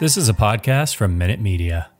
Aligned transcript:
This 0.00 0.16
is 0.16 0.30
a 0.30 0.32
podcast 0.32 0.96
from 0.96 1.18
Minute 1.18 1.40
Media. 1.40 1.90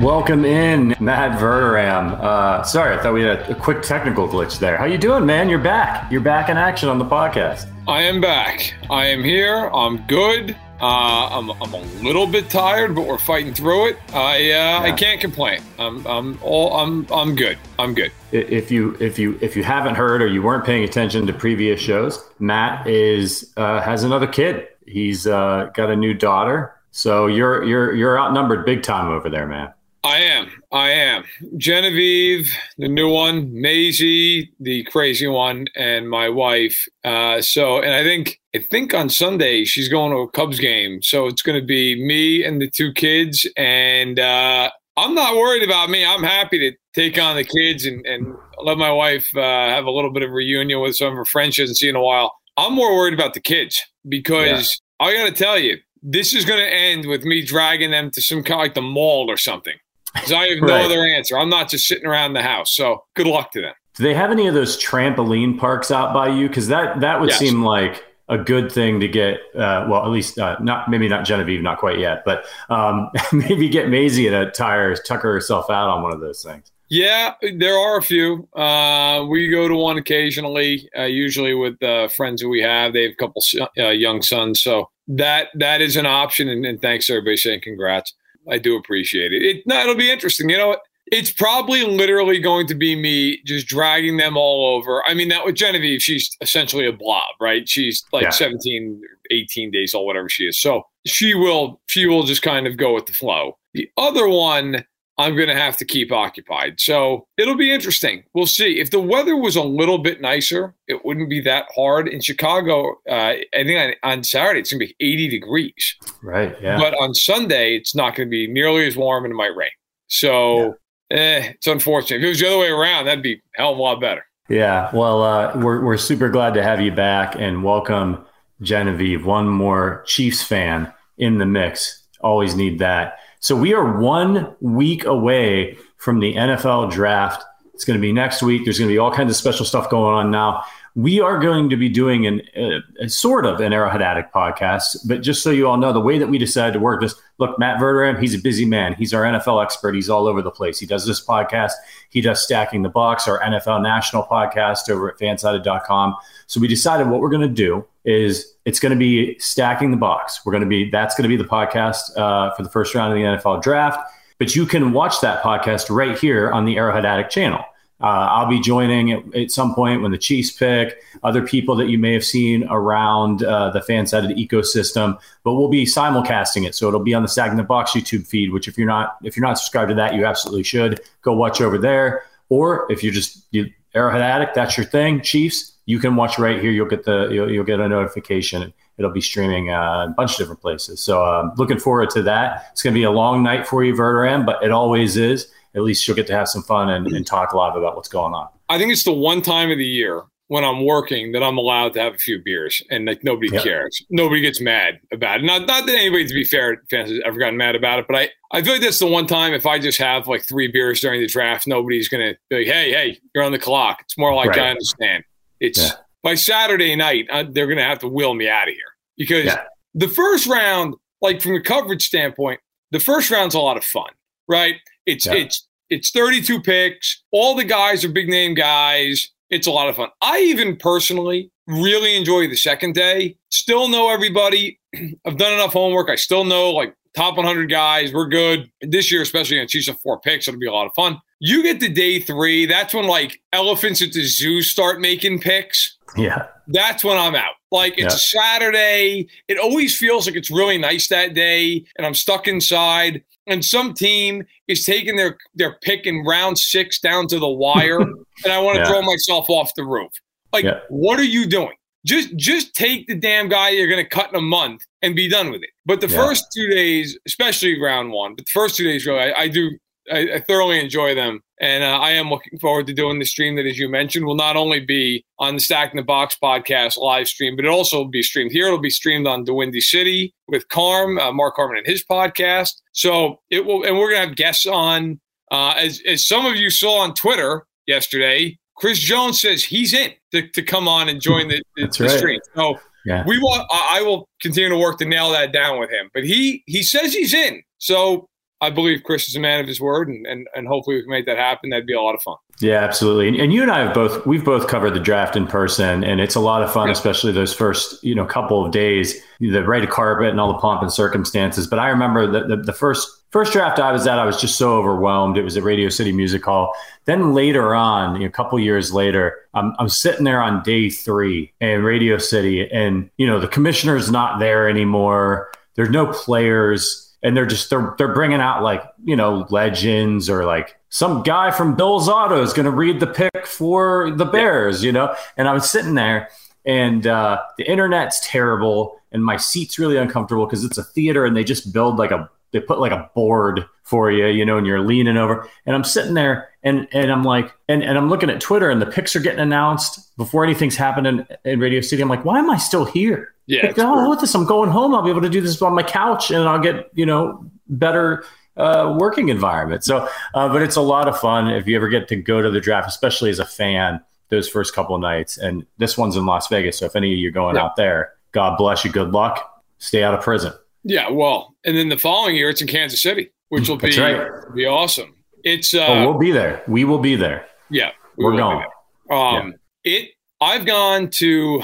Welcome 0.00 0.44
in, 0.44 0.96
Matt 0.98 1.38
Verderame. 1.38 2.18
Uh, 2.20 2.64
sorry, 2.64 2.98
I 2.98 3.00
thought 3.00 3.14
we 3.14 3.22
had 3.22 3.38
a, 3.38 3.52
a 3.52 3.54
quick 3.54 3.82
technical 3.82 4.26
glitch 4.26 4.58
there. 4.58 4.76
How 4.76 4.84
you 4.84 4.98
doing, 4.98 5.24
man? 5.24 5.48
You're 5.48 5.60
back. 5.60 6.10
You're 6.10 6.20
back 6.20 6.48
in 6.48 6.56
action 6.56 6.88
on 6.88 6.98
the 6.98 7.04
podcast. 7.04 7.70
I 7.86 8.02
am 8.02 8.20
back. 8.20 8.74
I 8.90 9.06
am 9.06 9.22
here. 9.22 9.70
I'm 9.72 10.04
good. 10.08 10.56
Uh, 10.82 11.28
I'm, 11.30 11.50
I'm 11.62 11.74
a 11.74 11.80
little 12.02 12.26
bit 12.26 12.50
tired, 12.50 12.96
but 12.96 13.06
we're 13.06 13.16
fighting 13.16 13.54
through 13.54 13.90
it. 13.90 13.98
I 14.12 14.34
uh, 14.34 14.38
yeah. 14.38 14.80
I 14.82 14.90
can't 14.90 15.20
complain. 15.20 15.60
I'm 15.78 16.04
I'm 16.08 16.38
all 16.42 16.76
I'm 16.76 17.06
I'm 17.12 17.36
good. 17.36 17.56
I'm 17.78 17.94
good. 17.94 18.10
If 18.32 18.72
you 18.72 18.96
if 18.98 19.16
you 19.16 19.38
if 19.40 19.54
you 19.54 19.62
haven't 19.62 19.94
heard 19.94 20.20
or 20.20 20.26
you 20.26 20.42
weren't 20.42 20.64
paying 20.64 20.82
attention 20.82 21.24
to 21.28 21.32
previous 21.32 21.80
shows, 21.80 22.28
Matt 22.40 22.88
is 22.88 23.52
uh, 23.56 23.80
has 23.80 24.02
another 24.02 24.26
kid. 24.26 24.66
He's 24.84 25.24
uh, 25.24 25.70
got 25.72 25.88
a 25.88 25.94
new 25.94 26.14
daughter. 26.14 26.74
So 26.90 27.28
you're 27.28 27.62
you're 27.62 27.94
you're 27.94 28.18
outnumbered 28.18 28.66
big 28.66 28.82
time 28.82 29.08
over 29.08 29.30
there, 29.30 29.46
man. 29.46 29.72
I 30.04 30.18
am. 30.18 30.50
I 30.72 30.90
am. 30.90 31.24
Genevieve, 31.56 32.52
the 32.76 32.88
new 32.88 33.08
one, 33.08 33.52
Maisie, 33.52 34.52
the 34.58 34.82
crazy 34.84 35.28
one, 35.28 35.66
and 35.76 36.10
my 36.10 36.28
wife. 36.28 36.88
Uh, 37.04 37.40
so, 37.40 37.80
and 37.80 37.94
I 37.94 38.02
think 38.02 38.40
I 38.54 38.58
think 38.58 38.94
on 38.94 39.08
Sunday 39.08 39.64
she's 39.64 39.88
going 39.88 40.10
to 40.10 40.18
a 40.18 40.28
Cubs 40.30 40.58
game. 40.58 41.02
So 41.02 41.28
it's 41.28 41.42
going 41.42 41.60
to 41.60 41.64
be 41.64 42.04
me 42.04 42.44
and 42.44 42.60
the 42.60 42.68
two 42.68 42.92
kids. 42.92 43.46
And 43.56 44.18
uh, 44.18 44.70
I'm 44.96 45.14
not 45.14 45.36
worried 45.36 45.62
about 45.62 45.88
me. 45.88 46.04
I'm 46.04 46.24
happy 46.24 46.58
to 46.58 46.76
take 46.94 47.16
on 47.16 47.36
the 47.36 47.44
kids 47.44 47.86
and, 47.86 48.04
and 48.04 48.34
let 48.62 48.78
my 48.78 48.90
wife 48.90 49.28
uh, 49.36 49.40
have 49.40 49.86
a 49.86 49.90
little 49.90 50.12
bit 50.12 50.24
of 50.24 50.30
reunion 50.30 50.80
with 50.80 50.96
some 50.96 51.08
of 51.08 51.14
her 51.14 51.24
friends 51.24 51.54
she 51.54 51.62
hasn't 51.62 51.78
seen 51.78 51.90
in 51.90 51.96
a 51.96 52.02
while. 52.02 52.36
I'm 52.56 52.74
more 52.74 52.94
worried 52.94 53.14
about 53.14 53.34
the 53.34 53.40
kids 53.40 53.80
because 54.08 54.80
yeah. 55.00 55.06
I 55.06 55.14
got 55.14 55.26
to 55.26 55.32
tell 55.32 55.58
you, 55.58 55.78
this 56.02 56.34
is 56.34 56.44
going 56.44 56.58
to 56.58 56.68
end 56.68 57.06
with 57.06 57.24
me 57.24 57.42
dragging 57.42 57.92
them 57.92 58.10
to 58.10 58.20
some 58.20 58.42
kind 58.42 58.60
of 58.60 58.64
like 58.64 58.74
the 58.74 58.82
mall 58.82 59.30
or 59.30 59.36
something. 59.36 59.76
Because 60.14 60.32
I 60.32 60.48
have 60.48 60.58
no 60.60 60.68
right. 60.68 60.84
other 60.84 61.04
answer. 61.04 61.38
I'm 61.38 61.48
not 61.48 61.70
just 61.70 61.86
sitting 61.86 62.06
around 62.06 62.34
the 62.34 62.42
house. 62.42 62.74
So 62.74 63.04
good 63.14 63.26
luck 63.26 63.52
to 63.52 63.62
them. 63.62 63.74
Do 63.94 64.04
they 64.04 64.14
have 64.14 64.30
any 64.30 64.46
of 64.46 64.54
those 64.54 64.82
trampoline 64.82 65.58
parks 65.58 65.90
out 65.90 66.14
by 66.14 66.28
you? 66.28 66.48
Because 66.48 66.68
that 66.68 67.00
that 67.00 67.20
would 67.20 67.30
yes. 67.30 67.38
seem 67.38 67.62
like 67.62 68.04
a 68.28 68.38
good 68.38 68.72
thing 68.72 69.00
to 69.00 69.08
get. 69.08 69.40
Uh, 69.54 69.86
well, 69.88 70.04
at 70.04 70.10
least 70.10 70.38
uh, 70.38 70.56
not 70.60 70.90
maybe 70.90 71.08
not 71.08 71.24
Genevieve, 71.24 71.62
not 71.62 71.78
quite 71.78 71.98
yet, 71.98 72.24
but 72.24 72.46
um, 72.70 73.10
maybe 73.32 73.68
get 73.68 73.88
Maisie 73.88 74.28
to 74.30 74.50
tire 74.52 74.94
tucker 74.96 75.32
herself 75.32 75.70
out 75.70 75.88
on 75.90 76.02
one 76.02 76.12
of 76.12 76.20
those 76.20 76.42
things. 76.42 76.70
Yeah, 76.88 77.34
there 77.56 77.76
are 77.76 77.96
a 77.96 78.02
few. 78.02 78.46
Uh, 78.54 79.24
we 79.26 79.48
go 79.48 79.66
to 79.66 79.74
one 79.74 79.96
occasionally, 79.96 80.90
uh, 80.98 81.04
usually 81.04 81.54
with 81.54 81.82
uh, 81.82 82.08
friends 82.08 82.42
that 82.42 82.50
we 82.50 82.60
have. 82.60 82.92
They 82.92 83.04
have 83.04 83.12
a 83.12 83.14
couple 83.14 83.42
uh, 83.78 83.88
young 83.88 84.20
sons, 84.20 84.60
so 84.60 84.90
that 85.08 85.48
that 85.54 85.80
is 85.80 85.96
an 85.96 86.06
option. 86.06 86.48
And, 86.48 86.66
and 86.66 86.80
thanks 86.82 87.08
everybody 87.08 87.36
saying 87.38 87.60
congrats. 87.62 88.12
I 88.48 88.58
do 88.58 88.76
appreciate 88.76 89.32
it. 89.32 89.42
it 89.42 89.62
no, 89.66 89.80
it'll 89.80 89.94
be 89.94 90.10
interesting. 90.10 90.48
You 90.48 90.56
know 90.56 90.68
what? 90.68 90.80
It's 91.06 91.30
probably 91.30 91.84
literally 91.84 92.38
going 92.38 92.66
to 92.68 92.74
be 92.74 92.96
me 92.96 93.40
just 93.44 93.66
dragging 93.66 94.16
them 94.16 94.36
all 94.36 94.74
over. 94.74 95.02
I 95.06 95.14
mean, 95.14 95.28
that 95.28 95.44
with 95.44 95.56
Genevieve, 95.56 96.02
she's 96.02 96.30
essentially 96.40 96.86
a 96.86 96.92
blob, 96.92 97.34
right? 97.40 97.68
She's 97.68 98.02
like 98.12 98.24
yeah. 98.24 98.30
17, 98.30 99.02
18 99.30 99.70
days 99.70 99.94
old, 99.94 100.06
whatever 100.06 100.28
she 100.28 100.44
is. 100.44 100.58
So 100.58 100.84
she 101.04 101.34
will, 101.34 101.80
she 101.86 102.06
will 102.06 102.22
just 102.22 102.40
kind 102.40 102.66
of 102.66 102.76
go 102.76 102.94
with 102.94 103.06
the 103.06 103.12
flow. 103.12 103.58
The 103.74 103.90
other 103.98 104.28
one, 104.28 104.84
I'm 105.18 105.36
going 105.36 105.48
to 105.48 105.54
have 105.54 105.76
to 105.76 105.84
keep 105.84 106.10
occupied. 106.10 106.80
So 106.80 107.26
it'll 107.36 107.56
be 107.56 107.72
interesting. 107.72 108.24
We'll 108.34 108.46
see. 108.46 108.80
If 108.80 108.90
the 108.90 109.00
weather 109.00 109.36
was 109.36 109.56
a 109.56 109.62
little 109.62 109.98
bit 109.98 110.20
nicer, 110.20 110.74
it 110.88 111.04
wouldn't 111.04 111.28
be 111.28 111.40
that 111.42 111.66
hard. 111.74 112.08
In 112.08 112.20
Chicago, 112.20 112.92
uh, 113.08 113.34
I 113.34 113.44
think 113.52 113.96
on, 114.02 114.10
on 114.10 114.24
Saturday, 114.24 114.60
it's 114.60 114.72
going 114.72 114.80
to 114.80 114.86
be 114.86 114.96
80 115.00 115.28
degrees. 115.28 115.96
Right. 116.22 116.56
Yeah. 116.62 116.78
But 116.78 116.94
on 116.94 117.14
Sunday, 117.14 117.76
it's 117.76 117.94
not 117.94 118.16
going 118.16 118.28
to 118.28 118.30
be 118.30 118.46
nearly 118.46 118.86
as 118.86 118.96
warm 118.96 119.24
and 119.24 119.32
it 119.32 119.36
might 119.36 119.54
rain. 119.54 119.70
So 120.08 120.76
yeah. 121.10 121.18
eh, 121.18 121.52
it's 121.54 121.66
unfortunate. 121.66 122.18
If 122.18 122.24
it 122.24 122.28
was 122.28 122.40
the 122.40 122.46
other 122.48 122.58
way 122.58 122.68
around, 122.68 123.04
that'd 123.04 123.22
be 123.22 123.34
a 123.34 123.38
hell 123.54 123.72
of 123.72 123.78
a 123.78 123.82
lot 123.82 124.00
better. 124.00 124.24
Yeah. 124.48 124.90
Well, 124.94 125.22
uh, 125.22 125.56
we're, 125.56 125.84
we're 125.84 125.98
super 125.98 126.30
glad 126.30 126.54
to 126.54 126.62
have 126.62 126.80
you 126.80 126.90
back 126.90 127.36
and 127.36 127.62
welcome 127.62 128.24
Genevieve, 128.62 129.26
one 129.26 129.48
more 129.48 130.04
Chiefs 130.06 130.42
fan 130.42 130.92
in 131.18 131.38
the 131.38 131.46
mix. 131.46 132.02
Always 132.20 132.54
need 132.54 132.78
that. 132.78 133.18
So 133.42 133.56
we 133.56 133.74
are 133.74 133.98
one 133.98 134.54
week 134.60 135.04
away 135.04 135.76
from 135.96 136.20
the 136.20 136.36
NFL 136.36 136.92
draft. 136.92 137.44
It's 137.74 137.84
going 137.84 137.98
to 137.98 138.00
be 138.00 138.12
next 138.12 138.40
week. 138.40 138.62
There's 138.62 138.78
going 138.78 138.88
to 138.88 138.94
be 138.94 138.98
all 138.98 139.10
kinds 139.10 139.32
of 139.32 139.36
special 139.36 139.66
stuff 139.66 139.90
going 139.90 140.14
on 140.14 140.30
now. 140.30 140.62
We 140.94 141.20
are 141.20 141.38
going 141.38 141.70
to 141.70 141.76
be 141.76 141.88
doing 141.88 142.26
an, 142.26 142.42
a, 142.54 142.80
a 143.00 143.08
sort 143.08 143.46
of 143.46 143.60
an 143.60 143.72
Arrowhead 143.72 144.02
Addict 144.02 144.32
podcast, 144.32 145.08
but 145.08 145.22
just 145.22 145.42
so 145.42 145.50
you 145.50 145.66
all 145.66 145.78
know, 145.78 145.92
the 145.92 146.00
way 146.00 146.18
that 146.18 146.28
we 146.28 146.36
decided 146.36 146.72
to 146.74 146.80
work 146.80 147.00
this, 147.00 147.14
look, 147.38 147.58
Matt 147.58 147.80
Verderame, 147.80 148.20
he's 148.20 148.34
a 148.34 148.38
busy 148.38 148.66
man. 148.66 148.94
He's 148.94 149.14
our 149.14 149.22
NFL 149.22 149.62
expert. 149.62 149.94
He's 149.94 150.10
all 150.10 150.26
over 150.26 150.42
the 150.42 150.50
place. 150.50 150.78
He 150.78 150.84
does 150.84 151.06
this 151.06 151.24
podcast. 151.24 151.72
He 152.10 152.20
does 152.20 152.42
Stacking 152.42 152.82
the 152.82 152.90
Box, 152.90 153.26
our 153.26 153.40
NFL 153.40 153.82
national 153.82 154.24
podcast 154.24 154.90
over 154.90 155.12
at 155.12 155.18
fansided.com. 155.18 156.16
So 156.46 156.60
we 156.60 156.68
decided 156.68 157.08
what 157.08 157.20
we're 157.20 157.30
going 157.30 157.40
to 157.40 157.48
do 157.48 157.86
is 158.04 158.54
it's 158.64 158.80
going 158.80 158.90
to 158.90 158.98
be 158.98 159.38
stacking 159.38 159.90
the 159.90 159.96
box. 159.96 160.40
We're 160.44 160.52
going 160.52 160.62
to 160.62 160.68
be 160.68 160.90
that's 160.90 161.14
going 161.14 161.22
to 161.22 161.28
be 161.28 161.36
the 161.36 161.48
podcast 161.48 162.16
uh, 162.16 162.54
for 162.54 162.62
the 162.62 162.68
first 162.68 162.94
round 162.94 163.12
of 163.12 163.16
the 163.16 163.24
NFL 163.24 163.62
draft. 163.62 163.98
But 164.38 164.56
you 164.56 164.66
can 164.66 164.92
watch 164.92 165.20
that 165.20 165.42
podcast 165.42 165.88
right 165.88 166.18
here 166.18 166.50
on 166.50 166.64
the 166.64 166.76
Arrowhead 166.76 167.04
Addict 167.04 167.30
channel. 167.30 167.64
Uh, 168.02 168.28
I'll 168.30 168.48
be 168.48 168.60
joining 168.60 169.12
at, 169.12 169.34
at, 169.34 169.50
some 169.50 169.74
point 169.74 170.02
when 170.02 170.10
the 170.10 170.18
Chiefs 170.18 170.50
pick, 170.50 171.02
other 171.22 171.46
people 171.46 171.76
that 171.76 171.88
you 171.88 171.98
may 171.98 172.12
have 172.12 172.24
seen 172.24 172.66
around 172.68 173.44
uh, 173.44 173.70
the 173.70 173.80
FanSided 173.80 174.36
ecosystem, 174.36 175.18
but 175.44 175.54
we'll 175.54 175.68
be 175.68 175.84
simulcasting 175.84 176.66
it. 176.66 176.74
So 176.74 176.88
it'll 176.88 177.00
be 177.00 177.14
on 177.14 177.22
the 177.22 177.28
Stacking 177.28 177.56
the 177.56 177.62
Box 177.62 177.92
YouTube 177.92 178.26
feed, 178.26 178.50
which 178.50 178.66
if 178.66 178.76
you're 178.76 178.88
not 178.88 179.16
if 179.22 179.36
you're 179.36 179.46
not 179.46 179.58
subscribed 179.58 179.90
to 179.90 179.94
that, 179.94 180.14
you 180.14 180.26
absolutely 180.26 180.64
should 180.64 181.00
go 181.22 181.32
watch 181.32 181.60
over 181.60 181.78
there. 181.78 182.24
Or 182.48 182.90
if 182.90 183.04
you're 183.04 183.12
just 183.12 183.46
you, 183.52 183.70
Arrowhead 183.94 184.22
Addict, 184.22 184.54
that's 184.54 184.76
your 184.76 184.86
thing, 184.86 185.20
Chiefs 185.20 185.72
you 185.86 185.98
can 185.98 186.16
watch 186.16 186.38
right 186.38 186.60
here. 186.60 186.70
You'll 186.70 186.88
get 186.88 187.04
the 187.04 187.28
you'll, 187.28 187.50
you'll 187.50 187.64
get 187.64 187.80
a 187.80 187.88
notification. 187.88 188.72
It'll 188.98 189.10
be 189.10 189.20
streaming 189.20 189.70
uh, 189.70 190.06
a 190.10 190.14
bunch 190.16 190.32
of 190.32 190.38
different 190.38 190.60
places. 190.60 191.00
So 191.00 191.24
um, 191.24 191.52
looking 191.56 191.78
forward 191.78 192.10
to 192.10 192.22
that. 192.22 192.68
It's 192.72 192.82
going 192.82 192.94
to 192.94 192.98
be 192.98 193.04
a 193.04 193.10
long 193.10 193.42
night 193.42 193.66
for 193.66 193.82
you, 193.82 193.94
Verderame, 193.94 194.46
but 194.46 194.62
it 194.62 194.70
always 194.70 195.16
is. 195.16 195.50
At 195.74 195.82
least 195.82 196.06
you'll 196.06 196.16
get 196.16 196.26
to 196.28 196.34
have 196.34 196.48
some 196.48 196.62
fun 196.62 196.90
and, 196.90 197.06
and 197.08 197.26
talk 197.26 197.52
a 197.52 197.56
lot 197.56 197.76
about 197.76 197.96
what's 197.96 198.08
going 198.08 198.34
on. 198.34 198.48
I 198.68 198.78
think 198.78 198.92
it's 198.92 199.04
the 199.04 199.12
one 199.12 199.42
time 199.42 199.70
of 199.70 199.78
the 199.78 199.86
year 199.86 200.22
when 200.48 200.64
I'm 200.64 200.84
working 200.84 201.32
that 201.32 201.42
I'm 201.42 201.56
allowed 201.56 201.94
to 201.94 202.00
have 202.00 202.14
a 202.14 202.18
few 202.18 202.42
beers 202.42 202.82
and 202.90 203.06
like 203.06 203.24
nobody 203.24 203.48
cares. 203.48 204.04
Nobody 204.10 204.42
gets 204.42 204.60
mad 204.60 205.00
about 205.12 205.40
it. 205.40 205.44
Not 205.44 205.66
not 205.66 205.86
that 205.86 205.94
anybody 205.94 206.26
to 206.26 206.34
be 206.34 206.44
fair 206.44 206.82
fans 206.90 207.10
has 207.10 207.20
ever 207.24 207.38
gotten 207.38 207.56
mad 207.56 207.74
about 207.74 208.00
it, 208.00 208.06
but 208.06 208.16
I, 208.16 208.30
I 208.52 208.62
feel 208.62 208.74
like 208.74 208.82
that's 208.82 208.98
the 208.98 209.06
one 209.06 209.26
time 209.26 209.54
if 209.54 209.64
I 209.66 209.78
just 209.78 209.98
have 209.98 210.26
like 210.26 210.42
three 210.42 210.68
beers 210.68 211.00
during 211.00 211.20
the 211.20 211.26
draft, 211.26 211.66
nobody's 211.66 212.08
gonna 212.08 212.34
be 212.50 212.58
like, 212.58 212.66
Hey, 212.66 212.92
hey, 212.92 213.18
you're 213.34 213.44
on 213.44 213.52
the 213.52 213.58
clock. 213.58 214.00
It's 214.02 214.18
more 214.18 214.34
like 214.34 214.50
right. 214.50 214.58
I 214.58 214.70
understand. 214.70 215.24
It's 215.62 215.78
yeah. 215.78 215.92
by 216.24 216.34
Saturday 216.34 216.96
night, 216.96 217.28
uh, 217.30 217.44
they're 217.48 217.66
going 217.66 217.78
to 217.78 217.84
have 217.84 218.00
to 218.00 218.08
wheel 218.08 218.34
me 218.34 218.48
out 218.48 218.66
of 218.68 218.74
here 218.74 218.96
because 219.16 219.44
yeah. 219.44 219.62
the 219.94 220.08
first 220.08 220.48
round, 220.48 220.96
like 221.22 221.40
from 221.40 221.54
a 221.54 221.62
coverage 221.62 222.04
standpoint, 222.04 222.60
the 222.90 222.98
first 222.98 223.30
round's 223.30 223.54
a 223.54 223.60
lot 223.60 223.76
of 223.76 223.84
fun, 223.84 224.10
right? 224.48 224.76
It's 225.06 225.26
yeah. 225.26 225.34
it's 225.34 225.66
it's 225.90 226.10
32 226.10 226.62
picks. 226.62 227.22
All 227.32 227.54
the 227.54 227.64
guys 227.64 228.04
are 228.04 228.08
big 228.08 228.28
name 228.28 228.54
guys. 228.54 229.30
It's 229.50 229.66
a 229.66 229.70
lot 229.70 229.88
of 229.88 229.96
fun. 229.96 230.08
I 230.22 230.40
even 230.40 230.76
personally 230.76 231.50
really 231.66 232.16
enjoy 232.16 232.48
the 232.48 232.56
second 232.56 232.94
day. 232.94 233.36
Still 233.50 233.88
know 233.88 234.08
everybody. 234.10 234.80
I've 235.26 235.36
done 235.36 235.52
enough 235.52 235.74
homework. 235.74 236.08
I 236.08 236.14
still 236.14 236.44
know 236.44 236.70
like 236.70 236.94
top 237.14 237.36
100 237.36 237.68
guys. 237.68 238.12
We're 238.12 238.28
good. 238.28 238.70
This 238.80 239.12
year, 239.12 239.22
especially 239.22 239.60
on 239.60 239.68
Chiefs 239.68 239.88
of 239.88 240.00
four 240.00 240.18
picks, 240.20 240.48
it'll 240.48 240.58
be 240.58 240.66
a 240.66 240.72
lot 240.72 240.86
of 240.86 240.94
fun. 240.94 241.20
You 241.40 241.62
get 241.62 241.80
to 241.80 241.88
day 241.88 242.20
three. 242.20 242.66
That's 242.66 242.94
when 242.94 243.06
like 243.06 243.42
elephants 243.52 244.00
at 244.00 244.12
the 244.12 244.24
zoo 244.24 244.62
start 244.62 245.00
making 245.00 245.40
picks. 245.40 245.98
Yeah. 246.16 246.46
That's 246.68 247.04
when 247.04 247.18
I'm 247.18 247.34
out. 247.34 247.54
Like 247.70 247.94
it's 247.98 248.32
yeah. 248.34 248.40
a 248.40 248.44
Saturday. 248.44 249.28
It 249.48 249.58
always 249.58 249.96
feels 249.96 250.26
like 250.26 250.36
it's 250.36 250.50
really 250.50 250.78
nice 250.78 251.08
that 251.08 251.34
day, 251.34 251.84
and 251.96 252.06
I'm 252.06 252.14
stuck 252.14 252.46
inside. 252.46 253.24
And 253.46 253.64
some 253.64 253.92
team 253.94 254.44
is 254.68 254.84
taking 254.84 255.16
their 255.16 255.36
their 255.54 255.78
pick 255.82 256.06
in 256.06 256.24
round 256.24 256.58
six 256.58 257.00
down 257.00 257.26
to 257.28 257.38
the 257.38 257.48
wire, 257.48 258.00
and 258.00 258.52
I 258.52 258.58
want 258.60 258.76
to 258.76 258.82
yeah. 258.82 258.88
throw 258.88 259.02
myself 259.02 259.50
off 259.50 259.72
the 259.76 259.84
roof. 259.84 260.12
Like, 260.52 260.64
yeah. 260.64 260.80
what 260.88 261.18
are 261.18 261.24
you 261.24 261.46
doing? 261.46 261.74
Just 262.04 262.36
just 262.36 262.74
take 262.74 263.06
the 263.06 263.14
damn 263.14 263.48
guy 263.48 263.70
you're 263.70 263.88
going 263.88 264.04
to 264.04 264.08
cut 264.08 264.30
in 264.30 264.36
a 264.36 264.40
month 264.40 264.82
and 265.02 265.14
be 265.14 265.28
done 265.28 265.50
with 265.50 265.62
it. 265.62 265.70
But 265.86 266.00
the 266.00 266.08
first 266.08 266.46
two 266.54 266.68
days, 266.68 267.18
especially 267.26 267.80
round 267.80 268.10
one, 268.10 268.34
but 268.34 268.44
the 268.44 268.50
first 268.52 268.76
two 268.76 268.84
days, 268.84 269.06
really, 269.06 269.20
I, 269.20 269.42
I 269.42 269.48
do 269.48 269.70
I, 270.10 270.34
I, 270.34 270.40
thoroughly 270.40 270.80
enjoy 270.80 271.14
them. 271.14 271.40
And 271.60 271.84
uh, 271.84 271.98
I 271.98 272.10
am 272.12 272.28
looking 272.30 272.58
forward 272.58 272.86
to 272.88 272.94
doing 272.94 273.18
the 273.18 273.24
stream 273.24 273.56
that, 273.56 273.66
as 273.66 273.78
you 273.78 273.88
mentioned, 273.88 274.26
will 274.26 274.34
not 274.34 274.56
only 274.56 274.80
be 274.80 275.24
on 275.38 275.54
the 275.54 275.60
Stacking 275.60 275.96
the 275.96 276.02
Box 276.02 276.36
podcast 276.42 276.96
live 276.96 277.28
stream, 277.28 277.54
but 277.54 277.64
it 277.64 277.68
also 277.68 277.98
will 277.98 278.08
be 278.08 278.22
streamed 278.22 278.50
here. 278.50 278.66
It'll 278.66 278.80
be 278.80 278.90
streamed 278.90 279.26
on 279.26 279.44
the 279.44 279.54
Windy 279.54 279.80
City 279.80 280.34
with 280.48 280.68
Carm, 280.68 281.18
uh, 281.18 281.30
Mark 281.32 281.54
Carman 281.54 281.76
and 281.78 281.86
his 281.86 282.04
podcast. 282.04 282.72
So 282.92 283.40
it 283.50 283.64
will, 283.64 283.84
and 283.84 283.96
we're 283.96 284.10
going 284.10 284.22
to 284.22 284.28
have 284.28 284.36
guests 284.36 284.66
on. 284.66 285.20
Uh, 285.50 285.74
as, 285.76 286.00
as 286.06 286.26
some 286.26 286.46
of 286.46 286.56
you 286.56 286.70
saw 286.70 287.00
on 287.00 287.14
Twitter 287.14 287.66
yesterday, 287.86 288.58
Chris 288.76 288.98
Jones 288.98 289.40
says 289.40 289.62
he's 289.62 289.92
in. 289.92 290.12
to, 290.32 290.48
to 290.48 290.62
come 290.62 290.88
on 290.88 291.08
and 291.08 291.20
join 291.20 291.48
the, 291.48 291.62
the, 291.76 291.86
the 291.86 292.04
right. 292.04 292.18
stream. 292.18 292.40
So 292.56 292.78
Yeah. 293.04 293.22
we 293.26 293.38
will. 293.38 293.64
I 293.70 293.98
I 293.98 294.02
will 294.02 294.28
continue 294.40 294.70
to 294.70 294.76
work 294.78 294.98
to 294.98 295.04
nail 295.04 295.30
that 295.30 295.52
down 295.52 295.78
with 295.78 295.90
him. 295.90 296.10
But 296.14 296.24
he 296.24 296.62
he 296.66 296.82
says 296.82 297.12
he's 297.12 297.34
in. 297.34 297.62
So 297.78 298.28
I 298.62 298.70
believe 298.70 299.02
Chris 299.02 299.28
is 299.28 299.34
a 299.36 299.40
man 299.40 299.60
of 299.60 299.66
his 299.66 299.80
word, 299.80 300.08
and 300.08 300.26
and, 300.26 300.46
and 300.54 300.66
hopefully 300.68 300.96
we 300.96 301.02
can 301.02 301.10
make 301.10 301.26
that 301.26 301.36
happen. 301.36 301.70
That'd 301.70 301.84
be 301.86 301.92
a 301.92 302.00
lot 302.00 302.14
of 302.14 302.22
fun. 302.22 302.36
Yeah, 302.60 302.76
absolutely. 302.84 303.26
And, 303.28 303.36
and 303.38 303.52
you 303.52 303.60
and 303.60 303.70
I 303.70 303.80
have 303.80 303.92
both 303.92 304.24
we've 304.24 304.44
both 304.44 304.68
covered 304.68 304.92
the 304.94 305.00
draft 305.00 305.36
in 305.36 305.46
person, 305.46 306.04
and 306.04 306.20
it's 306.20 306.36
a 306.36 306.40
lot 306.40 306.62
of 306.62 306.72
fun, 306.72 306.86
Yeah. 306.86 306.92
especially 306.92 307.32
those 307.32 307.52
first 307.52 308.02
you 308.04 308.14
know 308.14 308.24
couple 308.24 308.64
of 308.64 308.72
days, 308.72 309.20
the 309.40 309.64
red 309.64 309.90
carpet 309.90 310.28
and 310.30 310.40
all 310.40 310.52
the 310.52 310.58
pomp 310.58 310.80
and 310.82 310.92
circumstances. 310.92 311.66
But 311.66 311.80
I 311.80 311.88
remember 311.88 312.26
that 312.30 312.48
the, 312.48 312.56
the 312.56 312.72
first 312.72 313.08
first 313.30 313.52
draft 313.52 313.78
I 313.80 313.90
was 313.90 314.06
at, 314.06 314.18
I 314.18 314.24
was 314.24 314.40
just 314.40 314.56
so 314.58 314.74
overwhelmed. 314.76 315.36
It 315.38 315.42
was 315.42 315.56
at 315.56 315.64
Radio 315.64 315.88
City 315.88 316.12
Music 316.12 316.44
Hall. 316.44 316.72
Then 317.06 317.32
later 317.34 317.74
on, 317.74 318.14
you 318.14 318.20
know, 318.20 318.26
a 318.26 318.30
couple 318.30 318.60
years 318.60 318.92
later, 318.92 319.38
I'm 319.54 319.74
I'm 319.80 319.88
sitting 319.88 320.24
there 320.24 320.40
on 320.40 320.62
day 320.62 320.88
three 320.88 321.52
in 321.60 321.82
Radio 321.82 322.16
City, 322.18 322.70
and 322.70 323.10
you 323.16 323.26
know 323.26 323.40
the 323.40 323.48
commissioner's 323.48 324.10
not 324.10 324.38
there 324.38 324.68
anymore. 324.68 325.50
There's 325.74 325.90
no 325.90 326.06
players 326.06 327.08
and 327.22 327.36
they're 327.36 327.46
just 327.46 327.70
they're 327.70 327.94
they're 327.98 328.14
bringing 328.14 328.40
out 328.40 328.62
like 328.62 328.82
you 329.04 329.16
know 329.16 329.46
legends 329.50 330.28
or 330.28 330.44
like 330.44 330.76
some 330.88 331.22
guy 331.22 331.50
from 331.50 331.74
Bill's 331.74 332.08
Auto 332.08 332.42
is 332.42 332.52
going 332.52 332.66
to 332.66 332.70
read 332.70 333.00
the 333.00 333.06
pick 333.06 333.46
for 333.46 334.10
the 334.10 334.26
Bears, 334.26 334.84
you 334.84 334.92
know. 334.92 335.14
And 335.36 335.48
I 335.48 335.54
was 335.54 335.70
sitting 335.70 335.94
there, 335.94 336.28
and 336.66 337.06
uh, 337.06 337.40
the 337.56 337.64
internet's 337.64 338.20
terrible, 338.26 339.00
and 339.10 339.24
my 339.24 339.36
seat's 339.36 339.78
really 339.78 339.96
uncomfortable 339.96 340.46
because 340.46 340.64
it's 340.64 340.78
a 340.78 340.84
theater, 340.84 341.24
and 341.24 341.36
they 341.36 341.44
just 341.44 341.72
build 341.72 341.96
like 341.96 342.10
a 342.10 342.28
they 342.52 342.60
put 342.60 342.78
like 342.80 342.92
a 342.92 343.10
board 343.14 343.64
for 343.82 344.10
you, 344.10 344.26
you 344.26 344.44
know, 344.44 344.56
and 344.58 344.66
you're 344.66 344.80
leaning 344.80 345.16
over, 345.16 345.48
and 345.66 345.74
I'm 345.74 345.84
sitting 345.84 346.14
there, 346.14 346.50
and 346.62 346.86
and 346.92 347.10
I'm 347.10 347.24
like, 347.24 347.52
and 347.68 347.82
and 347.82 347.98
I'm 347.98 348.08
looking 348.08 348.30
at 348.30 348.40
Twitter, 348.40 348.70
and 348.70 348.80
the 348.80 348.86
picks 348.86 349.16
are 349.16 349.20
getting 349.20 349.40
announced 349.40 350.16
before 350.16 350.44
anything's 350.44 350.76
happened 350.76 351.06
in, 351.06 351.26
in 351.44 351.60
Radio 351.60 351.80
City. 351.80 352.00
I'm 352.02 352.08
like, 352.08 352.24
why 352.24 352.38
am 352.38 352.48
I 352.50 352.56
still 352.58 352.84
here? 352.84 353.34
Yeah, 353.46 353.66
Like, 353.66 353.78
oh, 353.78 354.08
with 354.08 354.20
this, 354.20 354.34
I'm 354.36 354.46
going 354.46 354.70
home. 354.70 354.94
I'll 354.94 355.02
be 355.02 355.10
able 355.10 355.22
to 355.22 355.28
do 355.28 355.40
this 355.40 355.60
on 355.60 355.74
my 355.74 355.82
couch, 355.82 356.30
and 356.30 356.48
I'll 356.48 356.60
get 356.60 356.90
you 356.94 357.04
know 357.06 357.44
better 357.68 358.24
uh, 358.56 358.96
working 358.98 359.28
environment. 359.30 359.82
So, 359.84 360.08
uh, 360.34 360.48
but 360.48 360.62
it's 360.62 360.76
a 360.76 360.80
lot 360.82 361.08
of 361.08 361.18
fun 361.18 361.48
if 361.48 361.66
you 361.66 361.74
ever 361.76 361.88
get 361.88 362.06
to 362.08 362.16
go 362.16 362.40
to 362.42 362.50
the 362.50 362.60
draft, 362.60 362.88
especially 362.88 363.30
as 363.30 363.38
a 363.38 363.46
fan. 363.46 364.00
Those 364.28 364.48
first 364.48 364.74
couple 364.74 364.94
of 364.94 365.02
nights, 365.02 365.36
and 365.36 365.66
this 365.76 365.98
one's 365.98 366.16
in 366.16 366.24
Las 366.24 366.48
Vegas. 366.48 366.78
So 366.78 366.86
if 366.86 366.96
any 366.96 367.12
of 367.12 367.18
you 367.18 367.28
are 367.28 367.32
going 367.32 367.56
Yeah. 367.56 367.64
out 367.64 367.76
there, 367.76 368.12
God 368.30 368.56
bless 368.56 368.82
you. 368.82 368.90
Good 368.90 369.10
luck. 369.10 369.62
Stay 369.76 370.02
out 370.02 370.14
of 370.14 370.22
prison. 370.22 370.52
Yeah. 370.84 371.10
Well, 371.10 371.54
and 371.64 371.76
then 371.76 371.88
the 371.88 371.98
following 371.98 372.36
year 372.36 372.50
it's 372.50 372.60
in 372.60 372.68
Kansas 372.68 373.02
City, 373.02 373.30
which 373.48 373.68
will 373.68 373.76
be 373.76 373.98
right. 373.98 374.30
be 374.54 374.66
awesome. 374.66 375.14
It's 375.44 375.74
uh, 375.74 375.86
oh, 375.86 376.10
we'll 376.10 376.18
be 376.18 376.30
there. 376.30 376.62
We 376.68 376.84
will 376.84 376.98
be 376.98 377.16
there. 377.16 377.46
yeah, 377.70 377.90
we 378.16 378.24
We're 378.24 378.36
going. 378.36 378.66
Um, 379.10 379.54
it. 379.84 380.10
I've 380.40 380.66
gone 380.66 381.08
to 381.10 381.62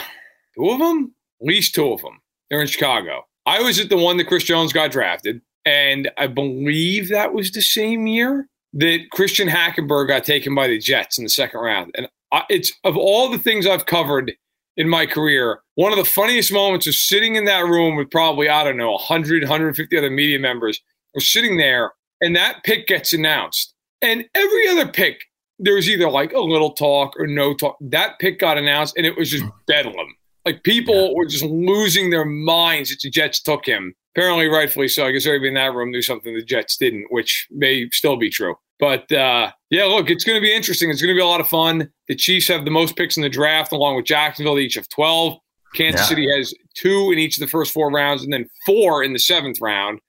two 0.56 0.70
of 0.70 0.78
them, 0.78 1.14
at 1.40 1.46
least 1.46 1.74
two 1.74 1.92
of 1.92 2.00
them. 2.00 2.20
They're 2.48 2.60
in 2.60 2.66
Chicago. 2.66 3.24
I 3.44 3.60
was 3.60 3.80
at 3.80 3.88
the 3.88 3.96
one 3.96 4.18
that 4.18 4.26
Chris 4.26 4.44
Jones 4.44 4.72
got 4.72 4.90
drafted, 4.90 5.40
and 5.64 6.10
I 6.16 6.26
believe 6.26 7.08
that 7.08 7.32
was 7.32 7.50
the 7.50 7.62
same 7.62 8.06
year 8.06 8.48
that 8.74 9.10
Christian 9.12 9.48
Hackenberg 9.48 10.08
got 10.08 10.24
taken 10.24 10.54
by 10.54 10.68
the 10.68 10.78
Jets 10.78 11.18
in 11.18 11.24
the 11.24 11.30
second 11.30 11.60
round. 11.60 11.92
And 11.96 12.08
I, 12.32 12.44
it's 12.50 12.72
of 12.84 12.96
all 12.96 13.30
the 13.30 13.38
things 13.38 13.66
I've 13.66 13.86
covered 13.86 14.32
in 14.78 14.88
my 14.88 15.04
career, 15.04 15.60
one 15.75 15.92
of 15.92 15.98
the 15.98 16.04
funniest 16.04 16.52
moments 16.52 16.86
was 16.86 16.98
sitting 16.98 17.34
in 17.34 17.44
that 17.44 17.64
room 17.64 17.96
with 17.96 18.10
probably 18.10 18.48
I 18.48 18.64
don't 18.64 18.78
know 18.78 18.92
100, 18.92 19.42
150 19.42 19.98
other 19.98 20.10
media 20.10 20.38
members. 20.38 20.80
We're 21.14 21.20
sitting 21.20 21.58
there, 21.58 21.92
and 22.22 22.34
that 22.36 22.62
pick 22.64 22.86
gets 22.86 23.12
announced, 23.12 23.75
and 24.00 24.25
every 24.34 24.69
other 24.69 24.88
pick 24.88 25.25
there 25.58 25.75
was 25.75 25.88
either 25.88 26.08
like 26.08 26.32
a 26.32 26.40
little 26.40 26.72
talk 26.72 27.14
or 27.19 27.26
no 27.26 27.52
talk. 27.54 27.76
That 27.80 28.19
pick 28.20 28.38
got 28.38 28.56
announced, 28.56 28.96
and 28.96 29.04
it 29.04 29.16
was 29.16 29.30
just 29.30 29.44
mm. 29.44 29.52
bedlam. 29.66 30.14
Like 30.44 30.62
people 30.62 31.14
were 31.14 31.26
just 31.26 31.44
losing 31.44 32.10
their 32.10 32.25
minds 32.25 32.90
that 32.90 33.00
the 33.02 33.10
Jets 33.10 33.42
took 33.42 33.66
him. 33.66 33.94
Apparently, 34.14 34.46
rightfully 34.46 34.88
so. 34.88 35.06
I 35.06 35.12
guess 35.12 35.26
everybody 35.26 35.48
in 35.48 35.54
that 35.54 35.75
room 35.75 35.90
knew 35.90 36.02
something 36.02 36.34
the 36.34 36.42
Jets 36.42 36.76
didn't, 36.76 37.08
which 37.10 37.46
may 37.50 37.88
still 37.90 38.16
be 38.16 38.30
true. 38.30 38.54
But 38.78 39.10
uh, 39.10 39.50
yeah, 39.70 39.84
look, 39.84 40.08
it's 40.10 40.25
going 40.25 40.36
to 40.36 40.40
be 40.40 40.54
interesting. 40.54 40.90
It's 40.90 41.02
going 41.02 41.14
to 41.14 41.19
be 41.19 41.22
a 41.22 41.26
lot 41.26 41.40
of 41.40 41.48
fun. 41.48 41.90
The 42.08 42.14
Chiefs 42.14 42.48
have 42.48 42.64
the 42.64 42.70
most 42.70 42.96
picks 42.96 43.16
in 43.16 43.22
the 43.22 43.28
draft, 43.28 43.72
along 43.72 43.96
with 43.96 44.04
Jacksonville, 44.06 44.58
each 44.58 44.76
of 44.76 44.88
12. 44.88 45.36
Kansas 45.75 46.00
Yeah. 46.02 46.06
City 46.06 46.26
has 46.36 46.54
two 46.75 47.10
in 47.12 47.19
each 47.19 47.36
of 47.36 47.40
the 47.40 47.48
first 47.48 47.72
four 47.72 47.90
rounds, 47.90 48.22
and 48.22 48.32
then 48.32 48.46
four 48.64 49.02
in 49.02 49.12
the 49.12 49.19
seventh 49.19 49.58
round. 49.60 50.00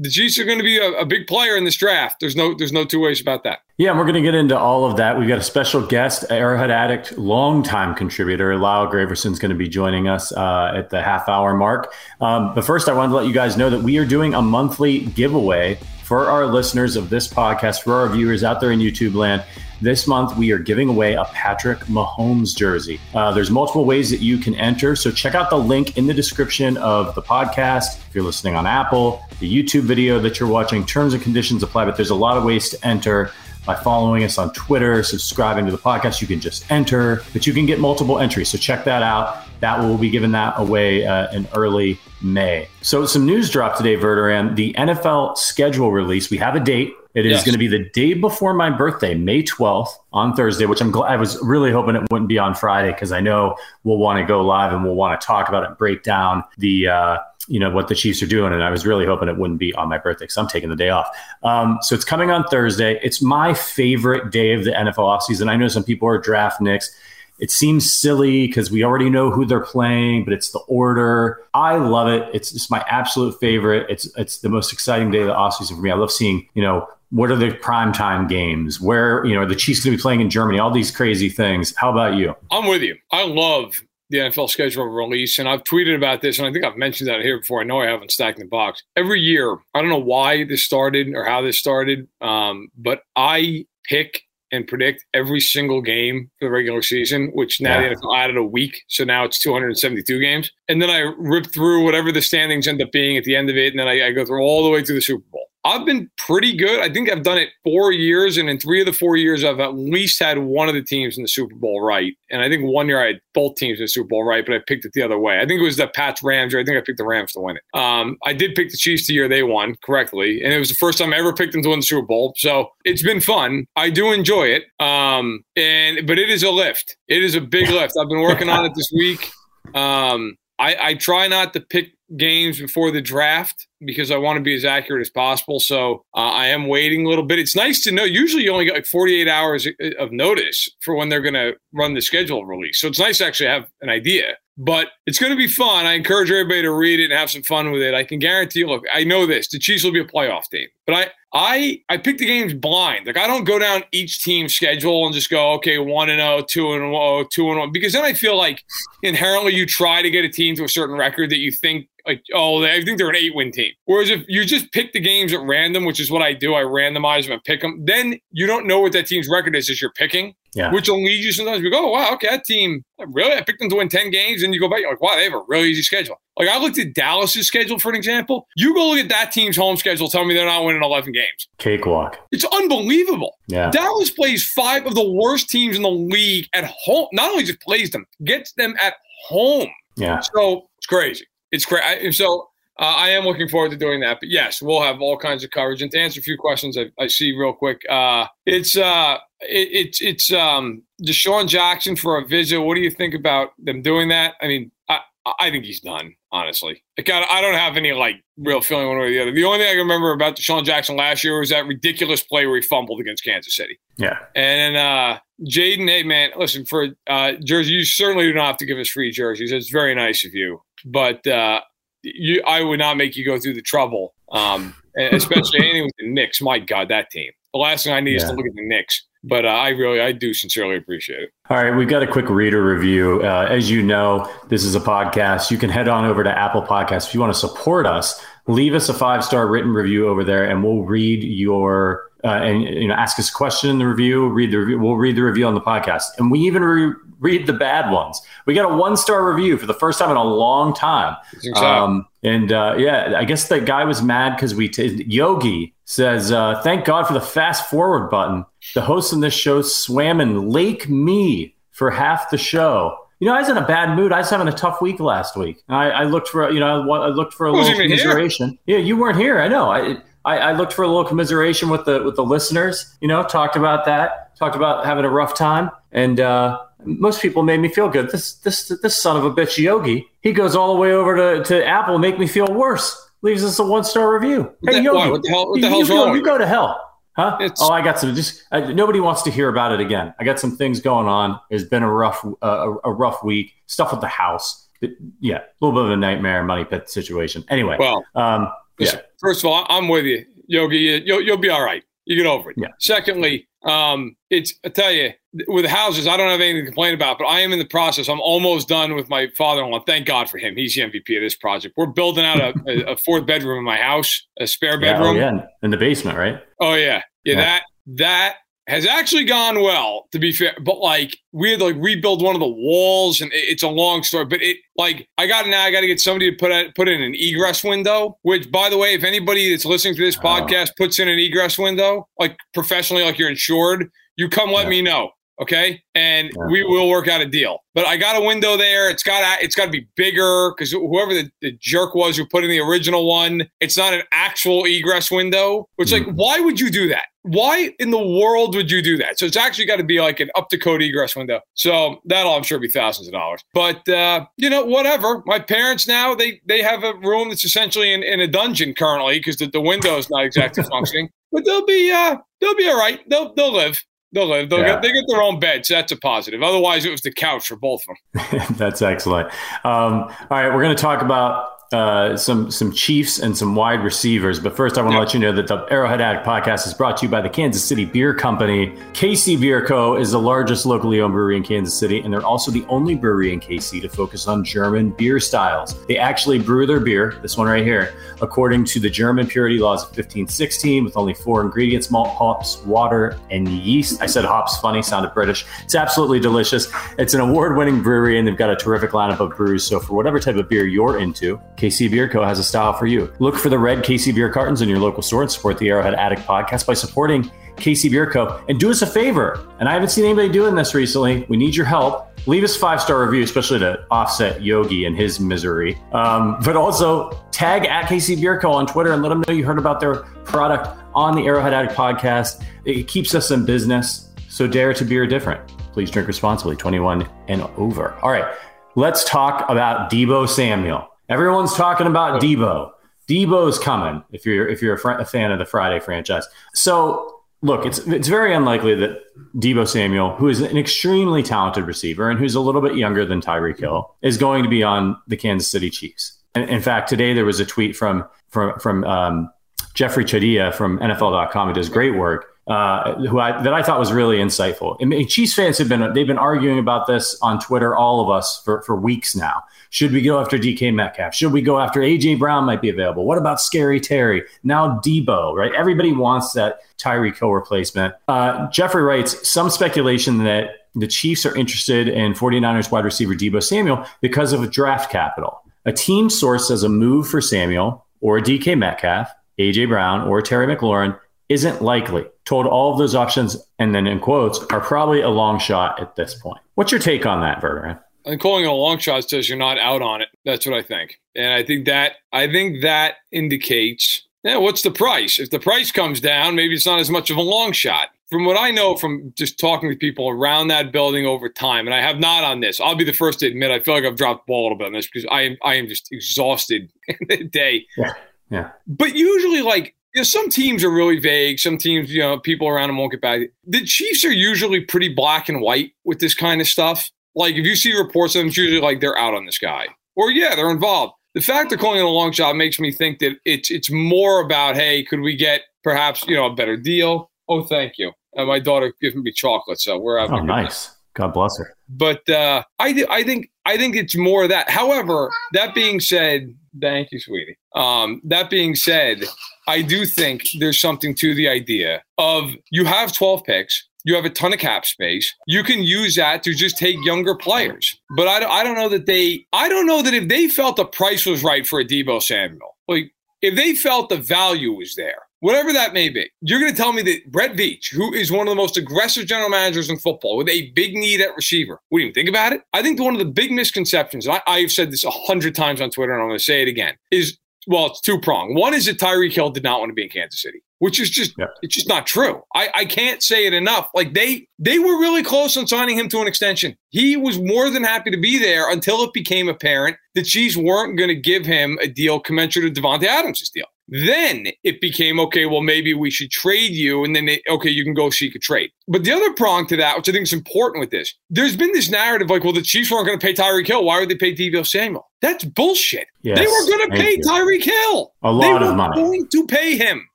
The 0.00 0.10
Chiefs 0.10 0.38
are 0.38 0.44
going 0.44 0.58
to 0.58 0.64
be 0.64 0.78
a, 0.78 0.92
a 0.92 1.04
big 1.04 1.26
player 1.26 1.56
in 1.56 1.64
this 1.64 1.76
draft. 1.76 2.16
There's 2.20 2.36
no, 2.36 2.54
there's 2.54 2.72
no 2.72 2.84
two 2.84 3.00
ways 3.00 3.20
about 3.20 3.42
that. 3.44 3.60
Yeah, 3.78 3.90
and 3.90 3.98
we're 3.98 4.04
going 4.04 4.14
to 4.14 4.22
get 4.22 4.34
into 4.34 4.56
all 4.56 4.84
of 4.84 4.96
that. 4.96 5.18
We've 5.18 5.28
got 5.28 5.38
a 5.38 5.42
special 5.42 5.84
guest, 5.84 6.24
Arrowhead 6.30 6.70
Addict, 6.70 7.18
longtime 7.18 7.94
contributor, 7.96 8.56
Lyle 8.56 8.86
Graversen's 8.86 9.40
going 9.40 9.50
to 9.50 9.56
be 9.56 9.68
joining 9.68 10.06
us 10.08 10.32
uh, 10.32 10.72
at 10.76 10.90
the 10.90 11.02
half 11.02 11.28
hour 11.28 11.54
mark. 11.54 11.92
Um, 12.20 12.54
but 12.54 12.64
first, 12.64 12.88
I 12.88 12.92
wanted 12.92 13.10
to 13.10 13.16
let 13.16 13.26
you 13.26 13.32
guys 13.32 13.56
know 13.56 13.70
that 13.70 13.82
we 13.82 13.98
are 13.98 14.04
doing 14.04 14.34
a 14.34 14.42
monthly 14.42 15.00
giveaway 15.00 15.78
for 16.08 16.30
our 16.30 16.46
listeners 16.46 16.96
of 16.96 17.10
this 17.10 17.28
podcast, 17.28 17.82
for 17.82 17.92
our 17.92 18.08
viewers 18.08 18.42
out 18.42 18.62
there 18.62 18.72
in 18.72 18.80
YouTube 18.80 19.14
land. 19.14 19.44
This 19.82 20.06
month, 20.06 20.38
we 20.38 20.52
are 20.52 20.58
giving 20.58 20.88
away 20.88 21.12
a 21.12 21.24
Patrick 21.26 21.80
Mahomes 21.80 22.56
jersey. 22.56 22.98
Uh, 23.12 23.30
there's 23.32 23.50
multiple 23.50 23.84
ways 23.84 24.08
that 24.08 24.20
you 24.20 24.38
can 24.38 24.54
enter. 24.54 24.96
So 24.96 25.10
check 25.10 25.34
out 25.34 25.50
the 25.50 25.58
link 25.58 25.98
in 25.98 26.06
the 26.06 26.14
description 26.14 26.78
of 26.78 27.14
the 27.14 27.20
podcast. 27.20 27.98
If 27.98 28.14
you're 28.14 28.24
listening 28.24 28.54
on 28.54 28.66
Apple, 28.66 29.20
the 29.38 29.52
YouTube 29.52 29.82
video 29.82 30.18
that 30.20 30.40
you're 30.40 30.48
watching, 30.48 30.86
terms 30.86 31.12
and 31.12 31.22
conditions 31.22 31.62
apply, 31.62 31.84
but 31.84 31.96
there's 31.96 32.08
a 32.08 32.14
lot 32.14 32.38
of 32.38 32.44
ways 32.44 32.70
to 32.70 32.86
enter 32.86 33.30
by 33.66 33.74
following 33.74 34.24
us 34.24 34.38
on 34.38 34.52
Twitter, 34.52 35.02
subscribing 35.02 35.66
to 35.66 35.70
the 35.72 35.78
podcast. 35.78 36.20
You 36.20 36.26
can 36.26 36.40
just 36.40 36.70
enter, 36.70 37.22
but 37.32 37.46
you 37.46 37.52
can 37.52 37.66
get 37.66 37.78
multiple 37.80 38.18
entries. 38.18 38.48
So 38.48 38.58
check 38.58 38.84
that 38.84 39.02
out. 39.02 39.38
That 39.60 39.80
will 39.80 39.98
be 39.98 40.08
giving 40.10 40.32
that 40.32 40.54
away 40.58 41.06
uh, 41.06 41.30
in 41.32 41.46
early 41.54 41.98
May. 42.22 42.68
So 42.82 43.04
some 43.06 43.26
news 43.26 43.50
dropped 43.50 43.76
today, 43.78 43.96
Verderame. 43.96 44.54
The 44.56 44.72
NFL 44.74 45.36
schedule 45.36 45.92
release. 45.92 46.30
We 46.30 46.38
have 46.38 46.54
a 46.54 46.60
date. 46.60 46.92
It 47.14 47.26
is 47.26 47.32
Yes. 47.32 47.44
going 47.44 47.54
to 47.54 47.58
be 47.58 47.66
the 47.66 47.88
day 47.90 48.14
before 48.14 48.54
my 48.54 48.70
birthday, 48.70 49.14
May 49.14 49.42
12th 49.42 49.88
on 50.12 50.34
Thursday, 50.34 50.66
which 50.66 50.80
I'm 50.80 50.90
glad 50.92 51.10
I 51.10 51.16
was 51.16 51.36
really 51.42 51.72
hoping 51.72 51.96
it 51.96 52.02
wouldn't 52.10 52.28
be 52.28 52.38
on 52.38 52.54
Friday 52.54 52.92
because 52.92 53.10
I 53.12 53.20
know 53.20 53.56
we'll 53.82 53.98
want 53.98 54.20
to 54.20 54.24
go 54.26 54.42
live 54.42 54.72
and 54.72 54.84
we'll 54.84 54.94
want 54.94 55.20
to 55.20 55.26
talk 55.26 55.48
about 55.48 55.64
it, 55.68 55.76
break 55.78 56.04
down 56.04 56.44
the, 56.58 56.86
uh, 56.88 57.18
you 57.48 57.58
know, 57.58 57.70
what 57.70 57.88
the 57.88 57.94
Chiefs 57.94 58.22
are 58.22 58.26
doing. 58.26 58.52
And 58.52 58.62
I 58.62 58.70
was 58.70 58.86
really 58.86 59.06
hoping 59.06 59.28
it 59.28 59.36
wouldn't 59.36 59.58
be 59.58 59.74
on 59.74 59.88
my 59.88 59.98
birthday 59.98 60.24
because 60.24 60.36
I'm 60.36 60.46
taking 60.46 60.68
the 60.68 60.76
day 60.76 60.90
off. 60.90 61.08
Um, 61.42 61.78
so 61.82 61.94
it's 61.94 62.04
coming 62.04 62.30
on 62.30 62.44
Thursday. 62.44 63.00
It's 63.02 63.20
my 63.20 63.54
favorite 63.54 64.30
day 64.30 64.52
of 64.52 64.64
the 64.64 64.70
NFL 64.70 64.96
offseason. 64.96 65.48
I 65.48 65.56
know 65.56 65.68
some 65.68 65.84
people 65.84 66.08
are 66.08 66.18
draft 66.18 66.60
nicks. 66.60 66.94
It 67.38 67.50
seems 67.50 67.92
silly 67.92 68.48
because 68.48 68.70
we 68.70 68.82
already 68.82 69.08
know 69.08 69.30
who 69.30 69.46
they're 69.46 69.60
playing, 69.60 70.24
but 70.24 70.32
it's 70.32 70.50
the 70.50 70.58
order. 70.60 71.40
I 71.54 71.76
love 71.76 72.08
it. 72.08 72.28
It's 72.34 72.50
just 72.50 72.70
my 72.70 72.84
absolute 72.88 73.38
favorite. 73.38 73.86
It's 73.88 74.10
it's 74.16 74.38
the 74.38 74.48
most 74.48 74.72
exciting 74.72 75.10
day 75.12 75.20
of 75.20 75.28
the 75.28 75.34
offseason 75.34 75.76
for 75.76 75.82
me. 75.82 75.90
I 75.90 75.94
love 75.94 76.10
seeing, 76.10 76.48
you 76.54 76.62
know, 76.62 76.88
what 77.10 77.30
are 77.30 77.36
the 77.36 77.50
primetime 77.50 78.28
games? 78.28 78.80
Where, 78.80 79.24
you 79.24 79.34
know, 79.34 79.46
the 79.46 79.54
Chiefs 79.54 79.84
going 79.84 79.92
to 79.92 79.98
be 79.98 80.02
playing 80.02 80.20
in 80.20 80.30
Germany, 80.30 80.58
all 80.58 80.72
these 80.72 80.90
crazy 80.90 81.28
things. 81.28 81.74
How 81.76 81.90
about 81.90 82.14
you? 82.14 82.34
I'm 82.50 82.66
with 82.66 82.82
you. 82.82 82.96
I 83.12 83.24
love 83.24 83.82
the 84.10 84.18
NFL 84.18 84.48
schedule 84.48 84.84
release, 84.86 85.38
and 85.38 85.48
I've 85.48 85.64
tweeted 85.64 85.94
about 85.94 86.22
this, 86.22 86.38
and 86.38 86.46
I 86.48 86.52
think 86.52 86.64
I've 86.64 86.76
mentioned 86.76 87.08
that 87.08 87.20
here 87.20 87.38
before. 87.38 87.60
I 87.60 87.64
know 87.64 87.80
I 87.80 87.86
haven't 87.86 88.10
stacked 88.10 88.38
the 88.38 88.46
box. 88.46 88.82
Every 88.96 89.20
year, 89.20 89.56
I 89.74 89.80
don't 89.80 89.90
know 89.90 89.98
why 89.98 90.44
this 90.44 90.64
started 90.64 91.08
or 91.14 91.24
how 91.24 91.42
this 91.42 91.58
started, 91.58 92.08
um, 92.20 92.68
but 92.76 93.02
I 93.16 93.66
pick 93.84 94.22
and 94.50 94.66
predict 94.66 95.04
every 95.12 95.40
single 95.40 95.82
game 95.82 96.30
for 96.38 96.46
the 96.46 96.50
regular 96.50 96.80
season, 96.80 97.28
which 97.34 97.60
now 97.60 97.80
Yeah. 97.80 97.90
the 97.90 97.96
NFL 97.96 98.16
added 98.16 98.36
a 98.38 98.42
week, 98.42 98.82
so 98.88 99.04
now 99.04 99.24
it's 99.24 99.38
272 99.40 100.18
games, 100.20 100.50
and 100.68 100.80
then 100.80 100.88
I 100.88 101.00
rip 101.18 101.46
through 101.52 101.84
whatever 101.84 102.10
the 102.10 102.22
standings 102.22 102.66
end 102.66 102.80
up 102.80 102.90
being 102.90 103.18
at 103.18 103.24
the 103.24 103.36
end 103.36 103.50
of 103.50 103.56
it, 103.58 103.74
and 103.74 103.78
then 103.78 103.88
I, 103.88 104.06
I 104.06 104.12
go 104.12 104.24
through 104.24 104.40
all 104.40 104.64
the 104.64 104.70
way 104.70 104.82
through 104.82 104.94
the 104.94 105.02
Super 105.02 105.24
Bowl. 105.30 105.47
I've 105.64 105.84
been 105.84 106.10
pretty 106.16 106.56
good. 106.56 106.80
I 106.80 106.92
think 106.92 107.10
I've 107.10 107.22
done 107.22 107.38
it 107.38 107.50
four 107.64 107.92
years, 107.92 108.36
and 108.36 108.48
in 108.48 108.58
three 108.58 108.80
of 108.80 108.86
the 108.86 108.92
four 108.92 109.16
years, 109.16 109.44
I've 109.44 109.60
at 109.60 109.74
least 109.74 110.20
had 110.20 110.38
one 110.38 110.68
of 110.68 110.74
the 110.74 110.82
teams 110.82 111.16
in 111.16 111.22
the 111.22 111.28
Super 111.28 111.54
Bowl 111.54 111.80
right. 111.80 112.14
And 112.30 112.42
I 112.42 112.48
think 112.48 112.64
one 112.64 112.88
year 112.88 113.02
I 113.02 113.08
had 113.08 113.20
both 113.34 113.56
teams 113.56 113.78
in 113.78 113.84
the 113.84 113.88
Super 113.88 114.08
Bowl 114.08 114.24
right, 114.24 114.46
but 114.46 114.54
I 114.54 114.60
picked 114.66 114.84
it 114.84 114.92
the 114.94 115.02
other 115.02 115.18
way. 115.18 115.38
I 115.40 115.46
think 115.46 115.60
it 115.60 115.64
was 115.64 115.76
the 115.76 115.88
Pats 115.88 116.22
Rams, 116.22 116.54
or 116.54 116.60
I 116.60 116.64
think 116.64 116.78
I 116.78 116.80
picked 116.80 116.98
the 116.98 117.04
Rams 117.04 117.32
to 117.32 117.40
win 117.40 117.56
it. 117.56 117.78
Um, 117.78 118.16
I 118.24 118.32
did 118.32 118.54
pick 118.54 118.70
the 118.70 118.76
Chiefs 118.76 119.08
the 119.08 119.14
year 119.14 119.28
they 119.28 119.42
won 119.42 119.74
correctly, 119.82 120.42
and 120.42 120.52
it 120.52 120.58
was 120.58 120.68
the 120.68 120.76
first 120.76 120.98
time 120.98 121.12
I 121.12 121.18
ever 121.18 121.32
picked 121.32 121.52
them 121.52 121.62
to 121.62 121.70
win 121.70 121.80
the 121.80 121.86
Super 121.86 122.06
Bowl. 122.06 122.34
So 122.36 122.70
it's 122.84 123.02
been 123.02 123.20
fun. 123.20 123.66
I 123.76 123.90
do 123.90 124.12
enjoy 124.12 124.46
it. 124.46 124.64
Um, 124.80 125.44
and 125.56 126.06
but 126.06 126.18
it 126.18 126.30
is 126.30 126.42
a 126.42 126.50
lift. 126.50 126.96
It 127.08 127.24
is 127.24 127.34
a 127.34 127.40
big 127.40 127.68
lift. 127.68 127.94
I've 128.00 128.08
been 128.08 128.22
working 128.22 128.48
on 128.48 128.64
it 128.64 128.72
this 128.74 128.90
week. 128.94 129.30
Um, 129.74 130.38
I, 130.58 130.76
I 130.80 130.94
try 130.94 131.28
not 131.28 131.52
to 131.52 131.60
pick 131.60 131.92
games 132.16 132.58
before 132.58 132.90
the 132.90 133.00
draft 133.00 133.66
because 133.84 134.10
I 134.10 134.16
want 134.16 134.38
to 134.38 134.42
be 134.42 134.54
as 134.54 134.64
accurate 134.64 135.00
as 135.00 135.10
possible. 135.10 135.60
So 135.60 136.04
uh, 136.14 136.30
I 136.30 136.46
am 136.46 136.66
waiting 136.66 137.06
a 137.06 137.08
little 137.08 137.24
bit. 137.24 137.38
It's 137.38 137.54
nice 137.54 137.82
to 137.84 137.92
know. 137.92 138.04
Usually, 138.04 138.44
you 138.44 138.52
only 138.52 138.64
get 138.64 138.74
like 138.74 138.86
48 138.86 139.28
hours 139.28 139.68
of 139.98 140.12
notice 140.12 140.68
for 140.80 140.94
when 140.94 141.08
they're 141.08 141.20
going 141.20 141.34
to 141.34 141.54
run 141.72 141.94
the 141.94 142.00
schedule 142.00 142.44
release. 142.44 142.80
So 142.80 142.88
it's 142.88 142.98
nice 142.98 143.18
to 143.18 143.26
actually 143.26 143.48
have 143.48 143.68
an 143.80 143.88
idea. 143.88 144.36
But 144.60 144.88
it's 145.06 145.20
going 145.20 145.30
to 145.30 145.36
be 145.36 145.46
fun. 145.46 145.86
I 145.86 145.92
encourage 145.92 146.32
everybody 146.32 146.62
to 146.62 146.72
read 146.72 146.98
it 146.98 147.04
and 147.04 147.12
have 147.12 147.30
some 147.30 147.44
fun 147.44 147.70
with 147.70 147.80
it. 147.80 147.94
I 147.94 148.02
can 148.02 148.18
guarantee 148.18 148.60
you. 148.60 148.66
Look, 148.66 148.84
I 148.92 149.04
know 149.04 149.24
this: 149.24 149.48
the 149.48 149.58
Chiefs 149.58 149.84
will 149.84 149.92
be 149.92 150.00
a 150.00 150.04
playoff 150.04 150.48
team, 150.50 150.66
but 150.84 150.96
I 150.96 151.10
I 151.32 151.82
I 151.88 151.96
pick 151.98 152.18
the 152.18 152.26
games 152.26 152.54
blind. 152.54 153.06
Like 153.06 153.16
I 153.16 153.28
don't 153.28 153.44
go 153.44 153.58
down 153.58 153.84
each 153.92 154.22
team's 154.22 154.54
schedule 154.54 155.04
and 155.04 155.14
just 155.14 155.30
go, 155.30 155.52
okay, 155.54 155.78
one 155.78 156.08
and 156.08 156.20
0, 156.20 156.42
2 156.42 156.72
and 156.72 156.92
0, 156.92 157.24
2 157.30 157.50
and 157.50 157.58
1 157.60 157.72
because 157.72 157.92
then 157.92 158.04
I 158.04 158.14
feel 158.14 158.36
like 158.36 158.64
inherently 159.02 159.54
you 159.54 159.66
try 159.66 160.02
to 160.02 160.10
get 160.10 160.24
a 160.24 160.28
team 160.28 160.56
to 160.56 160.64
a 160.64 160.68
certain 160.68 160.96
record 160.96 161.30
that 161.30 161.38
you 161.38 161.52
think 161.52 161.86
like, 162.08 162.24
oh, 162.34 162.64
I 162.64 162.82
think 162.82 162.98
they're 162.98 163.10
an 163.10 163.16
eight 163.16 163.34
win 163.34 163.52
team. 163.52 163.72
Whereas 163.84 164.10
if 164.10 164.24
you 164.28 164.44
just 164.44 164.72
pick 164.72 164.92
the 164.92 165.00
games 165.00 165.32
at 165.32 165.40
random, 165.40 165.84
which 165.84 166.00
is 166.00 166.10
what 166.10 166.22
I 166.22 166.32
do, 166.32 166.54
I 166.54 166.62
randomize 166.62 167.24
them 167.24 167.32
and 167.32 167.44
pick 167.44 167.60
them, 167.60 167.84
then 167.84 168.18
you 168.30 168.46
don't 168.46 168.66
know 168.66 168.80
what 168.80 168.92
that 168.92 169.06
team's 169.06 169.28
record 169.28 169.54
is 169.54 169.70
as 169.70 169.80
you're 169.80 169.92
picking. 169.92 170.34
Yeah. 170.54 170.72
Which 170.72 170.88
will 170.88 171.04
lead 171.04 171.22
you 171.22 171.30
sometimes 171.30 171.62
to 171.62 171.70
go, 171.70 171.88
oh, 171.88 171.92
wow, 171.92 172.14
okay, 172.14 172.28
that 172.30 172.44
team, 172.44 172.82
really? 172.98 173.34
I 173.34 173.42
picked 173.42 173.60
them 173.60 173.68
to 173.68 173.76
win 173.76 173.90
10 173.90 174.10
games. 174.10 174.42
And 174.42 174.54
you 174.54 174.58
go 174.58 174.68
back, 174.68 174.80
you're 174.80 174.90
like, 174.90 175.00
wow, 175.00 175.14
they 175.14 175.24
have 175.24 175.34
a 175.34 175.42
really 175.46 175.68
easy 175.68 175.82
schedule. 175.82 176.16
Like, 176.38 176.48
I 176.48 176.58
looked 176.58 176.78
at 176.78 176.94
Dallas's 176.94 177.46
schedule 177.46 177.78
for 177.78 177.90
an 177.90 177.94
example. 177.94 178.46
You 178.56 178.72
go 178.74 178.88
look 178.88 178.98
at 178.98 179.10
that 179.10 179.30
team's 179.30 179.56
home 179.56 179.76
schedule, 179.76 180.08
tell 180.08 180.24
me 180.24 180.34
they're 180.34 180.46
not 180.46 180.64
winning 180.64 180.82
11 180.82 181.12
games. 181.12 181.48
Cakewalk. 181.58 182.18
It's 182.32 182.44
unbelievable. 182.44 183.36
Yeah. 183.46 183.70
Dallas 183.70 184.10
plays 184.10 184.48
five 184.50 184.86
of 184.86 184.94
the 184.94 185.08
worst 185.08 185.50
teams 185.50 185.76
in 185.76 185.82
the 185.82 185.90
league 185.90 186.48
at 186.54 186.64
home. 186.64 187.08
Not 187.12 187.30
only 187.30 187.44
just 187.44 187.60
plays 187.60 187.90
them, 187.90 188.06
gets 188.24 188.52
them 188.54 188.74
at 188.82 188.94
home. 189.28 189.68
Yeah. 189.96 190.20
So 190.20 190.68
it's 190.78 190.86
crazy. 190.86 191.26
It's 191.50 191.64
crazy. 191.64 192.12
So 192.12 192.48
uh, 192.78 192.94
I 192.96 193.10
am 193.10 193.24
looking 193.24 193.48
forward 193.48 193.72
to 193.72 193.76
doing 193.76 194.00
that. 194.00 194.18
But 194.20 194.28
yes, 194.28 194.62
we'll 194.62 194.82
have 194.82 195.00
all 195.00 195.16
kinds 195.16 195.42
of 195.42 195.50
coverage. 195.50 195.82
And 195.82 195.90
to 195.92 195.98
answer 195.98 196.20
a 196.20 196.22
few 196.22 196.36
questions 196.36 196.78
I, 196.78 196.90
I 196.98 197.08
see 197.08 197.32
real 197.32 197.52
quick, 197.52 197.82
uh, 197.90 198.26
it's 198.46 198.76
uh, 198.76 199.18
it, 199.40 199.68
it's 199.72 200.00
it's 200.00 200.32
um, 200.32 200.82
DeSean 201.02 201.48
Jackson 201.48 201.96
for 201.96 202.18
a 202.18 202.24
visit. 202.24 202.60
What 202.60 202.76
do 202.76 202.80
you 202.80 202.90
think 202.90 203.14
about 203.14 203.50
them 203.58 203.82
doing 203.82 204.08
that? 204.10 204.34
I 204.40 204.46
mean, 204.46 204.70
I 204.88 205.00
I 205.40 205.50
think 205.50 205.64
he's 205.64 205.80
done. 205.80 206.14
Honestly, 206.30 206.84
like, 206.98 207.08
I 207.08 207.40
don't 207.40 207.54
have 207.54 207.78
any 207.78 207.92
like 207.92 208.22
real 208.36 208.60
feeling 208.60 208.86
one 208.86 208.98
way 208.98 209.06
or 209.06 209.10
the 209.10 209.22
other. 209.22 209.32
The 209.32 209.44
only 209.44 209.58
thing 209.58 209.68
I 209.68 209.72
can 209.72 209.78
remember 209.78 210.12
about 210.12 210.36
DeSean 210.36 210.62
Jackson 210.64 210.94
last 210.94 211.24
year 211.24 211.40
was 211.40 211.48
that 211.48 211.66
ridiculous 211.66 212.22
play 212.22 212.46
where 212.46 212.56
he 212.56 212.62
fumbled 212.62 213.00
against 213.00 213.24
Kansas 213.24 213.56
City. 213.56 213.80
Yeah, 213.96 214.18
and 214.36 214.76
then 214.76 214.76
uh, 214.76 215.18
Jaden, 215.42 215.88
hey 215.88 216.02
man, 216.02 216.30
listen 216.36 216.64
for 216.64 216.88
uh, 217.06 217.32
jersey. 217.44 217.72
You 217.72 217.84
certainly 217.84 218.24
do 218.24 218.34
not 218.34 218.46
have 218.46 218.56
to 218.58 218.66
give 218.66 218.78
us 218.78 218.88
free 218.88 219.12
jerseys. 219.12 219.52
It's 219.52 219.70
very 219.70 219.94
nice 219.94 220.24
of 220.24 220.34
you, 220.34 220.62
but 220.84 221.24
uh, 221.26 221.60
you, 222.02 222.42
I 222.46 222.62
would 222.62 222.80
not 222.80 222.96
make 222.96 223.16
you 223.16 223.24
go 223.24 223.38
through 223.38 223.54
the 223.54 223.62
trouble, 223.62 224.14
um, 224.32 224.74
especially 224.98 225.60
anything 225.60 225.84
with 225.84 225.94
the 225.98 226.08
Knicks. 226.08 226.40
My 226.40 226.58
God, 226.58 226.88
that 226.88 227.10
team. 227.10 227.30
The 227.52 227.58
last 227.60 227.84
thing 227.84 227.92
I 227.92 228.00
need 228.00 228.12
yeah. 228.12 228.16
is 228.18 228.24
to 228.24 228.32
look 228.32 228.46
at 228.46 228.54
the 228.54 228.66
Knicks. 228.66 229.04
But 229.24 229.44
uh, 229.44 229.48
I 229.48 229.70
really, 229.70 230.00
I 230.00 230.12
do 230.12 230.32
sincerely 230.32 230.76
appreciate 230.76 231.22
it. 231.22 231.30
All 231.50 231.56
right, 231.56 231.76
we've 231.76 231.88
got 231.88 232.02
a 232.02 232.06
quick 232.06 232.28
reader 232.28 232.64
review. 232.64 233.20
Uh, 233.22 233.48
as 233.50 233.68
you 233.68 233.82
know, 233.82 234.30
this 234.48 234.64
is 234.64 234.76
a 234.76 234.80
podcast. 234.80 235.50
You 235.50 235.58
can 235.58 235.70
head 235.70 235.88
on 235.88 236.04
over 236.04 236.22
to 236.22 236.30
Apple 236.30 236.62
Podcasts 236.62 237.08
if 237.08 237.14
you 237.14 237.20
want 237.20 237.32
to 237.32 237.38
support 237.38 237.84
us. 237.84 238.24
Leave 238.46 238.74
us 238.74 238.88
a 238.88 238.94
five 238.94 239.24
star 239.24 239.48
written 239.48 239.72
review 239.72 240.08
over 240.08 240.22
there, 240.22 240.44
and 240.44 240.62
we'll 240.62 240.82
read 240.82 241.24
your 241.24 242.07
uh, 242.24 242.28
and 242.28 242.62
you 242.62 242.88
know 242.88 242.94
ask 242.94 243.18
us 243.18 243.30
a 243.30 243.32
question 243.32 243.70
in 243.70 243.78
the 243.78 243.86
review. 243.86 244.28
Read 244.28 244.50
the 244.50 244.58
review. 244.58 244.78
We'll 244.78 244.96
read 244.96 245.16
the 245.16 245.22
review 245.22 245.46
on 245.46 245.54
the 245.54 245.60
podcast, 245.60 246.04
and 246.18 246.30
we 246.30 246.40
even 246.40 246.62
re- 246.62 246.94
read 247.20 247.46
the 247.46 247.52
bad 247.52 247.90
ones. 247.90 248.20
We 248.46 248.54
got 248.54 248.70
a 248.70 248.74
one 248.76 248.96
star 248.96 249.32
review 249.32 249.56
for 249.58 249.66
the 249.66 249.74
first 249.74 249.98
time 249.98 250.10
in 250.10 250.16
a 250.16 250.24
long 250.24 250.74
time. 250.74 251.16
Um, 251.64 252.06
and 252.22 252.52
uh, 252.52 252.74
yeah, 252.78 253.14
I 253.16 253.24
guess 253.24 253.48
that 253.48 253.64
guy 253.66 253.84
was 253.84 254.02
mad 254.02 254.36
because 254.36 254.54
we 254.54 254.68
t- 254.68 255.04
Yogi 255.06 255.74
says, 255.84 256.32
uh, 256.32 256.60
"Thank 256.62 256.84
God 256.84 257.06
for 257.06 257.12
the 257.12 257.20
fast 257.20 257.70
forward 257.70 258.10
button. 258.10 258.44
The 258.74 258.82
host 258.82 259.12
in 259.12 259.20
this 259.20 259.34
show 259.34 259.62
swam 259.62 260.20
in 260.20 260.48
Lake 260.48 260.88
Me 260.88 261.54
for 261.70 261.90
half 261.90 262.30
the 262.30 262.38
show." 262.38 262.98
You 263.20 263.26
know, 263.26 263.34
I 263.34 263.40
was 263.40 263.48
in 263.48 263.56
a 263.56 263.66
bad 263.66 263.96
mood. 263.96 264.12
I 264.12 264.18
was 264.18 264.30
having 264.30 264.46
a 264.46 264.52
tough 264.52 264.80
week 264.80 265.00
last 265.00 265.36
week. 265.36 265.60
I, 265.68 265.90
I 265.90 266.04
looked 266.04 266.28
for, 266.28 266.48
you 266.52 266.60
know, 266.60 266.88
I 266.88 267.08
looked 267.08 267.34
for 267.34 267.48
a 267.48 267.52
little 267.52 267.72
commiseration. 267.76 268.58
Here? 268.64 268.78
Yeah, 268.78 268.84
you 268.84 268.96
weren't 268.96 269.18
here. 269.18 269.40
I 269.40 269.48
know. 269.48 269.70
I, 269.70 269.96
I, 270.28 270.50
I 270.50 270.52
looked 270.52 270.74
for 270.74 270.82
a 270.82 270.88
little 270.88 271.06
commiseration 271.06 271.70
with 271.70 271.86
the 271.86 272.02
with 272.02 272.16
the 272.16 272.24
listeners. 272.24 272.94
You 273.00 273.08
know, 273.08 273.22
talked 273.22 273.56
about 273.56 273.86
that. 273.86 274.36
Talked 274.36 274.56
about 274.56 274.84
having 274.84 275.06
a 275.06 275.10
rough 275.10 275.34
time, 275.34 275.70
and 275.90 276.20
uh, 276.20 276.60
most 276.84 277.22
people 277.22 277.42
made 277.42 277.60
me 277.60 277.68
feel 277.70 277.88
good. 277.88 278.10
This 278.10 278.34
this 278.34 278.68
this 278.82 279.00
son 279.00 279.16
of 279.16 279.24
a 279.24 279.30
bitch 279.30 279.56
Yogi, 279.56 280.06
he 280.20 280.32
goes 280.32 280.54
all 280.54 280.74
the 280.74 280.78
way 280.78 280.92
over 280.92 281.16
to, 281.16 281.44
to 281.44 281.66
Apple, 281.66 281.98
make 281.98 282.18
me 282.18 282.26
feel 282.26 282.52
worse. 282.52 283.10
Leaves 283.22 283.42
us 283.42 283.58
a 283.58 283.64
one 283.64 283.84
star 283.84 284.12
review. 284.12 284.54
Hey 284.66 284.82
Yogi, 284.82 285.10
what 285.10 285.22
the 285.22 285.30
hell? 285.30 285.48
What 285.48 285.60
the 285.62 285.68
hell's 285.68 285.88
you, 285.88 285.94
wrong? 285.96 286.14
You 286.14 286.22
go 286.22 286.36
to 286.36 286.46
hell. 286.46 286.84
Huh? 287.16 287.38
It's, 287.40 287.60
oh, 287.62 287.70
I 287.70 287.82
got 287.82 287.98
some. 287.98 288.14
Just 288.14 288.44
uh, 288.52 288.60
nobody 288.60 289.00
wants 289.00 289.22
to 289.22 289.30
hear 289.30 289.48
about 289.48 289.72
it 289.72 289.80
again. 289.80 290.14
I 290.20 290.24
got 290.24 290.38
some 290.38 290.56
things 290.56 290.78
going 290.78 291.08
on. 291.08 291.40
It's 291.50 291.64
been 291.64 291.82
a 291.82 291.90
rough, 291.90 292.24
uh, 292.24 292.30
a, 292.44 292.90
a, 292.90 292.92
rough 292.92 293.24
week. 293.24 293.54
Stuff 293.66 293.90
with 293.90 294.02
the 294.02 294.08
house. 294.08 294.68
It, 294.80 294.92
yeah, 295.18 295.38
a 295.38 295.44
little 295.60 295.76
bit 295.80 295.86
of 295.86 295.90
a 295.90 295.96
nightmare 295.96 296.44
money 296.44 296.64
pit 296.64 296.88
situation. 296.88 297.44
Anyway, 297.48 297.76
well, 297.80 298.04
um, 298.14 298.48
yeah. 298.78 299.00
First 299.20 299.44
of 299.44 299.50
all, 299.50 299.66
I'm 299.68 299.88
with 299.88 300.04
you, 300.04 300.24
Yogi. 300.46 301.02
You'll, 301.04 301.22
you'll 301.22 301.36
be 301.36 301.50
all 301.50 301.64
right. 301.64 301.82
You 302.06 302.16
get 302.16 302.26
over 302.26 302.50
it. 302.50 302.56
Yeah. 302.58 302.68
Secondly, 302.78 303.48
um, 303.64 304.16
it's 304.30 304.54
I 304.64 304.70
tell 304.70 304.92
you, 304.92 305.12
with 305.46 305.64
the 305.64 305.70
houses, 305.70 306.06
I 306.06 306.16
don't 306.16 306.30
have 306.30 306.40
anything 306.40 306.62
to 306.62 306.66
complain 306.66 306.94
about, 306.94 307.18
but 307.18 307.26
I 307.26 307.40
am 307.40 307.52
in 307.52 307.58
the 307.58 307.66
process. 307.66 308.08
I'm 308.08 308.20
almost 308.20 308.68
done 308.68 308.94
with 308.94 309.10
my 309.10 309.28
father-in-law. 309.36 309.84
Thank 309.86 310.06
God 310.06 310.30
for 310.30 310.38
him. 310.38 310.56
He's 310.56 310.74
the 310.74 310.82
MVP 310.82 311.16
of 311.16 311.22
this 311.22 311.34
project. 311.34 311.74
We're 311.76 311.86
building 311.86 312.24
out 312.24 312.40
a, 312.40 312.92
a 312.92 312.96
fourth 312.96 313.26
bedroom 313.26 313.58
in 313.58 313.64
my 313.64 313.76
house, 313.76 314.26
a 314.40 314.46
spare 314.46 314.80
bedroom. 314.80 315.16
Yeah, 315.16 315.30
oh, 315.32 315.34
yeah, 315.34 315.46
in 315.62 315.70
the 315.70 315.76
basement, 315.76 316.16
right? 316.16 316.40
Oh 316.60 316.74
yeah. 316.74 317.02
yeah, 317.24 317.34
yeah. 317.34 317.36
That 317.36 317.62
that 317.96 318.34
has 318.68 318.86
actually 318.86 319.24
gone 319.24 319.62
well, 319.62 320.06
to 320.12 320.18
be 320.18 320.32
fair. 320.32 320.54
But 320.62 320.78
like 320.78 321.16
we 321.32 321.50
had 321.50 321.60
to 321.60 321.66
like 321.66 321.76
rebuild 321.78 322.22
one 322.22 322.36
of 322.36 322.40
the 322.40 322.46
walls, 322.46 323.20
and 323.20 323.30
it's 323.34 323.62
a 323.62 323.68
long 323.68 324.02
story. 324.02 324.26
But 324.26 324.42
it 324.42 324.58
like 324.76 325.08
I 325.18 325.26
got 325.26 325.46
now 325.46 325.62
I 325.62 325.70
got 325.70 325.80
to 325.80 325.86
get 325.86 326.00
somebody 326.00 326.30
to 326.30 326.36
put 326.36 326.52
a, 326.52 326.70
put 326.76 326.88
in 326.88 327.02
an 327.02 327.14
egress 327.14 327.64
window. 327.64 328.18
Which, 328.22 328.50
by 328.52 328.68
the 328.68 328.78
way, 328.78 328.94
if 328.94 329.04
anybody 329.04 329.50
that's 329.50 329.64
listening 329.64 329.94
to 329.96 330.00
this 330.02 330.18
oh. 330.18 330.20
podcast 330.20 330.70
puts 330.76 330.98
in 330.98 331.08
an 331.08 331.18
egress 331.18 331.58
window, 331.58 332.08
like 332.18 332.36
professionally, 332.54 333.02
like 333.02 333.18
you're 333.18 333.30
insured, 333.30 333.90
you 334.16 334.28
come 334.28 334.50
let 334.52 334.64
yeah. 334.64 334.70
me 334.70 334.82
know 334.82 335.10
okay? 335.40 335.82
And 335.94 336.30
we 336.50 336.62
will 336.62 336.88
work 336.88 337.08
out 337.08 337.20
a 337.20 337.26
deal. 337.26 337.60
But 337.74 337.86
i 337.86 337.96
got 337.96 338.16
a 338.16 338.20
window 338.20 338.56
there. 338.56 338.90
It's 338.90 339.02
got 339.02 339.40
it's 339.42 339.54
got 339.54 339.66
to 339.66 339.70
be 339.70 339.86
bigger 339.96 340.50
because 340.50 340.72
whoever 340.72 341.14
the, 341.14 341.30
the, 341.40 341.52
jerk 341.60 341.94
was 341.94 342.16
who 342.16 342.26
put 342.26 342.42
in 342.42 342.50
the 342.50 342.60
original 342.60 343.06
one 343.06 343.48
it's 343.60 343.76
not 343.76 343.94
an 343.94 344.02
actual 344.12 344.64
egress 344.66 345.10
window. 345.10 345.68
Which 345.76 345.90
mm. 345.90 346.04
like 346.04 346.14
why 346.14 346.40
would 346.40 346.58
you 346.58 346.70
do 346.70 346.88
that? 346.88 347.04
Why 347.22 347.70
in 347.78 347.90
the 347.90 347.98
world 347.98 348.54
would 348.56 348.70
you 348.70 348.82
do 348.82 348.96
that? 348.98 349.18
So 349.18 349.26
it's 349.26 349.36
actually 349.36 349.66
got 349.66 349.76
to 349.76 349.84
be 349.84 350.00
like 350.00 350.18
an 350.18 350.30
up 350.34 350.48
to 350.48 350.58
code 350.58 350.82
egress 350.82 351.14
window. 351.14 351.40
So 351.54 352.00
that'll 352.04 352.32
i'm 352.32 352.42
sure 352.42 352.58
be 352.58 352.68
thousands 352.68 353.06
of 353.06 353.12
dollars. 353.12 353.44
But 353.54 353.88
uh, 353.88 354.26
you 354.36 354.50
know 354.50 354.64
whatever. 354.64 355.22
My 355.26 355.38
parents 355.38 355.86
now 355.86 356.14
they 356.14 356.40
they 356.46 356.62
have 356.62 356.82
a 356.82 356.94
room 356.94 357.28
that's 357.28 357.44
essentially 357.44 357.92
in, 357.92 358.02
in 358.02 358.20
a 358.20 358.26
dungeon 358.26 358.74
currently 358.74 359.18
because 359.20 359.36
the, 359.36 359.46
the 359.46 359.60
window 359.60 359.96
is 359.98 360.10
not 360.10 360.24
exactly 360.24 360.64
functioning. 360.70 361.10
But 361.30 361.44
they'll 361.44 361.66
be 361.66 361.92
uh 361.92 362.16
they'll 362.40 362.56
be 362.56 362.68
all 362.68 362.78
right. 362.78 363.08
They'll 363.08 363.34
they'll 363.34 363.52
live 363.52 363.84
They'll. 364.12 364.28
They'll 364.28 364.60
yeah. 364.60 364.66
get, 364.66 364.82
they 364.82 364.92
get 364.92 365.04
their 365.08 365.22
own 365.22 365.38
beds. 365.38 365.68
That's 365.68 365.92
a 365.92 365.96
positive. 365.96 366.42
Otherwise, 366.42 366.84
it 366.84 366.90
was 366.90 367.02
the 367.02 367.12
couch 367.12 367.46
for 367.46 367.56
both 367.56 367.82
of 367.88 367.96
them. 368.14 368.40
That's 368.56 368.82
excellent. 368.82 369.28
Um, 369.64 370.04
all 370.04 370.26
right, 370.30 370.48
we're 370.54 370.62
going 370.62 370.74
to 370.74 370.80
talk 370.80 371.02
about 371.02 371.57
uh, 371.72 372.16
some 372.16 372.50
some 372.50 372.72
Chiefs 372.72 373.18
and 373.18 373.36
some 373.36 373.54
wide 373.54 373.84
receivers. 373.84 374.40
But 374.40 374.56
first, 374.56 374.78
I 374.78 374.82
want 374.82 374.94
to 374.94 374.98
let 374.98 375.12
you 375.12 375.20
know 375.20 375.32
that 375.32 375.48
the 375.48 375.66
Arrowhead 375.70 376.00
Addict 376.00 376.24
podcast 376.24 376.66
is 376.66 376.72
brought 376.72 376.96
to 376.98 377.06
you 377.06 377.10
by 377.10 377.20
the 377.20 377.28
Kansas 377.28 377.62
City 377.62 377.84
Beer 377.84 378.14
Company. 378.14 378.70
KC 378.94 379.38
Beer 379.38 379.64
Co. 379.64 379.96
is 379.96 380.12
the 380.12 380.20
largest 380.20 380.64
locally 380.64 381.00
owned 381.00 381.12
brewery 381.12 381.36
in 381.36 381.42
Kansas 381.42 381.78
City, 381.78 382.00
and 382.00 382.12
they're 382.12 382.24
also 382.24 382.50
the 382.50 382.64
only 382.68 382.94
brewery 382.94 383.34
in 383.34 383.40
KC 383.40 383.82
to 383.82 383.88
focus 383.88 384.26
on 384.26 384.44
German 384.44 384.90
beer 384.92 385.20
styles. 385.20 385.84
They 385.86 385.98
actually 385.98 386.38
brew 386.38 386.66
their 386.66 386.80
beer, 386.80 387.18
this 387.20 387.36
one 387.36 387.48
right 387.48 387.62
here, 387.64 387.94
according 388.22 388.64
to 388.66 388.80
the 388.80 388.88
German 388.88 389.26
purity 389.26 389.58
laws 389.58 389.82
of 389.82 389.88
1516, 389.88 390.84
with 390.84 390.96
only 390.96 391.12
four 391.12 391.42
ingredients: 391.42 391.90
malt, 391.90 392.08
hops, 392.08 392.62
water, 392.64 393.18
and 393.30 393.46
yeast. 393.46 394.00
I 394.00 394.06
said 394.06 394.24
hops 394.24 394.56
funny, 394.56 394.80
sounded 394.80 395.12
British. 395.12 395.44
It's 395.64 395.74
absolutely 395.74 396.20
delicious. 396.20 396.72
It's 396.98 397.12
an 397.12 397.20
award-winning 397.20 397.82
brewery, 397.82 398.18
and 398.18 398.26
they've 398.26 398.38
got 398.38 398.48
a 398.48 398.56
terrific 398.56 398.92
lineup 398.92 399.20
of 399.20 399.36
brews. 399.36 399.66
So 399.66 399.78
for 399.80 399.92
whatever 399.92 400.18
type 400.18 400.36
of 400.36 400.48
beer 400.48 400.66
you're 400.66 400.98
into 400.98 401.38
KC 401.58 401.90
Beer 401.90 402.08
Co. 402.08 402.22
has 402.24 402.38
a 402.38 402.44
style 402.44 402.72
for 402.72 402.86
you. 402.86 403.12
Look 403.18 403.34
for 403.34 403.48
the 403.48 403.58
red 403.58 403.78
KC 403.78 404.14
beer 404.14 404.30
cartons 404.30 404.62
in 404.62 404.68
your 404.68 404.78
local 404.78 405.02
store 405.02 405.22
and 405.22 405.30
support 405.30 405.58
the 405.58 405.68
Arrowhead 405.68 405.94
Addict 405.94 406.22
podcast 406.22 406.66
by 406.66 406.74
supporting 406.74 407.30
KC 407.56 407.90
Beer 407.90 408.08
Co. 408.08 408.40
And 408.48 408.60
do 408.60 408.70
us 408.70 408.80
a 408.80 408.86
favor, 408.86 409.44
and 409.58 409.68
I 409.68 409.72
haven't 409.72 409.88
seen 409.88 410.04
anybody 410.04 410.28
doing 410.28 410.54
this 410.54 410.72
recently. 410.72 411.26
We 411.28 411.36
need 411.36 411.56
your 411.56 411.66
help. 411.66 412.06
Leave 412.28 412.44
us 412.44 412.54
a 412.56 412.58
five 412.60 412.80
star 412.80 413.04
review, 413.04 413.24
especially 413.24 413.58
to 413.58 413.84
offset 413.90 414.40
Yogi 414.40 414.84
and 414.84 414.96
his 414.96 415.18
misery. 415.18 415.76
Um, 415.92 416.38
but 416.44 416.54
also 416.54 417.10
tag 417.32 417.66
at 417.66 417.86
KC 417.86 418.20
Beer 418.20 418.40
Co. 418.40 418.52
on 418.52 418.66
Twitter 418.66 418.92
and 418.92 419.02
let 419.02 419.08
them 419.08 419.24
know 419.26 419.34
you 419.34 419.44
heard 419.44 419.58
about 419.58 419.80
their 419.80 419.96
product 420.24 420.68
on 420.94 421.16
the 421.16 421.26
Arrowhead 421.26 421.52
Addict 421.52 421.74
podcast. 421.74 422.44
It 422.66 422.86
keeps 422.86 423.16
us 423.16 423.32
in 423.32 423.44
business. 423.44 424.10
So 424.28 424.46
dare 424.46 424.72
to 424.74 424.84
beer 424.84 425.08
different. 425.08 425.48
Please 425.72 425.90
drink 425.90 426.06
responsibly, 426.06 426.54
21 426.54 427.08
and 427.26 427.42
over. 427.56 427.94
All 428.02 428.10
right, 428.10 428.32
let's 428.76 429.04
talk 429.04 429.44
about 429.48 429.90
Deebo 429.90 430.28
Samuel. 430.28 430.88
Everyone's 431.08 431.54
talking 431.54 431.86
about 431.86 432.20
Deebo. 432.20 432.70
Deebo's 433.08 433.58
coming. 433.58 434.02
If 434.12 434.26
you're 434.26 434.46
if 434.46 434.60
you're 434.60 434.74
a, 434.74 434.78
fr- 434.78 434.90
a, 434.90 435.04
fan 435.04 435.32
of 435.32 435.38
the 435.38 435.46
Friday 435.46 435.80
franchise, 435.80 436.26
so 436.54 437.20
look, 437.40 437.64
it's 437.64 437.78
it's 437.78 438.08
very 438.08 438.34
unlikely 438.34 438.74
that 438.74 439.00
Deebo 439.36 439.66
Samuel, 439.66 440.14
who 440.16 440.28
is 440.28 440.40
an 440.40 440.58
extremely 440.58 441.22
talented 441.22 441.64
receiver 441.64 442.10
and 442.10 442.18
who's 442.18 442.34
a 442.34 442.40
little 442.40 442.60
bit 442.60 442.76
younger 442.76 443.06
than 443.06 443.20
Tyreek 443.20 443.58
Hill, 443.58 443.94
is 444.02 444.18
going 444.18 444.42
to 444.42 444.48
be 444.48 444.62
on 444.62 444.96
the 445.06 445.16
Kansas 445.16 445.48
City 445.48 445.70
Chiefs. 445.70 446.18
And 446.34 446.48
in 446.50 446.60
fact, 446.60 446.88
today 446.88 447.14
there 447.14 447.24
was 447.24 447.40
a 447.40 447.46
tweet 447.46 447.74
from 447.74 448.04
from 448.28 448.58
from 448.58 448.84
um, 448.84 449.30
Jeffrey 449.74 450.04
Chadiha 450.04 450.54
from 450.54 450.78
NFL.com, 450.80 451.48
who 451.48 451.54
does 451.54 451.68
great 451.68 451.94
work, 451.94 452.26
uh, 452.48 452.94
who 452.94 453.20
I, 453.20 453.42
that 453.42 453.52
I 453.52 453.62
thought 453.62 453.78
was 453.78 453.92
really 453.92 454.16
insightful. 454.16 454.76
I 454.80 454.86
mean, 454.86 455.06
Chiefs 455.06 455.34
fans 455.34 455.58
have 455.58 455.68
been 455.68 455.92
they've 455.92 456.06
been 456.06 456.18
arguing 456.18 456.58
about 456.58 456.86
this 456.86 457.18
on 457.20 457.38
Twitter, 457.38 457.76
all 457.76 458.00
of 458.00 458.10
us 458.10 458.42
for 458.42 458.62
for 458.62 458.74
weeks 458.74 459.14
now. 459.14 459.44
Should 459.70 459.92
we 459.92 460.00
go 460.00 460.18
after 460.18 460.38
DK 460.38 460.72
Metcalf? 460.72 461.14
Should 461.14 461.32
we 461.32 461.42
go 461.42 461.60
after 461.60 461.80
AJ 461.80 462.18
Brown? 462.18 462.44
Might 462.44 462.62
be 462.62 462.70
available. 462.70 463.04
What 463.04 463.18
about 463.18 463.38
Scary 463.38 463.80
Terry? 463.80 464.24
Now 464.42 464.80
Deebo, 464.80 465.34
right? 465.34 465.52
Everybody 465.54 465.92
wants 465.92 466.32
that 466.32 466.60
Tyreek 466.78 467.20
replacement. 467.20 467.94
Uh, 468.08 468.48
Jeffrey 468.50 468.82
writes 468.82 469.28
some 469.28 469.50
speculation 469.50 470.24
that 470.24 470.68
the 470.74 470.86
Chiefs 470.86 471.26
are 471.26 471.36
interested 471.36 471.88
in 471.88 472.14
49ers 472.14 472.70
wide 472.70 472.84
receiver 472.84 473.14
Deebo 473.14 473.42
Samuel 473.42 473.84
because 474.00 474.32
of 474.32 474.50
draft 474.50 474.90
capital. 474.90 475.42
A 475.66 475.72
team 475.72 476.08
source 476.08 476.48
says 476.48 476.62
a 476.62 476.68
move 476.68 477.06
for 477.06 477.20
Samuel 477.20 477.84
or 478.00 478.20
DK 478.20 478.56
Metcalf, 478.56 479.10
AJ 479.38 479.68
Brown, 479.68 480.08
or 480.08 480.22
Terry 480.22 480.46
McLaurin 480.46 480.98
isn't 481.28 481.60
likely. 481.62 482.06
Told 482.28 482.46
all 482.46 482.70
of 482.70 482.78
those 482.78 482.94
options, 482.94 483.38
and 483.58 483.74
then 483.74 483.86
in 483.86 484.00
quotes, 484.00 484.38
are 484.50 484.60
probably 484.60 485.00
a 485.00 485.08
long 485.08 485.38
shot 485.38 485.80
at 485.80 485.96
this 485.96 486.14
point. 486.14 486.42
What's 486.56 486.70
your 486.70 486.78
take 486.78 487.06
on 487.06 487.22
that, 487.22 487.40
Verderame? 487.40 487.80
And 488.04 488.20
calling 488.20 488.44
it 488.44 488.48
a 488.48 488.52
long 488.52 488.76
shot 488.76 489.08
says 489.08 489.30
you're 489.30 489.38
not 489.38 489.58
out 489.58 489.80
on 489.80 490.02
it. 490.02 490.08
That's 490.26 490.44
what 490.44 490.54
I 490.54 490.60
think. 490.60 491.00
And 491.16 491.32
I 491.32 491.42
think 491.42 491.64
that 491.64 491.92
I 492.12 492.30
think 492.30 492.60
that 492.60 492.96
indicates 493.12 494.06
yeah, 494.24 494.36
what's 494.36 494.60
the 494.60 494.70
price? 494.70 495.18
If 495.18 495.30
the 495.30 495.38
price 495.38 495.72
comes 495.72 496.02
down, 496.02 496.34
maybe 496.34 496.54
it's 496.54 496.66
not 496.66 496.80
as 496.80 496.90
much 496.90 497.08
of 497.08 497.16
a 497.16 497.22
long 497.22 497.52
shot. 497.52 497.88
From 498.10 498.26
what 498.26 498.38
I 498.38 498.50
know 498.50 498.76
from 498.76 499.10
just 499.16 499.38
talking 499.38 499.70
with 499.70 499.78
people 499.78 500.10
around 500.10 500.48
that 500.48 500.70
building 500.70 501.06
over 501.06 501.30
time, 501.30 501.66
and 501.66 501.74
I 501.74 501.80
have 501.80 501.98
not 501.98 502.24
on 502.24 502.40
this, 502.40 502.60
I'll 502.60 502.74
be 502.74 502.84
the 502.84 502.92
first 502.92 503.20
to 503.20 503.26
admit 503.26 503.50
I 503.50 503.60
feel 503.60 503.72
like 503.72 503.84
I've 503.84 503.96
dropped 503.96 504.26
the 504.26 504.32
ball 504.32 504.42
a 504.42 504.44
little 504.44 504.58
bit 504.58 504.66
on 504.66 504.74
this 504.74 504.86
because 504.86 505.06
I 505.10 505.22
am 505.22 505.38
I 505.42 505.54
am 505.54 505.66
just 505.66 505.88
exhausted 505.90 506.70
in 506.88 506.96
the 507.08 507.24
day. 507.24 507.66
Yeah. 507.78 507.92
Yeah. 508.30 508.50
But 508.66 508.94
usually 508.94 509.40
like 509.40 509.74
you 509.94 510.00
know, 510.00 510.04
some 510.04 510.28
teams 510.28 510.62
are 510.64 510.70
really 510.70 510.98
vague. 510.98 511.38
Some 511.38 511.58
teams, 511.58 511.92
you 511.92 512.00
know, 512.00 512.18
people 512.18 512.48
around 512.48 512.68
them 512.68 512.76
won't 512.76 512.92
get 512.92 513.00
back. 513.00 513.22
The 513.46 513.64
Chiefs 513.64 514.04
are 514.04 514.12
usually 514.12 514.60
pretty 514.60 514.92
black 514.92 515.28
and 515.28 515.40
white 515.40 515.72
with 515.84 516.00
this 516.00 516.14
kind 516.14 516.40
of 516.40 516.46
stuff. 516.46 516.90
Like 517.14 517.34
if 517.34 517.44
you 517.44 517.56
see 517.56 517.76
reports 517.76 518.14
of 518.14 518.20
them, 518.20 518.28
it's 518.28 518.36
usually 518.36 518.60
like 518.60 518.80
they're 518.80 518.98
out 518.98 519.14
on 519.14 519.26
this 519.26 519.38
guy, 519.38 519.66
or 519.96 520.10
yeah, 520.10 520.34
they're 520.34 520.50
involved. 520.50 520.94
The 521.14 521.20
fact 521.20 521.48
they're 521.48 521.58
calling 521.58 521.80
it 521.80 521.84
a 521.84 521.88
long 521.88 522.12
shot 522.12 522.36
makes 522.36 522.60
me 522.60 522.70
think 522.70 523.00
that 523.00 523.16
it's 523.24 523.50
it's 523.50 523.70
more 523.70 524.20
about 524.20 524.54
hey, 524.54 524.84
could 524.84 525.00
we 525.00 525.16
get 525.16 525.42
perhaps 525.64 526.06
you 526.06 526.14
know 526.14 526.26
a 526.26 526.34
better 526.34 526.56
deal? 526.56 527.10
Oh, 527.28 527.42
thank 527.42 527.74
you. 527.78 527.92
Uh, 528.16 528.24
my 528.24 528.38
daughter 528.38 528.72
giving 528.80 529.02
me 529.02 529.12
chocolate, 529.12 529.60
so 529.60 529.78
we're 529.78 529.98
having. 529.98 530.20
Oh, 530.20 530.22
nice. 530.22 530.74
God 530.94 531.12
bless 531.12 531.38
her. 531.38 531.54
But 531.68 532.08
uh, 532.08 532.42
I 532.58 532.72
th- 532.72 532.86
I 532.90 533.02
think 533.02 533.30
I 533.46 533.56
think 533.56 533.76
it's 533.76 533.96
more 533.96 534.24
of 534.24 534.28
that. 534.30 534.50
However, 534.50 535.10
that 535.32 535.54
being 535.54 535.80
said, 535.80 536.34
thank 536.60 536.92
you, 536.92 537.00
sweetie. 537.00 537.38
Um, 537.58 538.00
that 538.04 538.30
being 538.30 538.54
said, 538.54 539.02
I 539.48 539.62
do 539.62 539.84
think 539.84 540.22
there's 540.38 540.60
something 540.60 540.94
to 540.96 541.12
the 541.14 541.28
idea 541.28 541.82
of 541.98 542.30
you 542.50 542.64
have 542.64 542.92
12 542.92 543.24
picks. 543.24 543.66
You 543.84 543.94
have 543.96 544.04
a 544.04 544.10
ton 544.10 544.32
of 544.32 544.38
cap 544.38 544.64
space. 544.64 545.12
You 545.26 545.42
can 545.42 545.62
use 545.62 545.96
that 545.96 546.22
to 546.22 546.34
just 546.34 546.56
take 546.56 546.76
younger 546.84 547.14
players. 547.14 547.76
But 547.96 548.06
I, 548.06 548.24
I 548.24 548.44
don't 548.44 548.56
know 548.56 548.68
that 548.68 548.86
they, 548.86 549.26
I 549.32 549.48
don't 549.48 549.66
know 549.66 549.82
that 549.82 549.94
if 549.94 550.08
they 550.08 550.28
felt 550.28 550.56
the 550.56 550.66
price 550.66 551.04
was 551.04 551.24
right 551.24 551.46
for 551.46 551.58
a 551.58 551.64
Deebo 551.64 552.02
Samuel, 552.02 552.56
like 552.68 552.92
if 553.22 553.34
they 553.34 553.54
felt 553.54 553.88
the 553.88 553.96
value 553.96 554.52
was 554.52 554.74
there, 554.74 555.02
whatever 555.20 555.52
that 555.52 555.72
may 555.72 555.88
be, 555.88 556.08
you're 556.20 556.40
going 556.40 556.52
to 556.52 556.56
tell 556.56 556.72
me 556.72 556.82
that 556.82 557.10
Brett 557.10 557.32
Veach, 557.32 557.72
who 557.72 557.92
is 557.92 558.12
one 558.12 558.28
of 558.28 558.30
the 558.30 558.36
most 558.36 558.56
aggressive 558.56 559.06
general 559.06 559.30
managers 559.30 559.70
in 559.70 559.78
football 559.78 560.16
with 560.16 560.28
a 560.28 560.50
big 560.50 560.74
need 560.74 561.00
at 561.00 561.16
receiver, 561.16 561.60
do 561.72 561.78
you 561.78 561.92
think 561.92 562.08
about 562.08 562.32
it? 562.32 562.42
I 562.52 562.62
think 562.62 562.78
one 562.78 562.94
of 562.94 563.00
the 563.00 563.04
big 563.04 563.32
misconceptions, 563.32 564.06
and 564.06 564.16
I, 564.16 564.22
I've 564.26 564.52
said 564.52 564.70
this 564.70 564.84
a 564.84 564.90
hundred 564.90 565.34
times 565.34 565.60
on 565.60 565.70
Twitter 565.70 565.92
and 565.92 566.02
I'm 566.02 566.08
going 566.08 566.18
to 566.18 566.24
say 566.24 566.42
it 566.42 566.48
again, 566.48 566.74
is 566.90 567.18
well, 567.48 567.66
it's 567.66 567.80
two 567.80 567.98
prong. 567.98 568.34
One 568.34 568.52
is 568.52 568.66
that 568.66 568.78
Tyreek 568.78 569.12
Hill 569.12 569.30
did 569.30 569.42
not 569.42 569.58
want 569.58 569.70
to 569.70 569.74
be 569.74 569.84
in 569.84 569.88
Kansas 569.88 570.20
City, 570.20 570.42
which 570.58 570.78
is 570.78 570.90
just 570.90 571.14
yeah. 571.18 571.26
it's 571.40 571.54
just 571.54 571.66
not 571.66 571.86
true. 571.86 572.22
I, 572.34 572.50
I 572.54 572.64
can't 572.66 573.02
say 573.02 573.26
it 573.26 573.32
enough. 573.32 573.70
Like 573.74 573.94
they 573.94 574.28
they 574.38 574.58
were 574.58 574.78
really 574.78 575.02
close 575.02 575.34
on 575.36 575.46
signing 575.46 575.78
him 575.78 575.88
to 575.88 576.00
an 576.00 576.06
extension. 576.06 576.56
He 576.68 576.96
was 576.98 577.18
more 577.18 577.48
than 577.48 577.64
happy 577.64 577.90
to 577.90 577.96
be 577.96 578.18
there 578.18 578.50
until 578.50 578.82
it 578.82 578.92
became 578.92 579.28
apparent 579.28 579.78
that 579.94 580.04
Chiefs 580.04 580.36
weren't 580.36 580.76
going 580.76 580.88
to 580.88 580.94
give 580.94 581.24
him 581.24 581.58
a 581.62 581.68
deal 581.68 581.98
commensurate 582.00 582.54
to 582.54 582.60
Davante 582.60 582.84
Adams' 582.84 583.30
deal. 583.30 583.46
Then 583.68 584.28
it 584.44 584.60
became 584.60 584.98
okay. 585.00 585.26
Well, 585.26 585.42
maybe 585.42 585.74
we 585.74 585.90
should 585.90 586.10
trade 586.10 586.52
you, 586.52 586.84
and 586.84 586.96
then 586.96 587.06
they, 587.06 587.22
okay, 587.28 587.50
you 587.50 587.64
can 587.64 587.74
go 587.74 587.90
seek 587.90 588.14
a 588.14 588.18
trade. 588.18 588.50
But 588.66 588.84
the 588.84 588.92
other 588.92 589.12
prong 589.12 589.46
to 589.48 589.56
that, 589.56 589.76
which 589.76 589.88
I 589.88 589.92
think 589.92 590.04
is 590.04 590.12
important 590.12 590.60
with 590.60 590.70
this, 590.70 590.94
there's 591.10 591.36
been 591.36 591.52
this 591.52 591.70
narrative 591.70 592.08
like, 592.08 592.24
well, 592.24 592.32
the 592.32 592.42
Chiefs 592.42 592.70
weren't 592.70 592.86
going 592.86 592.98
to 592.98 593.06
pay 593.06 593.14
Tyreek 593.14 593.46
Hill. 593.46 593.64
Why 593.64 593.80
would 593.80 593.88
they 593.88 593.96
pay 593.96 594.14
Deebo 594.14 594.46
Samuel? 594.46 594.88
That's 595.00 595.24
bullshit. 595.24 595.86
Yes, 596.02 596.18
they 596.18 596.26
were 596.26 596.58
going 596.58 596.70
to 596.70 596.76
pay 596.76 596.96
Tyreek 596.98 597.44
Hill. 597.44 597.92
A 598.02 598.12
lot 598.12 598.40
they 598.40 598.46
of 598.46 598.56
money. 598.56 598.76
Going 598.76 599.08
to 599.08 599.26
pay 599.26 599.56
him. 599.56 599.87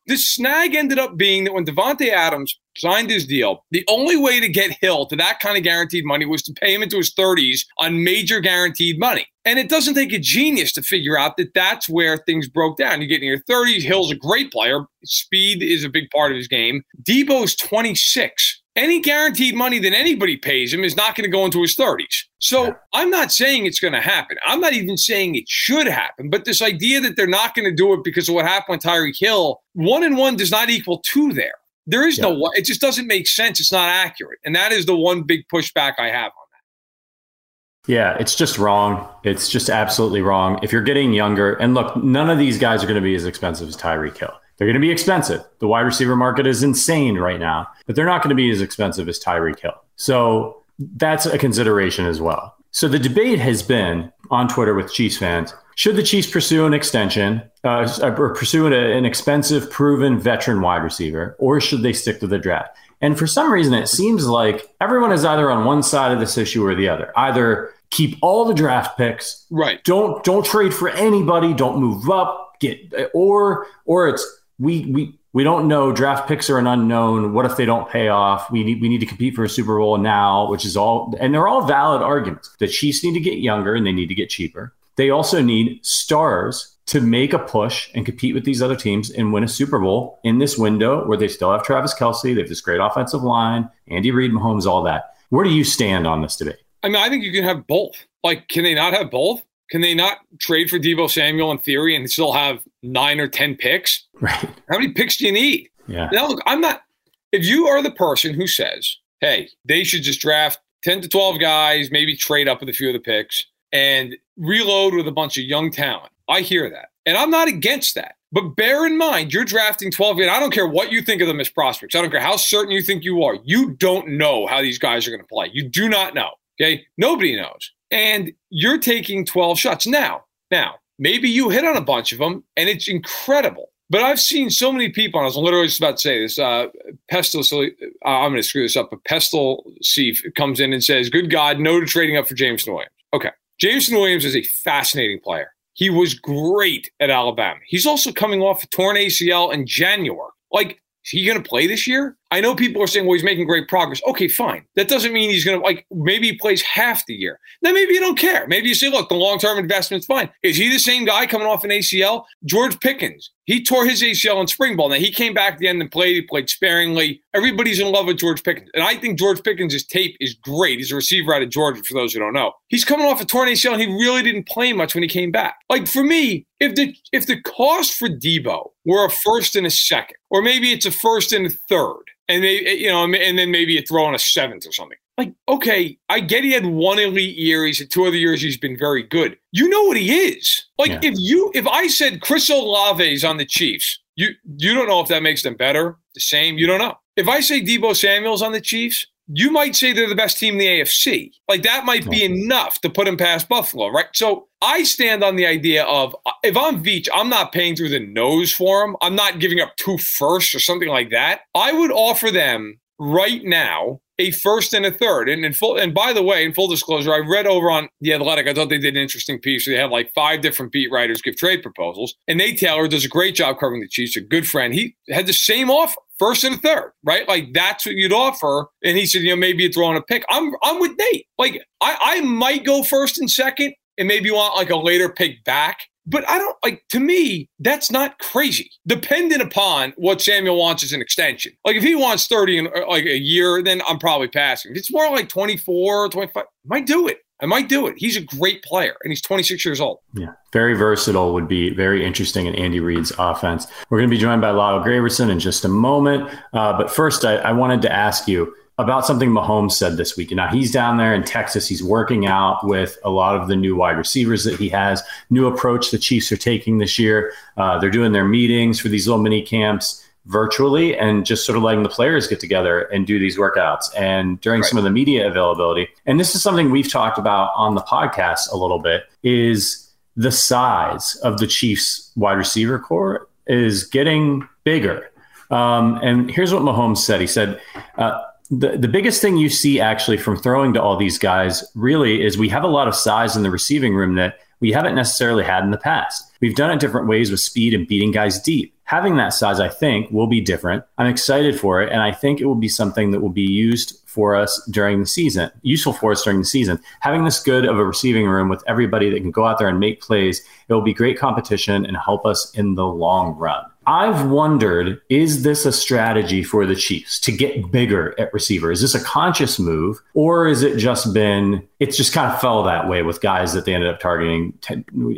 The 0.05 0.17
snag 0.17 0.75
ended 0.75 0.99
up 0.99 1.15
being 1.15 1.45
that 1.45 1.53
when 1.53 1.65
Davante 1.65 2.09
Adams 2.09 2.59
signed 2.75 3.09
his 3.09 3.25
deal, 3.25 3.63
the 3.71 3.85
only 3.87 4.17
way 4.17 4.39
to 4.39 4.49
get 4.49 4.77
Hill 4.81 5.05
to 5.05 5.15
that 5.15 5.39
kind 5.39 5.57
of 5.57 5.63
guaranteed 5.63 6.05
money 6.05 6.25
was 6.25 6.41
to 6.43 6.53
pay 6.53 6.73
him 6.73 6.83
into 6.83 6.97
his 6.97 7.13
30s 7.13 7.61
on 7.79 8.03
major 8.03 8.41
guaranteed 8.41 8.99
money. 8.99 9.25
And 9.45 9.59
it 9.59 9.69
doesn't 9.69 9.95
take 9.95 10.11
a 10.11 10.19
genius 10.19 10.73
to 10.73 10.81
figure 10.81 11.17
out 11.17 11.37
that 11.37 11.53
that's 11.53 11.87
where 11.87 12.17
things 12.17 12.49
broke 12.49 12.77
down. 12.77 13.01
You 13.01 13.07
get 13.07 13.21
in 13.21 13.27
your 13.27 13.39
30s. 13.39 13.81
Hill's 13.81 14.11
a 14.11 14.15
great 14.15 14.51
player. 14.51 14.85
Speed 15.05 15.63
is 15.63 15.83
a 15.83 15.89
big 15.89 16.09
part 16.09 16.31
of 16.31 16.37
his 16.37 16.47
game. 16.47 16.83
Deebo's 17.03 17.55
26 17.55 18.62
any 18.75 18.99
guaranteed 18.99 19.55
money 19.55 19.79
that 19.79 19.93
anybody 19.93 20.37
pays 20.37 20.73
him 20.73 20.83
is 20.83 20.95
not 20.95 21.15
going 21.15 21.25
to 21.25 21.31
go 21.31 21.45
into 21.45 21.61
his 21.61 21.75
30s. 21.75 22.23
So 22.39 22.65
yeah. 22.65 22.73
I'm 22.93 23.09
not 23.09 23.31
saying 23.31 23.65
it's 23.65 23.79
going 23.79 23.93
to 23.93 24.01
happen. 24.01 24.37
I'm 24.45 24.59
not 24.59 24.73
even 24.73 24.97
saying 24.97 25.35
it 25.35 25.47
should 25.47 25.87
happen. 25.87 26.29
But 26.29 26.45
this 26.45 26.61
idea 26.61 26.99
that 27.01 27.15
they're 27.15 27.27
not 27.27 27.55
going 27.55 27.69
to 27.69 27.75
do 27.75 27.93
it 27.93 28.03
because 28.03 28.27
of 28.27 28.35
what 28.35 28.45
happened 28.45 28.77
with 28.77 28.83
Tyreek 28.83 29.19
Hill, 29.19 29.61
one 29.73 30.03
and 30.03 30.17
one 30.17 30.35
does 30.35 30.51
not 30.51 30.69
equal 30.69 31.01
two 31.05 31.33
there. 31.33 31.53
There 31.85 32.07
is 32.07 32.17
yeah. 32.17 32.29
no 32.29 32.51
It 32.53 32.65
just 32.65 32.81
doesn't 32.81 33.07
make 33.07 33.27
sense. 33.27 33.59
It's 33.59 33.71
not 33.71 33.89
accurate. 33.89 34.39
And 34.45 34.55
that 34.55 34.71
is 34.71 34.85
the 34.85 34.95
one 34.95 35.23
big 35.23 35.47
pushback 35.53 35.93
I 35.99 36.07
have 36.07 36.31
on 36.31 36.47
that. 36.51 37.91
Yeah, 37.91 38.17
it's 38.19 38.35
just 38.35 38.57
wrong. 38.57 39.07
It's 39.23 39.49
just 39.49 39.69
absolutely 39.69 40.21
wrong. 40.21 40.59
If 40.63 40.71
you're 40.71 40.81
getting 40.81 41.13
younger, 41.13 41.53
and 41.55 41.73
look, 41.73 42.01
none 42.01 42.29
of 42.29 42.39
these 42.39 42.57
guys 42.57 42.83
are 42.83 42.87
going 42.87 42.95
to 42.95 43.01
be 43.01 43.15
as 43.15 43.25
expensive 43.25 43.67
as 43.67 43.77
Tyreek 43.77 44.17
Hill. 44.17 44.33
They're 44.63 44.71
going 44.71 44.81
to 44.81 44.87
be 44.87 44.91
expensive. 44.91 45.43
The 45.59 45.67
wide 45.67 45.81
receiver 45.81 46.15
market 46.15 46.47
is 46.47 46.63
insane 46.63 47.17
right 47.17 47.37
now, 47.39 47.67
but 47.85 47.97
they're 47.97 48.05
not 48.05 48.23
going 48.23 48.29
to 48.29 48.35
be 48.35 48.49
as 48.49 48.61
expensive 48.61 49.09
as 49.09 49.19
Tyreek 49.19 49.59
Hill. 49.59 49.75
So 49.97 50.63
that's 50.79 51.25
a 51.25 51.37
consideration 51.37 52.05
as 52.05 52.21
well. 52.21 52.55
So 52.71 52.87
the 52.87 52.97
debate 52.97 53.39
has 53.39 53.61
been 53.61 54.09
on 54.31 54.47
Twitter 54.47 54.73
with 54.73 54.93
Chiefs 54.93 55.17
fans 55.17 55.53
should 55.75 55.97
the 55.97 56.03
Chiefs 56.03 56.29
pursue 56.29 56.65
an 56.65 56.73
extension 56.73 57.41
uh, 57.65 57.91
or 58.01 58.33
pursue 58.33 58.67
an 58.67 59.03
expensive, 59.03 59.69
proven 59.69 60.17
veteran 60.17 60.61
wide 60.61 60.83
receiver, 60.83 61.35
or 61.39 61.59
should 61.59 61.81
they 61.81 61.91
stick 61.91 62.19
to 62.19 62.27
the 62.27 62.37
draft? 62.37 62.77
And 63.01 63.17
for 63.17 63.27
some 63.27 63.51
reason, 63.51 63.73
it 63.73 63.87
seems 63.87 64.25
like 64.25 64.73
everyone 64.79 65.11
is 65.11 65.25
either 65.25 65.51
on 65.51 65.65
one 65.65 65.83
side 65.83 66.13
of 66.13 66.19
this 66.19 66.37
issue 66.37 66.65
or 66.65 66.73
the 66.73 66.87
other. 66.87 67.11
Either 67.17 67.73
keep 67.89 68.17
all 68.21 68.45
the 68.45 68.53
draft 68.53 68.97
picks, 68.97 69.45
right? 69.49 69.83
Don't 69.83 70.23
don't 70.23 70.45
trade 70.45 70.73
for 70.73 70.89
anybody. 70.89 71.53
Don't 71.53 71.79
move 71.79 72.09
up. 72.09 72.55
Get 72.59 72.93
or 73.13 73.67
or 73.85 74.07
it's 74.07 74.25
we 74.59 74.85
we 74.85 75.19
we 75.33 75.43
don't 75.43 75.67
know. 75.67 75.91
Draft 75.91 76.27
picks 76.27 76.49
are 76.49 76.59
an 76.59 76.67
unknown. 76.67 77.33
What 77.33 77.45
if 77.45 77.57
they 77.57 77.65
don't 77.65 77.89
pay 77.89 78.07
off? 78.07 78.49
We 78.51 78.63
need 78.63 78.81
we 78.81 78.89
need 78.89 78.99
to 78.99 79.05
compete 79.05 79.35
for 79.35 79.43
a 79.43 79.49
Super 79.49 79.77
Bowl 79.77 79.97
now, 79.97 80.49
which 80.49 80.65
is 80.65 80.77
all 80.77 81.13
and 81.19 81.33
they're 81.33 81.47
all 81.47 81.65
valid 81.65 82.01
arguments. 82.01 82.55
The 82.59 82.67
Chiefs 82.67 83.03
need 83.03 83.13
to 83.13 83.19
get 83.19 83.39
younger 83.39 83.75
and 83.75 83.85
they 83.85 83.91
need 83.91 84.07
to 84.07 84.15
get 84.15 84.29
cheaper. 84.29 84.73
They 84.95 85.09
also 85.09 85.41
need 85.41 85.83
stars 85.83 86.73
to 86.85 87.01
make 87.01 87.33
a 87.33 87.39
push 87.39 87.89
and 87.95 88.05
compete 88.05 88.35
with 88.35 88.45
these 88.45 88.61
other 88.61 88.75
teams 88.75 89.09
and 89.09 89.31
win 89.33 89.43
a 89.43 89.47
Super 89.47 89.79
Bowl 89.79 90.19
in 90.23 90.37
this 90.37 90.57
window 90.57 91.07
where 91.07 91.17
they 91.17 91.27
still 91.27 91.51
have 91.51 91.63
Travis 91.63 91.93
Kelce, 91.93 92.35
they 92.35 92.41
have 92.41 92.49
this 92.49 92.61
great 92.61 92.81
offensive 92.81 93.23
line, 93.23 93.69
Andy 93.87 94.11
Reid, 94.11 94.31
Mahomes, 94.31 94.65
all 94.65 94.83
that. 94.83 95.15
Where 95.29 95.45
do 95.45 95.49
you 95.49 95.63
stand 95.63 96.05
on 96.05 96.21
this 96.21 96.35
debate? 96.35 96.57
I 96.83 96.89
mean, 96.89 96.97
I 96.97 97.09
think 97.09 97.23
you 97.23 97.31
can 97.31 97.45
have 97.45 97.65
both. 97.65 97.95
Like, 98.23 98.49
can 98.49 98.63
they 98.63 98.75
not 98.75 98.93
have 98.93 99.09
both? 99.09 99.41
Can 99.69 99.81
they 99.81 99.95
not 99.95 100.19
trade 100.39 100.69
for 100.69 100.77
Deebo 100.77 101.09
Samuel 101.09 101.51
in 101.51 101.57
theory 101.57 101.95
and 101.95 102.09
still 102.11 102.33
have 102.33 102.59
nine 102.83 103.19
or 103.19 103.27
10 103.27 103.55
picks? 103.55 104.02
Right. 104.21 104.49
How 104.69 104.77
many 104.77 104.91
picks 104.91 105.17
do 105.17 105.25
you 105.25 105.31
need? 105.31 105.69
Yeah. 105.87 106.09
Now, 106.11 106.27
look, 106.27 106.41
I'm 106.45 106.61
not, 106.61 106.83
if 107.31 107.45
you 107.45 107.67
are 107.67 107.81
the 107.81 107.91
person 107.91 108.33
who 108.33 108.47
says, 108.47 108.97
hey, 109.19 109.49
they 109.65 109.83
should 109.83 110.03
just 110.03 110.21
draft 110.21 110.59
10 110.83 111.01
to 111.01 111.09
12 111.09 111.39
guys, 111.39 111.91
maybe 111.91 112.15
trade 112.15 112.47
up 112.47 112.59
with 112.59 112.69
a 112.69 112.73
few 112.73 112.87
of 112.89 112.93
the 112.93 112.99
picks 112.99 113.45
and 113.71 114.15
reload 114.37 114.93
with 114.93 115.07
a 115.07 115.11
bunch 115.11 115.37
of 115.37 115.43
young 115.43 115.71
talent, 115.71 116.11
I 116.29 116.41
hear 116.41 116.69
that. 116.69 116.89
And 117.05 117.17
I'm 117.17 117.31
not 117.31 117.47
against 117.47 117.95
that. 117.95 118.15
But 118.31 118.55
bear 118.55 118.85
in 118.85 118.97
mind, 118.97 119.31
you're 119.31 119.45
drafting 119.45 119.91
12, 119.91 120.19
and 120.19 120.29
I 120.29 120.39
don't 120.39 120.53
care 120.53 120.67
what 120.67 120.91
you 120.91 121.03
think 121.03 121.21
of 121.21 121.27
them 121.27 121.39
as 121.39 121.49
prospects. 121.49 121.93
I 121.93 122.01
don't 122.01 122.09
care 122.09 122.19
how 122.19 122.35
certain 122.35 122.71
you 122.71 122.81
think 122.81 123.03
you 123.03 123.23
are. 123.23 123.37
You 123.43 123.71
don't 123.71 124.09
know 124.09 124.47
how 124.47 124.61
these 124.61 124.79
guys 124.79 125.05
are 125.07 125.11
going 125.11 125.21
to 125.21 125.27
play. 125.27 125.51
You 125.53 125.69
do 125.69 125.87
not 125.87 126.15
know. 126.15 126.31
Okay. 126.59 126.85
Nobody 126.97 127.35
knows 127.35 127.71
and 127.93 128.33
you're 128.49 128.79
taking 128.79 129.23
12 129.23 129.59
shots. 129.59 129.87
Now, 129.87 130.25
now, 130.49 130.75
maybe 130.97 131.29
you 131.29 131.49
hit 131.49 131.63
on 131.63 131.77
a 131.77 131.81
bunch 131.81 132.11
of 132.11 132.17
them 132.17 132.43
and 132.57 132.67
it's 132.67 132.89
incredible. 132.89 133.69
But 133.93 134.01
I've 134.01 134.19
seen 134.19 134.49
so 134.49 134.71
many 134.71 134.89
people, 134.89 135.19
and 135.19 135.25
I 135.25 135.27
was 135.27 135.37
literally 135.37 135.67
just 135.67 135.77
about 135.77 135.97
to 135.97 136.01
say 136.01 136.19
this. 136.19 136.39
Uh, 136.39 136.65
Pestle, 137.11 137.41
uh, 137.63 137.67
I'm 138.07 138.31
going 138.31 138.41
to 138.41 138.43
screw 138.43 138.63
this 138.63 138.75
up, 138.75 138.89
but 138.89 139.05
Pestle 139.05 139.71
Seif 139.83 140.17
comes 140.33 140.59
in 140.59 140.73
and 140.73 140.83
says, 140.83 141.11
Good 141.11 141.29
God, 141.29 141.59
no 141.59 141.79
to 141.79 141.85
trading 141.85 142.17
up 142.17 142.27
for 142.27 142.33
Jameson 142.33 142.73
Williams. 142.73 142.95
Okay. 143.13 143.29
Jameson 143.59 143.95
Williams 143.95 144.25
is 144.25 144.35
a 144.35 144.41
fascinating 144.41 145.19
player. 145.19 145.53
He 145.73 145.91
was 145.91 146.15
great 146.15 146.89
at 146.99 147.11
Alabama. 147.11 147.59
He's 147.67 147.85
also 147.85 148.11
coming 148.11 148.41
off 148.41 148.63
a 148.63 148.67
torn 148.69 148.95
ACL 148.95 149.53
in 149.53 149.67
January. 149.67 150.31
Like, 150.51 150.81
is 151.05 151.11
he 151.11 151.23
going 151.23 151.43
to 151.43 151.47
play 151.47 151.67
this 151.67 151.85
year? 151.85 152.17
I 152.33 152.41
know 152.41 152.55
people 152.55 152.81
are 152.81 152.87
saying, 152.87 153.05
well, 153.05 153.13
he's 153.13 153.23
making 153.23 153.45
great 153.45 153.67
progress. 153.67 154.01
Okay, 154.07 154.27
fine. 154.27 154.65
That 154.75 154.87
doesn't 154.87 155.13
mean 155.13 155.29
he's 155.29 155.45
going 155.45 155.59
to, 155.59 155.63
like, 155.63 155.85
maybe 155.91 156.31
he 156.31 156.35
plays 156.35 156.63
half 156.63 157.05
the 157.05 157.13
year. 157.13 157.39
Then 157.61 157.75
maybe 157.75 157.93
you 157.93 157.99
don't 157.99 158.17
care. 158.17 158.47
Maybe 158.47 158.69
you 158.69 158.73
say, 158.73 158.89
look, 158.89 159.07
the 159.07 159.13
long 159.13 159.37
term 159.37 159.59
investment's 159.59 160.07
fine. 160.07 160.31
Is 160.41 160.57
he 160.57 160.67
the 160.71 160.79
same 160.79 161.05
guy 161.05 161.27
coming 161.27 161.45
off 161.45 161.63
an 161.63 161.69
ACL? 161.69 162.23
George 162.43 162.79
Pickens, 162.79 163.29
he 163.45 163.63
tore 163.63 163.85
his 163.85 164.01
ACL 164.01 164.41
in 164.41 164.47
spring 164.47 164.75
ball. 164.75 164.89
Now, 164.89 164.95
he 164.95 165.11
came 165.11 165.35
back 165.35 165.53
at 165.53 165.59
the 165.59 165.67
end 165.67 165.79
and 165.79 165.91
played. 165.91 166.15
He 166.15 166.23
played 166.23 166.49
sparingly. 166.49 167.21
Everybody's 167.35 167.79
in 167.79 167.91
love 167.91 168.07
with 168.07 168.17
George 168.17 168.41
Pickens. 168.41 168.71
And 168.73 168.83
I 168.83 168.95
think 168.95 169.19
George 169.19 169.43
Pickens' 169.43 169.85
tape 169.85 170.17
is 170.19 170.33
great. 170.33 170.79
He's 170.79 170.91
a 170.91 170.95
receiver 170.95 171.35
out 171.35 171.43
of 171.43 171.51
Georgia, 171.51 171.83
for 171.83 171.93
those 171.93 172.13
who 172.13 172.19
don't 172.19 172.33
know. 172.33 172.53
He's 172.69 172.83
coming 172.83 173.05
off 173.05 173.21
a 173.21 173.25
torn 173.25 173.47
ACL, 173.47 173.73
and 173.73 173.81
he 173.81 173.87
really 173.87 174.23
didn't 174.23 174.47
play 174.47 174.73
much 174.73 174.95
when 174.95 175.03
he 175.03 175.09
came 175.09 175.31
back. 175.31 175.57
Like, 175.69 175.87
for 175.87 176.03
me, 176.03 176.47
if 176.59 176.73
the 176.73 176.95
if 177.11 177.27
the 177.27 177.39
cost 177.41 177.93
for 177.93 178.07
Deebo 178.07 178.71
were 178.85 179.05
a 179.05 179.09
first 179.11 179.55
and 179.55 179.67
a 179.67 179.71
second, 179.71 180.17
or 180.31 180.41
maybe 180.41 180.71
it's 180.71 180.87
a 180.87 180.91
first 180.91 181.31
and 181.31 181.45
a 181.45 181.51
third, 181.69 182.03
and 182.33 182.43
they, 182.43 182.59
eh, 182.65 182.71
you 182.71 182.89
know, 182.89 183.03
and 183.03 183.37
then 183.37 183.51
maybe 183.51 183.73
you 183.73 183.81
throw 183.81 184.07
in 184.09 184.15
a 184.15 184.19
seventh 184.19 184.65
or 184.67 184.71
something. 184.71 184.97
Like, 185.17 185.33
okay, 185.47 185.97
I 186.09 186.19
get 186.19 186.43
he 186.43 186.51
had 186.51 186.65
one 186.65 186.97
elite 186.97 187.37
year. 187.37 187.65
He's 187.65 187.79
had 187.79 187.91
two 187.91 188.05
other 188.05 188.17
years. 188.17 188.41
He's 188.41 188.57
been 188.57 188.77
very 188.77 189.03
good. 189.03 189.37
You 189.51 189.69
know 189.69 189.83
what 189.83 189.97
he 189.97 190.11
is. 190.11 190.65
Like, 190.79 190.89
yeah. 190.89 190.99
if 191.03 191.13
you, 191.17 191.51
if 191.53 191.67
I 191.67 191.87
said 191.87 192.21
Chris 192.21 192.49
Olave 192.49 193.13
is 193.13 193.23
on 193.23 193.37
the 193.37 193.45
Chiefs, 193.45 193.99
you, 194.15 194.29
you 194.57 194.73
don't 194.73 194.87
know 194.87 195.01
if 195.01 195.07
that 195.09 195.21
makes 195.21 195.43
them 195.43 195.55
better, 195.55 195.97
the 196.15 196.19
same. 196.19 196.57
You 196.57 196.65
don't 196.65 196.79
know. 196.79 196.95
If 197.15 197.27
I 197.27 197.41
say 197.41 197.61
Deebo 197.61 197.95
Samuel's 197.95 198.41
on 198.41 198.53
the 198.53 198.61
Chiefs, 198.61 199.05
you 199.27 199.51
might 199.51 199.75
say 199.75 199.93
they're 199.93 200.09
the 200.09 200.15
best 200.15 200.37
team 200.37 200.55
in 200.55 200.59
the 200.59 200.67
AFC. 200.67 201.31
Like 201.47 201.63
that 201.63 201.85
might 201.85 202.09
be 202.09 202.23
enough 202.23 202.81
to 202.81 202.89
put 202.89 203.07
him 203.07 203.17
past 203.17 203.47
Buffalo, 203.47 203.87
right? 203.87 204.07
So 204.13 204.47
I 204.61 204.83
stand 204.83 205.23
on 205.23 205.35
the 205.35 205.45
idea 205.45 205.83
of 205.83 206.15
uh, 206.25 206.31
if 206.43 206.57
I'm 206.57 206.83
Veach, 206.83 207.07
I'm 207.13 207.29
not 207.29 207.51
paying 207.51 207.75
through 207.75 207.89
the 207.89 207.99
nose 207.99 208.51
for 208.51 208.83
him. 208.83 208.95
I'm 209.01 209.15
not 209.15 209.39
giving 209.39 209.59
up 209.59 209.75
two 209.77 209.97
firsts 209.97 210.53
or 210.53 210.59
something 210.59 210.89
like 210.89 211.09
that. 211.11 211.41
I 211.55 211.71
would 211.71 211.91
offer 211.91 212.31
them 212.31 212.79
right 212.99 213.43
now 213.43 213.99
a 214.19 214.31
first 214.31 214.73
and 214.73 214.85
a 214.85 214.91
third. 214.91 215.27
And 215.27 215.43
in 215.43 215.53
full, 215.53 215.77
and 215.77 215.93
by 215.93 216.13
the 216.13 216.23
way, 216.23 216.45
in 216.45 216.53
full 216.53 216.67
disclosure, 216.67 217.13
I 217.13 217.19
read 217.19 217.47
over 217.47 217.69
on 217.71 217.89
the 218.01 218.13
Athletic. 218.13 218.47
I 218.47 218.53
thought 218.53 218.69
they 218.69 218.77
did 218.77 218.95
an 218.95 219.01
interesting 219.01 219.39
piece. 219.39 219.65
They 219.65 219.75
had 219.75 219.89
like 219.89 220.11
five 220.13 220.41
different 220.41 220.71
beat 220.71 220.91
writers 220.91 221.21
give 221.21 221.35
trade 221.35 221.63
proposals, 221.63 222.15
and 222.27 222.37
Nate 222.37 222.59
Taylor 222.59 222.87
does 222.87 223.05
a 223.05 223.09
great 223.09 223.35
job 223.35 223.59
covering 223.59 223.81
the 223.81 223.87
Chiefs. 223.87 224.15
A 224.15 224.21
good 224.21 224.47
friend. 224.47 224.73
He 224.73 224.95
had 225.09 225.27
the 225.27 225.33
same 225.33 225.69
offer, 225.69 225.99
first 226.23 226.43
and 226.45 226.61
third, 226.61 226.91
right? 227.03 227.27
Like 227.27 227.53
that's 227.53 227.85
what 227.85 227.95
you'd 227.95 228.13
offer. 228.13 228.67
And 228.83 228.97
he 228.97 229.05
said, 229.05 229.23
you 229.23 229.31
know, 229.31 229.35
maybe 229.35 229.63
you 229.63 229.69
throw 229.71 229.91
in 229.91 229.97
a 229.97 230.01
pick. 230.01 230.23
I'm 230.29 230.53
I'm 230.63 230.79
with 230.79 230.93
Nate. 230.97 231.27
Like 231.37 231.61
I 231.81 231.97
I 231.99 232.21
might 232.21 232.63
go 232.63 232.83
first 232.83 233.19
and 233.19 233.29
second, 233.29 233.73
and 233.97 234.07
maybe 234.07 234.25
you 234.27 234.35
want 234.35 234.55
like 234.55 234.69
a 234.69 234.77
later 234.77 235.09
pick 235.09 235.43
back. 235.43 235.79
But 236.05 236.27
I 236.29 236.37
don't 236.37 236.57
like 236.65 236.83
to 236.89 236.99
me, 236.99 237.49
that's 237.59 237.89
not 237.89 238.19
crazy. 238.19 238.69
Dependent 238.85 239.41
upon 239.41 239.93
what 239.95 240.21
Samuel 240.21 240.57
wants 240.57 240.83
as 240.83 240.91
an 240.91 241.01
extension. 241.01 241.53
Like 241.65 241.77
if 241.77 241.83
he 241.83 241.95
wants 241.95 242.27
30 242.27 242.57
in 242.57 242.67
uh, 242.67 242.87
like 242.89 243.05
a 243.05 243.17
year, 243.17 243.63
then 243.63 243.81
I'm 243.87 243.99
probably 243.99 244.27
passing. 244.27 244.71
If 244.71 244.77
it's 244.77 244.91
more 244.91 245.09
like 245.09 245.29
24, 245.29 246.09
25, 246.09 246.43
I 246.43 246.45
might 246.65 246.85
do 246.85 247.07
it. 247.07 247.19
I 247.43 247.45
might 247.45 247.67
do 247.67 247.87
it. 247.87 247.95
He's 247.97 248.15
a 248.15 248.21
great 248.21 248.63
player 248.63 248.95
and 249.03 249.11
he's 249.11 249.21
26 249.21 249.65
years 249.65 249.81
old. 249.81 249.99
Yeah. 250.13 250.31
Very 250.53 250.75
versatile 250.75 251.33
would 251.33 251.49
be 251.49 251.71
very 251.71 252.05
interesting 252.05 252.45
in 252.45 252.55
Andy 252.55 252.79
Reid's 252.79 253.11
offense. 253.19 253.67
We're 253.89 253.99
going 253.99 254.09
to 254.09 254.15
be 254.15 254.19
joined 254.21 254.39
by 254.39 254.51
Lyle 254.51 254.79
Graversen 254.79 255.29
in 255.29 255.39
just 255.39 255.65
a 255.65 255.67
moment. 255.67 256.33
Uh, 256.53 256.77
but 256.77 256.89
first, 256.89 257.25
I, 257.25 257.35
I 257.35 257.51
wanted 257.51 257.81
to 257.81 257.91
ask 257.91 258.29
you 258.29 258.55
about 258.77 259.05
something 259.05 259.29
Mahomes 259.29 259.73
said 259.73 259.97
this 259.97 260.15
week. 260.15 260.31
Now 260.31 260.47
he's 260.47 260.71
down 260.71 260.95
there 260.95 261.13
in 261.13 261.23
Texas. 261.23 261.67
He's 261.67 261.83
working 261.83 262.25
out 262.25 262.65
with 262.65 262.97
a 263.03 263.09
lot 263.09 263.35
of 263.35 263.49
the 263.49 263.57
new 263.57 263.75
wide 263.75 263.97
receivers 263.97 264.45
that 264.45 264.57
he 264.57 264.69
has. 264.69 265.03
New 265.29 265.45
approach 265.45 265.91
the 265.91 265.99
Chiefs 265.99 266.31
are 266.31 266.37
taking 266.37 266.77
this 266.77 266.97
year. 266.97 267.33
Uh, 267.57 267.77
they're 267.77 267.91
doing 267.91 268.13
their 268.13 268.25
meetings 268.25 268.79
for 268.79 268.87
these 268.87 269.05
little 269.05 269.21
mini 269.21 269.41
camps 269.41 270.02
virtually 270.25 270.97
and 270.97 271.25
just 271.25 271.45
sort 271.45 271.57
of 271.57 271.63
letting 271.63 271.83
the 271.83 271.89
players 271.89 272.27
get 272.27 272.39
together 272.39 272.83
and 272.83 273.05
do 273.05 273.19
these 273.19 273.37
workouts 273.37 273.85
and 273.97 274.39
during 274.41 274.61
right. 274.61 274.69
some 274.69 274.77
of 274.77 274.83
the 274.83 274.89
media 274.89 275.27
availability. 275.27 275.87
And 276.05 276.19
this 276.19 276.35
is 276.35 276.41
something 276.41 276.71
we've 276.71 276.91
talked 276.91 277.17
about 277.17 277.51
on 277.55 277.75
the 277.75 277.81
podcast 277.81 278.51
a 278.51 278.57
little 278.57 278.79
bit 278.79 279.03
is 279.23 279.91
the 280.15 280.31
size 280.31 281.15
of 281.17 281.39
the 281.39 281.47
Chiefs 281.47 282.11
wide 282.15 282.37
receiver 282.37 282.79
corps 282.79 283.27
is 283.47 283.83
getting 283.83 284.47
bigger. 284.63 285.09
Um, 285.51 285.99
and 286.01 286.31
here's 286.31 286.53
what 286.53 286.63
Mahomes 286.63 286.99
said. 286.99 287.19
He 287.19 287.27
said, 287.27 287.59
uh, 287.97 288.21
the, 288.49 288.77
the 288.77 288.87
biggest 288.87 289.21
thing 289.21 289.37
you 289.37 289.49
see 289.49 289.79
actually 289.79 290.17
from 290.17 290.37
throwing 290.37 290.73
to 290.73 290.81
all 290.81 290.95
these 290.97 291.17
guys 291.17 291.63
really 291.75 292.23
is 292.23 292.37
we 292.37 292.49
have 292.49 292.63
a 292.63 292.67
lot 292.67 292.87
of 292.87 292.95
size 292.95 293.35
in 293.35 293.43
the 293.43 293.51
receiving 293.51 293.95
room 293.95 294.15
that 294.15 294.39
we 294.63 294.71
haven't 294.71 294.95
necessarily 294.95 295.43
had 295.43 295.65
in 295.65 295.71
the 295.71 295.77
past. 295.77 296.31
We've 296.39 296.55
done 296.55 296.71
it 296.71 296.79
different 296.79 297.09
ways 297.09 297.29
with 297.29 297.41
speed 297.41 297.73
and 297.73 297.85
beating 297.85 298.11
guys 298.11 298.41
deep. 298.41 298.73
Having 298.85 299.17
that 299.17 299.33
size, 299.33 299.59
I 299.59 299.67
think, 299.67 300.09
will 300.09 300.27
be 300.27 300.39
different. 300.39 300.85
I'm 300.97 301.07
excited 301.07 301.59
for 301.59 301.81
it, 301.81 301.91
and 301.91 302.01
I 302.01 302.13
think 302.13 302.39
it 302.39 302.45
will 302.45 302.55
be 302.55 302.69
something 302.69 303.11
that 303.11 303.19
will 303.19 303.27
be 303.27 303.41
used 303.41 303.99
for 304.13 304.35
us 304.35 304.63
during 304.69 304.99
the 304.99 305.07
season, 305.07 305.49
useful 305.63 305.91
for 305.91 306.11
us 306.11 306.23
during 306.23 306.39
the 306.39 306.45
season. 306.45 306.79
Having 306.99 307.25
this 307.25 307.41
good 307.41 307.65
of 307.65 307.79
a 307.79 307.83
receiving 307.83 308.27
room 308.27 308.47
with 308.47 308.63
everybody 308.67 309.09
that 309.09 309.19
can 309.19 309.31
go 309.31 309.45
out 309.45 309.57
there 309.57 309.67
and 309.67 309.79
make 309.79 310.01
plays, 310.01 310.41
it 310.67 310.73
will 310.73 310.81
be 310.81 310.93
great 310.93 311.17
competition 311.17 311.85
and 311.85 311.97
help 311.97 312.25
us 312.25 312.51
in 312.53 312.75
the 312.75 312.85
long 312.85 313.35
run. 313.35 313.65
I've 313.85 314.29
wondered 314.29 315.01
is 315.09 315.43
this 315.43 315.65
a 315.65 315.71
strategy 315.71 316.43
for 316.43 316.65
the 316.65 316.75
Chiefs 316.75 317.19
to 317.21 317.31
get 317.31 317.71
bigger 317.71 318.17
at 318.19 318.33
receiver? 318.33 318.71
Is 318.71 318.81
this 318.81 318.95
a 318.95 319.03
conscious 319.03 319.59
move 319.59 320.01
or 320.13 320.47
is 320.47 320.63
it 320.63 320.77
just 320.77 321.13
been, 321.13 321.67
it's 321.79 321.97
just 321.97 322.13
kind 322.13 322.31
of 322.31 322.39
fell 322.39 322.63
that 322.63 322.87
way 322.87 323.03
with 323.03 323.21
guys 323.21 323.51
that 323.53 323.65
they 323.65 323.73
ended 323.73 323.89
up 323.89 323.99
targeting, 323.99 324.57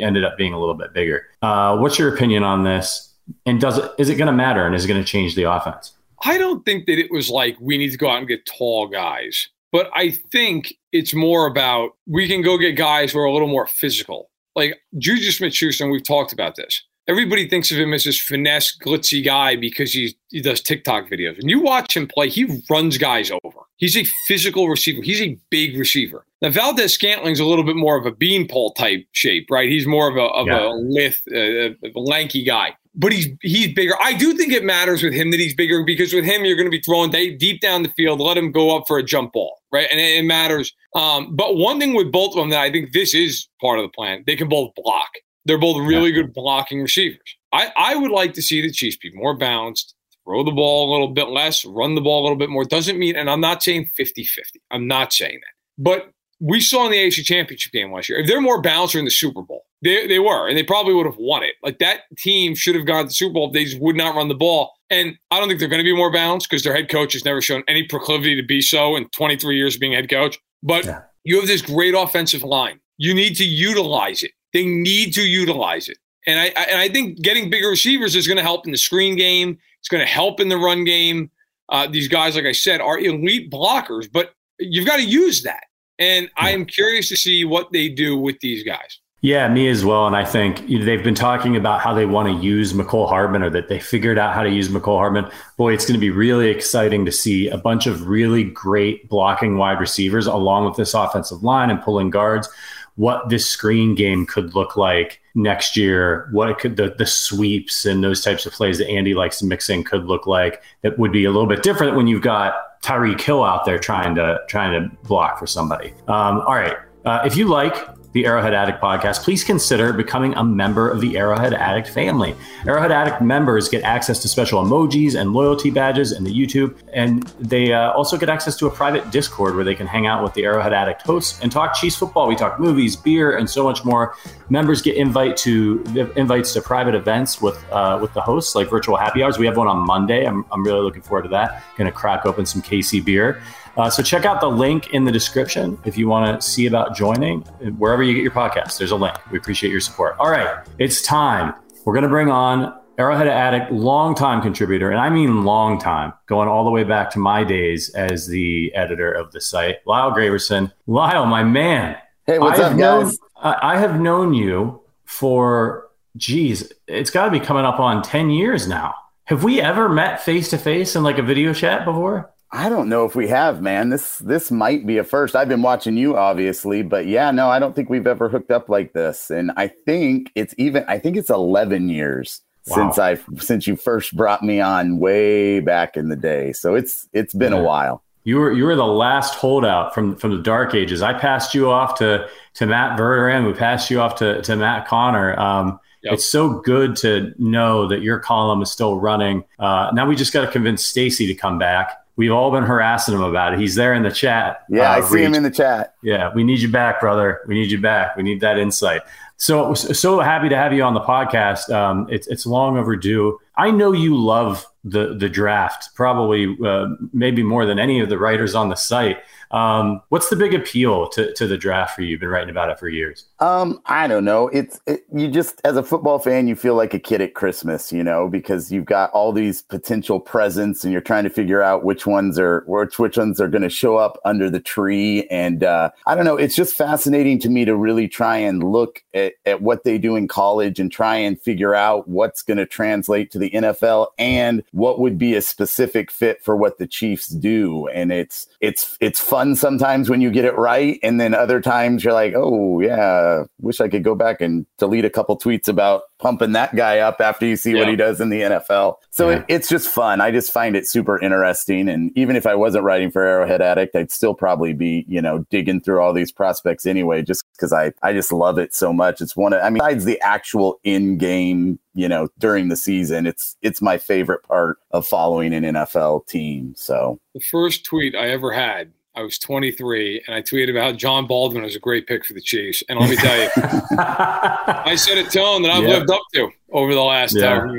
ended 0.02 0.24
up 0.24 0.38
being 0.38 0.54
a 0.54 0.60
little 0.60 0.74
bit 0.74 0.94
bigger? 0.94 1.28
Uh, 1.42 1.78
what's 1.78 2.00
your 2.00 2.14
opinion 2.14 2.44
on 2.44 2.64
this? 2.64 3.14
And 3.46 3.60
does 3.60 3.78
it, 3.78 3.92
is 3.98 4.10
it 4.10 4.16
going 4.16 4.28
to 4.28 4.34
matter 4.34 4.66
and 4.66 4.74
is 4.74 4.86
it 4.86 4.88
going 4.88 5.02
to 5.02 5.08
change 5.08 5.36
the 5.36 5.44
offense? 5.44 5.95
I 6.24 6.38
don't 6.38 6.64
think 6.66 6.86
that 6.86 7.00
it 7.00 7.12
was 7.12 7.30
like 7.30 7.58
we 7.60 7.78
need 7.78 7.92
to 7.92 7.98
go 7.98 8.10
out 8.10 8.20
and 8.20 8.28
get 8.28 8.46
tall 8.46 8.88
guys, 8.88 9.50
but 9.72 9.90
I 9.94 10.12
think 10.12 10.74
it's 10.92 11.14
more 11.14 11.48
about 11.48 11.92
we 12.08 12.28
can 12.28 12.42
go 12.42 12.58
get 12.58 12.74
guys 12.74 13.12
who 13.12 13.20
are 13.20 13.26
a 13.26 13.34
little 13.34 13.48
more 13.48 13.68
physical. 13.68 14.30
Like 14.56 14.80
Juju 14.98 15.32
Smith 15.32 15.54
Schuster, 15.54 15.84
and 15.84 15.92
we've 15.92 16.04
talked 16.04 16.32
about 16.32 16.56
this 16.56 16.84
everybody 17.08 17.48
thinks 17.48 17.72
of 17.72 17.78
him 17.78 17.94
as 17.94 18.04
this 18.04 18.20
finesse, 18.20 18.78
glitzy 18.78 19.24
guy 19.24 19.56
because 19.56 19.94
he 19.94 20.16
he 20.30 20.42
does 20.42 20.62
TikTok 20.62 21.10
videos. 21.10 21.40
And 21.40 21.50
you 21.50 21.60
watch 21.62 21.96
him 21.96 22.08
play, 22.08 22.30
he 22.30 22.62
runs 22.70 22.98
guys 22.98 23.32
over. 23.44 23.60
He's 23.78 23.98
a 23.98 24.06
physical 24.28 24.70
receiver. 24.70 25.02
He's 25.02 25.22
a 25.22 25.38
big 25.50 25.78
receiver. 25.78 26.26
Now 26.42 26.50
Valdes-Scantling's 26.50 27.40
a 27.40 27.46
little 27.46 27.64
bit 27.64 27.76
more 27.76 27.98
of 27.98 28.06
a 28.06 28.12
beanpole 28.12 28.74
type 28.74 29.06
shape, 29.12 29.48
right? 29.50 29.70
He's 29.70 29.88
more 29.88 30.10
of 30.10 30.18
a 30.18 30.22
of 30.22 30.48
yeah. 30.48 30.68
a 30.68 30.72
lithe, 30.74 31.16
uh, 31.34 31.90
a 31.96 32.00
lanky 32.00 32.44
guy. 32.44 32.76
But 32.98 33.12
he's 33.12 33.28
he's 33.42 33.74
bigger. 33.74 33.94
I 34.02 34.14
do 34.14 34.36
think 34.36 34.54
it 34.54 34.64
matters 34.64 35.04
with 35.04 35.14
him 35.14 35.32
that 35.32 35.40
he's 35.40 35.54
bigger 35.54 35.84
because 35.84 36.14
with 36.14 36.24
him 36.24 36.46
you're 36.46 36.56
going 36.56 36.68
to 36.68 36.72
be 36.72 36.82
throwing 36.82 37.12
deep 37.12 37.60
down 37.62 37.84
the 37.84 37.90
field. 37.90 38.22
Let 38.22 38.38
him 38.38 38.52
go 38.52 38.76
up 38.76 38.86
for 38.88 38.98
a 38.98 39.04
jump 39.04 39.34
ball, 39.34 39.60
right? 39.72 39.88
And 39.92 40.00
it, 40.00 40.20
it 40.20 40.24
matters. 40.24 40.74
Um, 40.96 41.36
but 41.36 41.58
one 41.58 41.80
thing 41.80 41.94
with 41.94 42.12
both 42.12 42.32
of 42.32 42.38
them 42.38 42.50
that 42.52 42.62
I 42.62 42.72
think 42.72 42.94
this 42.94 43.14
is 43.14 43.48
part 43.60 43.80
of 43.80 43.84
the 43.84 43.90
plan, 43.90 44.24
they 44.26 44.36
can 44.36 44.48
both 44.48 44.74
block. 44.76 45.10
They're 45.46 45.60
both 45.60 45.78
really 45.78 46.12
good 46.12 46.34
blocking 46.34 46.82
receivers. 46.82 47.36
I, 47.54 47.72
I 47.78 47.96
would 47.96 48.12
like 48.12 48.34
to 48.34 48.42
see 48.42 48.62
the 48.62 48.72
Chiefs 48.72 48.98
be 48.98 49.12
more 49.14 49.38
balanced, 49.38 49.94
throw 50.26 50.44
the 50.44 50.52
ball 50.52 50.90
a 50.90 50.92
little 50.92 51.10
bit 51.10 51.30
less, 51.30 51.64
run 51.64 51.96
the 51.96 52.02
ball 52.02 52.22
a 52.22 52.24
little 52.24 52.38
bit 52.38 52.50
more. 52.50 52.66
Doesn't 52.66 52.98
mean, 52.98 53.16
and 53.16 53.30
I'm 53.30 53.42
not 53.42 53.62
saying 53.62 53.92
50 53.96 54.24
50. 54.24 54.62
I'm 54.72 54.88
not 54.88 55.14
saying 55.14 55.40
that. 55.42 55.82
But 55.82 56.12
we 56.40 56.60
saw 56.60 56.86
in 56.86 56.92
the 56.92 56.98
AFC 56.98 57.24
Championship 57.24 57.72
game 57.72 57.94
last 57.94 58.10
year, 58.10 58.20
if 58.20 58.28
they're 58.28 58.42
more 58.42 58.62
balanced 58.62 58.96
in 58.96 59.06
the 59.06 59.12
Super 59.12 59.42
Bowl, 59.42 59.55
they, 59.82 60.08
they 60.08 60.20
were, 60.20 60.48
and 60.48 60.58
they 60.58 60.64
probably 60.64 60.94
would 60.94 61.06
have 61.06 61.18
won 61.18 61.44
it. 61.44 61.56
Like 61.64 61.80
that 61.80 62.02
team 62.18 62.56
should 62.56 62.76
have 62.76 62.86
gone 62.86 63.04
to 63.04 63.08
the 63.08 63.14
Super 63.14 63.34
Bowl 63.34 63.48
if 63.48 63.54
they 63.54 63.66
just 63.66 63.80
would 63.80 63.96
not 63.96 64.16
run 64.16 64.28
the 64.28 64.36
ball. 64.36 64.74
And 64.90 65.18
I 65.32 65.40
don't 65.40 65.48
think 65.48 65.60
they're 65.60 65.70
going 65.70 65.84
to 65.84 65.84
be 65.84 65.96
more 65.96 66.12
balanced 66.12 66.50
because 66.50 66.64
their 66.64 66.76
head 66.76 66.90
coach 66.90 67.14
has 67.14 67.26
never 67.26 67.42
shown 67.42 67.64
any 67.68 67.84
proclivity 67.84 68.36
to 68.36 68.44
be 68.44 68.62
so 68.62 68.96
in 68.96 69.10
23 69.10 69.56
years 69.56 69.76
of 69.76 69.82
being 69.82 69.94
head 69.94 70.10
coach. 70.10 70.40
But 70.64 70.86
yeah. 70.86 71.02
you 71.24 71.38
have 71.38 71.48
this 71.48 71.62
great 71.62 71.94
offensive 71.96 72.44
line. 72.44 72.80
You 72.98 73.14
need 73.14 73.36
to 73.38 73.46
utilize 73.46 74.24
it. 74.24 74.32
They 74.54 74.66
need 74.66 75.14
to 75.16 75.22
utilize 75.22 75.90
it. 75.90 75.98
And 76.28 76.40
I, 76.40 76.46
I 76.46 76.64
and 76.64 76.80
I 76.80 76.90
think 76.90 77.22
getting 77.22 77.50
bigger 77.50 77.70
receivers 77.70 78.16
is 78.16 78.28
going 78.28 78.38
to 78.38 78.44
help 78.44 78.66
in 78.66 78.72
the 78.72 78.78
screen 78.78 79.16
game. 79.16 79.58
It's 79.80 79.90
going 79.90 80.02
to 80.02 80.12
help 80.12 80.40
in 80.40 80.50
the 80.50 80.58
run 80.58 80.84
game. 80.84 81.30
Uh, 81.70 81.88
these 81.88 82.08
guys, 82.08 82.36
like 82.36 82.46
I 82.46 82.52
said, 82.52 82.82
are 82.82 83.00
elite 83.00 83.52
blockers, 83.52 84.12
but 84.12 84.34
you've 84.60 84.88
got 84.88 84.98
to 84.98 85.04
use 85.04 85.44
that. 85.44 85.64
And 85.98 86.30
I 86.38 86.52
am 86.52 86.66
curious 86.66 87.10
to 87.10 87.16
see 87.16 87.46
what 87.46 87.72
they 87.72 87.90
do 87.90 88.18
with 88.18 88.40
these 88.40 88.64
guys. 88.64 89.00
Yeah, 89.22 89.48
me 89.48 89.70
as 89.70 89.84
well. 89.84 90.06
And 90.06 90.16
I 90.16 90.24
think 90.24 90.68
you 90.70 90.78
know, 90.78 90.86
they've 90.86 91.04
been 91.04 91.16
talking 91.16 91.56
about 91.56 91.82
how 91.82 91.96
they 91.96 92.06
want 92.06 92.28
to 92.28 92.46
use 92.46 92.74
Mecole 92.74 93.10
Hardman 93.10 93.42
or 93.42 93.50
that 93.50 93.70
they 93.70 93.80
figured 93.80 94.20
out 94.20 94.36
how 94.36 94.44
to 94.44 94.50
use 94.50 94.70
Mecole 94.70 94.98
Hardman. 94.98 95.32
Boy, 95.58 95.74
it's 95.74 95.86
going 95.86 95.96
to 95.96 96.00
be 96.00 96.12
really 96.12 96.50
exciting 96.50 97.06
to 97.06 97.12
see 97.12 97.48
a 97.48 97.58
bunch 97.58 97.88
of 97.88 98.08
really 98.08 98.44
great 98.44 99.10
blocking 99.10 99.58
wide 99.58 99.80
receivers 99.80 100.28
along 100.28 100.66
with 100.66 100.76
this 100.76 100.94
offensive 100.94 101.44
line 101.44 101.72
and 101.72 101.82
pulling 101.82 102.12
guards 102.12 102.50
what 102.96 103.28
this 103.30 103.46
screen 103.46 103.94
game 103.94 104.26
could 104.26 104.56
look 104.56 104.78
like 104.78 105.22
next 105.36 105.76
year, 105.76 106.30
what 106.32 106.58
could 106.60 106.78
the, 106.78 106.96
the 106.98 107.06
sweeps 107.06 107.86
and 107.86 108.04
those 108.04 108.24
types 108.24 108.46
of 108.46 108.54
plays 108.54 108.78
that 108.78 108.90
Andy 108.90 109.14
likes 109.14 109.40
to 109.40 109.46
mix 109.46 109.70
in 109.70 109.84
could 109.84 110.06
look 110.06 110.26
like 110.26 110.64
that 110.82 110.98
would 110.98 111.12
be 111.12 111.26
a 111.26 111.32
little 111.32 111.48
bit 111.48 111.62
different 111.62 111.96
when 111.96 112.08
you've 112.08 112.22
got 112.22 112.82
Tyreek 112.82 113.20
Hill 113.20 113.44
out 113.44 113.66
there 113.66 113.78
trying 113.78 114.16
to 114.16 114.40
trying 114.48 114.72
to 114.72 114.96
block 115.08 115.40
for 115.40 115.48
somebody. 115.48 115.94
Um, 116.08 116.40
all 116.42 116.56
right. 116.56 116.78
Uh, 117.04 117.22
if 117.26 117.36
you 117.36 117.48
like 117.48 117.76
the 118.16 118.26
Arrowhead 118.26 118.54
Addict 118.54 118.82
podcast, 118.82 119.24
please 119.24 119.44
consider 119.44 119.92
becoming 119.92 120.34
a 120.36 120.44
member 120.44 120.90
of 120.90 121.02
the 121.02 121.18
Arrowhead 121.18 121.54
Addict 121.54 121.90
family. 121.90 122.34
Arrowhead 122.66 122.90
Addict 122.90 123.22
members 123.22 123.68
get 123.68 123.84
access 123.84 124.20
to 124.22 124.30
special 124.30 124.64
emojis 124.64 125.20
and 125.20 125.34
loyalty 125.34 125.70
badges 125.70 126.14
in 126.14 126.24
the 126.24 126.32
YouTube, 126.32 126.78
and 126.94 127.24
they 127.42 127.74
uh, 127.74 127.92
also 127.92 128.18
get 128.18 128.30
access 128.30 128.56
to 128.56 128.68
a 128.68 128.72
private 128.72 129.12
Discord 129.12 129.54
where 129.56 129.66
they 129.66 129.76
can 129.76 129.86
hang 129.86 130.08
out 130.08 130.24
with 130.24 130.34
the 130.34 130.46
Arrowhead 130.46 130.72
Addict 130.72 131.02
hosts 131.02 131.42
and 131.42 131.52
talk 131.52 131.76
Chiefs 131.76 131.98
football. 131.98 132.30
We 132.30 132.38
talk 132.38 132.58
movies, 132.58 132.96
beer, 132.96 133.36
and 133.36 133.50
so 133.50 133.66
much 133.66 133.84
more. 133.84 134.16
Members 134.48 134.82
get 134.82 134.96
invite 134.96 135.36
to 135.38 135.84
invites 136.16 136.54
to 136.54 136.62
private 136.62 136.96
events 136.96 137.42
with 137.42 137.62
uh, 137.70 138.00
with 138.02 138.14
the 138.14 138.22
hosts, 138.22 138.56
like 138.56 138.70
virtual 138.70 138.96
happy 138.96 139.24
hours. 139.24 139.38
We 139.38 139.46
have 139.46 139.58
one 139.58 139.68
on 139.68 139.86
Monday. 139.86 140.24
I'm, 140.24 140.46
I'm 140.54 140.64
really 140.64 140.80
looking 140.80 141.02
forward 141.02 141.24
to 141.24 141.30
that. 141.30 141.64
Going 141.76 141.92
to 141.92 141.92
crack 141.92 142.26
open 142.26 142.46
some 142.46 142.62
KC 142.62 143.04
beer. 143.04 143.42
Uh, 143.78 143.90
so 143.90 144.02
check 144.02 144.26
out 144.26 144.40
the 144.40 144.50
link 144.50 144.94
in 144.94 145.04
the 145.04 145.12
description 145.12 145.78
if 145.86 145.98
you 145.98 146.08
want 146.08 146.42
to 146.42 146.48
see 146.48 146.66
about 146.66 146.96
joining 146.96 147.42
wherever 147.78 148.02
you 148.02 148.14
get 148.14 148.24
your 148.24 148.32
podcast. 148.32 148.78
There's 148.78 148.92
a 148.92 148.96
link. 148.96 149.16
We 149.32 149.38
appreciate 149.38 149.72
your 149.72 149.82
support. 149.82 150.16
All 150.18 150.30
right, 150.30 150.66
it's 150.80 151.02
time. 151.02 151.54
We're 151.84 151.94
going 151.94 152.04
to 152.04 152.10
bring 152.10 152.30
on 152.30 152.74
Arrowhead 152.98 153.28
Addict, 153.28 153.72
longtime 153.72 154.42
contributor, 154.42 154.90
and 154.90 155.00
I 155.00 155.10
mean 155.10 155.44
long 155.44 155.78
time, 155.78 156.14
going 156.28 156.48
all 156.48 156.64
the 156.64 156.72
way 156.72 156.86
back 156.86 157.10
to 157.12 157.20
my 157.20 157.44
days 157.44 157.94
as 157.94 158.28
the 158.28 158.74
editor 158.74 159.12
of 159.12 159.34
the 159.34 159.42
site, 159.42 159.86
Lyle 159.86 160.12
Graversen. 160.12 160.72
Lyle, 160.88 161.26
my 161.26 161.44
man. 161.44 161.98
Hey, 162.26 162.40
what's 162.40 162.60
up, 162.60 162.78
guys? 162.78 162.78
Known, 162.78 163.56
I 163.62 163.78
have 163.78 164.00
known 164.00 164.34
you 164.34 164.82
for, 165.04 165.90
geez, 166.16 166.72
it's 166.88 167.10
got 167.10 167.26
to 167.26 167.32
be 167.32 167.40
coming 167.40 167.66
up 167.66 167.80
on 167.80 168.02
10 168.02 168.30
years 168.30 168.68
now. 168.68 168.96
Have 169.26 169.44
we 169.44 169.60
ever 169.60 169.90
met 169.90 170.24
face 170.24 170.50
to 170.52 170.58
face 170.58 170.96
in 170.96 171.04
like 171.04 171.18
a 171.18 171.24
video 171.24 171.54
chat 171.54 171.84
before? 171.84 172.32
I 172.52 172.70
don't 172.70 172.90
know 172.90 173.06
if 173.06 173.16
we 173.16 173.28
have, 173.28 173.62
man. 173.62 173.90
This 173.90 174.18
this 174.20 174.52
might 174.52 174.86
be 174.86 174.98
a 174.98 175.04
first. 175.04 175.36
I've 175.36 175.50
been 175.50 175.62
watching 175.62 175.98
you, 175.98 176.16
obviously, 176.16 176.84
but 176.84 177.06
yeah, 177.06 177.32
no, 177.32 177.50
I 177.50 177.60
don't 177.60 177.76
think 177.76 177.90
we've 177.90 178.08
ever 178.08 178.30
hooked 178.30 178.52
up 178.52 178.70
like 178.70 178.94
this. 178.94 179.30
And 179.30 179.52
I 179.58 179.68
think 179.68 180.32
it's 180.36 180.54
even. 180.58 180.86
I 180.88 180.98
think 181.00 181.18
it's 181.18 181.30
eleven 181.30 181.90
years 181.90 182.42
wow. 182.68 182.76
since 182.76 183.00
I've 183.00 183.26
since 183.40 183.68
you 183.68 183.76
first 183.76 184.16
brought 184.16 184.44
me 184.44 184.62
on 184.62 185.00
way 185.00 185.60
back 185.60 185.98
in 185.98 186.10
the 186.10 186.16
day. 186.16 186.54
So 186.54 186.76
it's 186.76 187.10
it's 187.14 187.34
been 187.34 187.54
yeah. 187.54 187.60
a 187.60 187.64
while. 187.64 188.04
You 188.24 188.38
were 188.38 188.54
you 188.54 188.64
were 188.66 188.76
the 188.76 188.86
last 188.86 189.36
holdout 189.36 189.94
from 189.94 190.16
from 190.16 190.32
the 190.32 190.42
dark 190.42 190.74
ages. 190.74 191.02
I 191.02 191.14
passed 191.14 191.54
you 191.54 191.70
off 191.70 191.98
to 192.00 192.30
to 192.56 192.66
Matt 192.66 192.98
Verderame. 192.98 193.48
We 193.48 193.54
passed 193.54 193.90
you 193.90 194.00
off 194.00 194.16
to 194.18 194.42
to 194.44 194.56
Matt 194.56 194.88
Connor. 194.88 195.38
Um, 195.40 195.80
Yep. 196.06 196.14
It's 196.14 196.30
so 196.30 196.60
good 196.60 196.96
to 196.98 197.34
know 197.40 197.88
that 197.88 198.04
your 198.04 198.20
column 198.20 198.62
is 198.62 198.70
still 198.70 199.00
running. 199.00 199.44
Uh, 199.58 199.90
now 199.92 200.06
we 200.06 200.16
just 200.16 200.32
got 200.32 200.46
to 200.46 200.52
convince 200.52 200.86
Stacy 200.86 201.26
to 201.26 201.34
come 201.34 201.58
back. 201.58 201.98
We've 202.18 202.32
all 202.32 202.52
been 202.52 202.64
harassing 202.64 203.14
him 203.14 203.22
about 203.22 203.54
it. 203.54 203.60
He's 203.60 203.76
there 203.76 203.94
in 203.94 204.04
the 204.04 204.12
chat. 204.12 204.64
Yeah, 204.70 204.92
uh, 204.92 204.98
I 204.98 205.02
see 205.02 205.16
reach. 205.16 205.26
him 205.26 205.34
in 205.34 205.44
the 205.44 205.52
chat. 205.52 205.96
Yeah, 206.02 206.32
we 206.34 206.44
need 206.44 206.62
you 206.62 206.70
back, 206.70 207.02
brother. 207.02 207.42
We 207.48 207.56
need 207.56 207.70
you 207.70 207.80
back. 207.80 208.16
We 208.16 208.24
need 208.24 208.40
that 208.42 208.58
insight. 208.58 209.02
So 209.38 209.74
so 209.74 210.22
happy 210.22 210.48
to 210.48 210.56
have 210.56 210.72
you 210.72 210.84
on 210.84 210.94
the 210.94 211.02
podcast. 211.02 211.70
Um, 211.70 212.08
it's 212.10 212.28
it's 212.28 212.46
long 212.46 212.78
overdue. 212.78 213.38
I 213.58 213.70
know 213.70 213.92
you 213.92 214.16
love 214.16 214.66
the 214.86 215.14
the 215.14 215.28
draft, 215.28 215.90
probably 215.96 216.56
uh, 216.66 216.88
maybe 217.12 217.44
more 217.44 217.66
than 217.66 217.78
any 217.80 218.00
of 218.00 218.08
the 218.08 218.18
writers 218.18 218.56
on 218.56 218.70
the 218.70 218.76
site. 218.76 219.18
Um, 219.56 220.02
what's 220.10 220.30
the 220.30 220.36
big 220.36 220.54
appeal 220.54 221.08
to, 221.12 221.34
to 221.34 221.48
the 221.48 221.58
draft 221.58 221.96
for 221.96 222.02
you? 222.02 222.10
You've 222.10 222.20
been 222.20 222.28
writing 222.28 222.50
about 222.50 222.70
it 222.70 222.78
for 222.78 222.90
years. 222.90 223.24
Um, 223.40 223.82
I 223.86 224.06
don't 224.06 224.26
know. 224.26 224.50
It's 224.50 224.82
it, 224.86 225.06
you 225.14 225.30
just 225.30 225.62
as 225.64 225.78
a 225.78 225.84
football 225.84 226.20
fan, 226.20 226.50
you 226.50 226.58
feel 226.58 226.76
like 226.76 226.94
a 226.94 227.00
kid 227.00 227.22
at 227.22 227.36
Christmas, 227.36 227.90
you 227.94 228.04
know, 228.04 228.28
because 228.28 228.70
you've 228.70 228.84
got 228.84 229.12
all 229.12 229.32
these 229.32 229.62
potential 229.62 230.20
presents, 230.20 230.84
and 230.84 230.92
you're 230.92 231.02
trying 231.02 231.24
to 231.24 231.30
figure 231.30 231.62
out 231.62 231.86
which 231.86 232.06
ones 232.06 232.38
are 232.38 232.66
which 232.68 233.00
which 233.00 233.18
ones 233.18 233.40
are 233.40 233.48
going 233.48 233.62
to 233.62 233.70
show 233.70 233.96
up 233.96 234.20
under 234.26 234.50
the 234.50 234.60
tree. 234.60 235.26
And 235.32 235.64
uh, 235.64 235.92
I 236.06 236.16
don't 236.16 236.26
know. 236.26 236.36
It's 236.36 236.56
just 236.56 236.76
fascinating 236.76 237.40
to 237.40 237.50
me 237.50 237.64
to 237.64 237.78
really 237.78 238.10
try 238.10 238.36
and 238.36 238.62
look 238.62 239.04
at, 239.14 239.36
at 239.46 239.62
what 239.62 239.86
they 239.86 239.98
do 239.98 240.18
in 240.18 240.28
college 240.28 240.82
and 240.82 240.92
try 240.92 241.16
and 241.16 241.40
figure 241.40 241.74
out 241.74 242.10
what's 242.10 242.42
going 242.42 242.58
to 242.58 242.66
translate 242.66 243.32
to 243.32 243.40
the 243.40 243.52
NFL 243.52 244.08
and 244.18 244.64
what 244.72 245.00
would 245.00 245.18
be 245.18 245.34
a 245.34 245.42
specific 245.42 246.12
fit 246.12 246.44
for 246.44 246.58
what 246.58 246.78
the 246.78 246.88
Chiefs 246.88 247.28
do. 247.28 247.88
And 247.88 248.12
it's 248.12 248.48
it's 248.60 248.98
it's 249.00 249.22
fun 249.22 249.45
sometimes 249.54 250.10
when 250.10 250.22
you 250.22 250.32
get 250.32 250.46
it 250.46 250.56
right. 250.58 250.98
And 251.04 251.20
then 251.20 251.34
other 251.34 251.60
times 251.60 252.04
you're 252.04 252.14
like, 252.14 252.34
oh, 252.36 252.80
yeah, 252.80 253.44
wish 253.60 253.82
I 253.82 253.90
could 253.90 254.04
go 254.04 254.16
back 254.16 254.40
and 254.40 254.66
delete 254.78 255.04
a 255.04 255.10
couple 255.10 255.38
tweets 255.38 255.68
about 255.68 256.04
pumping 256.18 256.54
that 256.54 256.76
guy 256.76 257.00
up 257.00 257.20
after 257.20 257.46
you 257.46 257.58
see 257.58 257.74
yeah. 257.74 257.80
what 257.80 257.90
he 257.90 257.96
does 257.96 258.22
in 258.22 258.30
the 258.30 258.42
NFL. 258.42 258.96
So 259.12 259.30
yeah. 259.30 259.38
it, 259.40 259.46
it's 259.50 259.70
just 259.70 259.90
fun. 259.90 260.22
I 260.22 260.32
just 260.32 260.54
find 260.54 260.76
it 260.76 260.88
super 260.88 261.20
interesting. 261.20 261.90
And 261.90 262.12
even 262.18 262.36
if 262.36 262.48
I 262.48 262.56
wasn't 262.56 262.86
writing 262.86 263.12
for 263.12 263.24
Arrowhead 263.24 263.62
Addict, 263.62 263.96
I'd 263.96 264.12
still 264.12 264.34
probably 264.34 264.74
be, 264.74 265.06
you 265.08 265.22
know, 265.22 265.46
digging 265.50 265.82
through 265.82 266.00
all 266.00 266.14
these 266.14 266.32
prospects 266.32 266.86
anyway, 266.86 267.22
just 267.22 267.44
because 267.54 267.74
I, 267.74 267.92
I 268.02 268.14
just 268.14 268.32
love 268.32 268.58
it 268.58 268.74
so 268.74 268.94
much. 268.94 269.22
It's 269.22 269.36
one 269.36 269.54
of, 269.54 269.62
I 269.62 269.70
mean, 269.70 269.80
besides 269.80 270.06
the 270.06 270.20
actual 270.22 270.80
in 270.84 271.18
game, 271.18 271.80
you 271.94 272.08
know, 272.08 272.30
during 272.40 272.70
the 272.70 272.76
season, 272.76 273.28
it's, 273.28 273.58
it's 273.62 273.82
my 273.82 273.98
favorite 273.98 274.44
part 274.44 274.78
of 274.92 275.06
following 275.06 275.54
an 275.54 275.64
NFL 275.64 276.28
team. 276.28 276.74
So 276.78 277.20
the 277.34 277.42
first 277.42 277.86
tweet 277.86 278.16
I 278.16 278.30
ever 278.30 278.52
had 278.52 278.92
I 279.16 279.22
was 279.22 279.40
23 279.40 280.24
and 280.28 280.36
I 280.36 280.42
tweeted 280.42 280.70
about 280.70 280.98
Jon 280.98 281.26
Baldwin 281.26 281.64
was 281.64 281.76
a 281.76 281.80
great 281.80 282.08
pick 282.08 282.26
for 282.26 282.34
the 282.34 282.42
Chiefs. 282.42 282.84
And 282.90 283.00
let 283.00 283.10
me 283.10 283.16
tell 283.16 283.38
you, 283.38 283.50
I 283.98 284.96
set 284.98 285.18
a 285.18 285.30
tone 285.30 285.62
that 285.62 285.72
I've 285.72 285.84
yeah. 285.84 285.90
lived 285.90 286.12
up 286.12 286.22
to 286.34 286.50
over 286.72 286.94
the 286.94 287.02
last 287.02 287.36
yeah. 287.36 287.60
uh, 287.60 287.74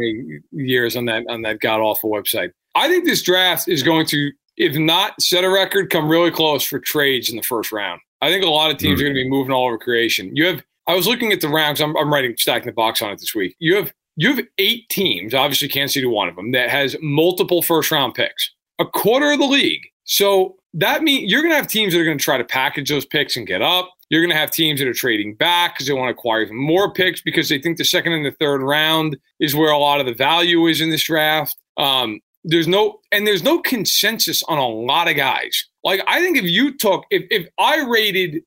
years 0.52 0.96
on 0.96 1.04
that 1.06 1.24
on 1.28 1.42
that 1.42 1.60
god 1.60 1.80
awful 1.80 2.10
website. 2.10 2.52
I 2.74 2.88
think 2.88 3.04
this 3.04 3.22
draft 3.22 3.68
is 3.68 3.82
going 3.82 4.06
to, 4.06 4.32
if 4.56 4.76
not 4.76 5.20
set 5.20 5.44
a 5.44 5.50
record, 5.50 5.90
come 5.90 6.08
really 6.08 6.30
close 6.30 6.64
for 6.64 6.78
trades 6.78 7.30
in 7.30 7.36
the 7.36 7.42
first 7.42 7.72
round. 7.72 8.00
I 8.22 8.30
think 8.30 8.44
a 8.44 8.48
lot 8.48 8.70
of 8.70 8.78
teams 8.78 8.98
mm. 8.98 9.02
are 9.02 9.06
going 9.06 9.16
to 9.16 9.22
be 9.22 9.28
moving 9.28 9.52
all 9.52 9.66
over 9.66 9.78
creation. 9.78 10.34
You 10.34 10.46
have, 10.46 10.62
I 10.86 10.94
was 10.94 11.06
looking 11.06 11.32
at 11.32 11.40
the 11.40 11.48
rounds. 11.48 11.80
I'm, 11.80 11.96
I'm 11.96 12.12
writing 12.12 12.34
stacking 12.38 12.66
the 12.66 12.72
box 12.72 13.02
on 13.02 13.10
it 13.10 13.18
this 13.18 13.34
week. 13.34 13.56
You 13.58 13.76
have 13.76 13.92
you 14.16 14.34
have 14.34 14.44
eight 14.56 14.88
teams. 14.88 15.34
Obviously, 15.34 15.68
Kansas 15.68 15.94
City 15.94 16.06
one 16.06 16.28
of 16.28 16.36
them 16.36 16.52
that 16.52 16.70
has 16.70 16.96
multiple 17.02 17.60
first 17.60 17.90
round 17.90 18.14
picks. 18.14 18.50
A 18.78 18.86
quarter 18.86 19.30
of 19.32 19.38
the 19.38 19.46
league. 19.46 19.82
So 20.06 20.56
that 20.72 21.02
means 21.02 21.30
you're 21.30 21.42
going 21.42 21.52
to 21.52 21.56
have 21.56 21.66
teams 21.66 21.92
that 21.92 22.00
are 22.00 22.04
going 22.04 22.18
to 22.18 22.24
try 22.24 22.38
to 22.38 22.44
package 22.44 22.88
those 22.88 23.04
picks 23.04 23.36
and 23.36 23.46
get 23.46 23.60
up. 23.60 23.92
You're 24.08 24.22
going 24.22 24.30
to 24.30 24.36
have 24.36 24.50
teams 24.50 24.78
that 24.80 24.88
are 24.88 24.94
trading 24.94 25.34
back 25.34 25.74
because 25.74 25.88
they 25.88 25.92
want 25.92 26.08
to 26.08 26.12
acquire 26.12 26.42
even 26.42 26.56
more 26.56 26.92
picks 26.92 27.20
because 27.20 27.48
they 27.48 27.58
think 27.58 27.76
the 27.76 27.84
second 27.84 28.12
and 28.12 28.24
the 28.24 28.30
third 28.30 28.62
round 28.62 29.16
is 29.40 29.54
where 29.54 29.70
a 29.70 29.78
lot 29.78 30.00
of 30.00 30.06
the 30.06 30.14
value 30.14 30.66
is 30.66 30.80
in 30.80 30.90
this 30.90 31.04
draft. 31.04 31.56
Um, 31.76 32.20
there's 32.44 32.68
no 32.68 33.00
and 33.10 33.26
there's 33.26 33.42
no 33.42 33.60
consensus 33.60 34.42
on 34.44 34.58
a 34.58 34.68
lot 34.68 35.08
of 35.08 35.16
guys. 35.16 35.66
Like 35.82 36.00
I 36.06 36.20
think 36.20 36.38
if 36.38 36.44
you 36.44 36.76
took 36.76 37.04
if 37.10 37.24
if 37.30 37.48
I 37.58 37.84
rated 37.84 38.42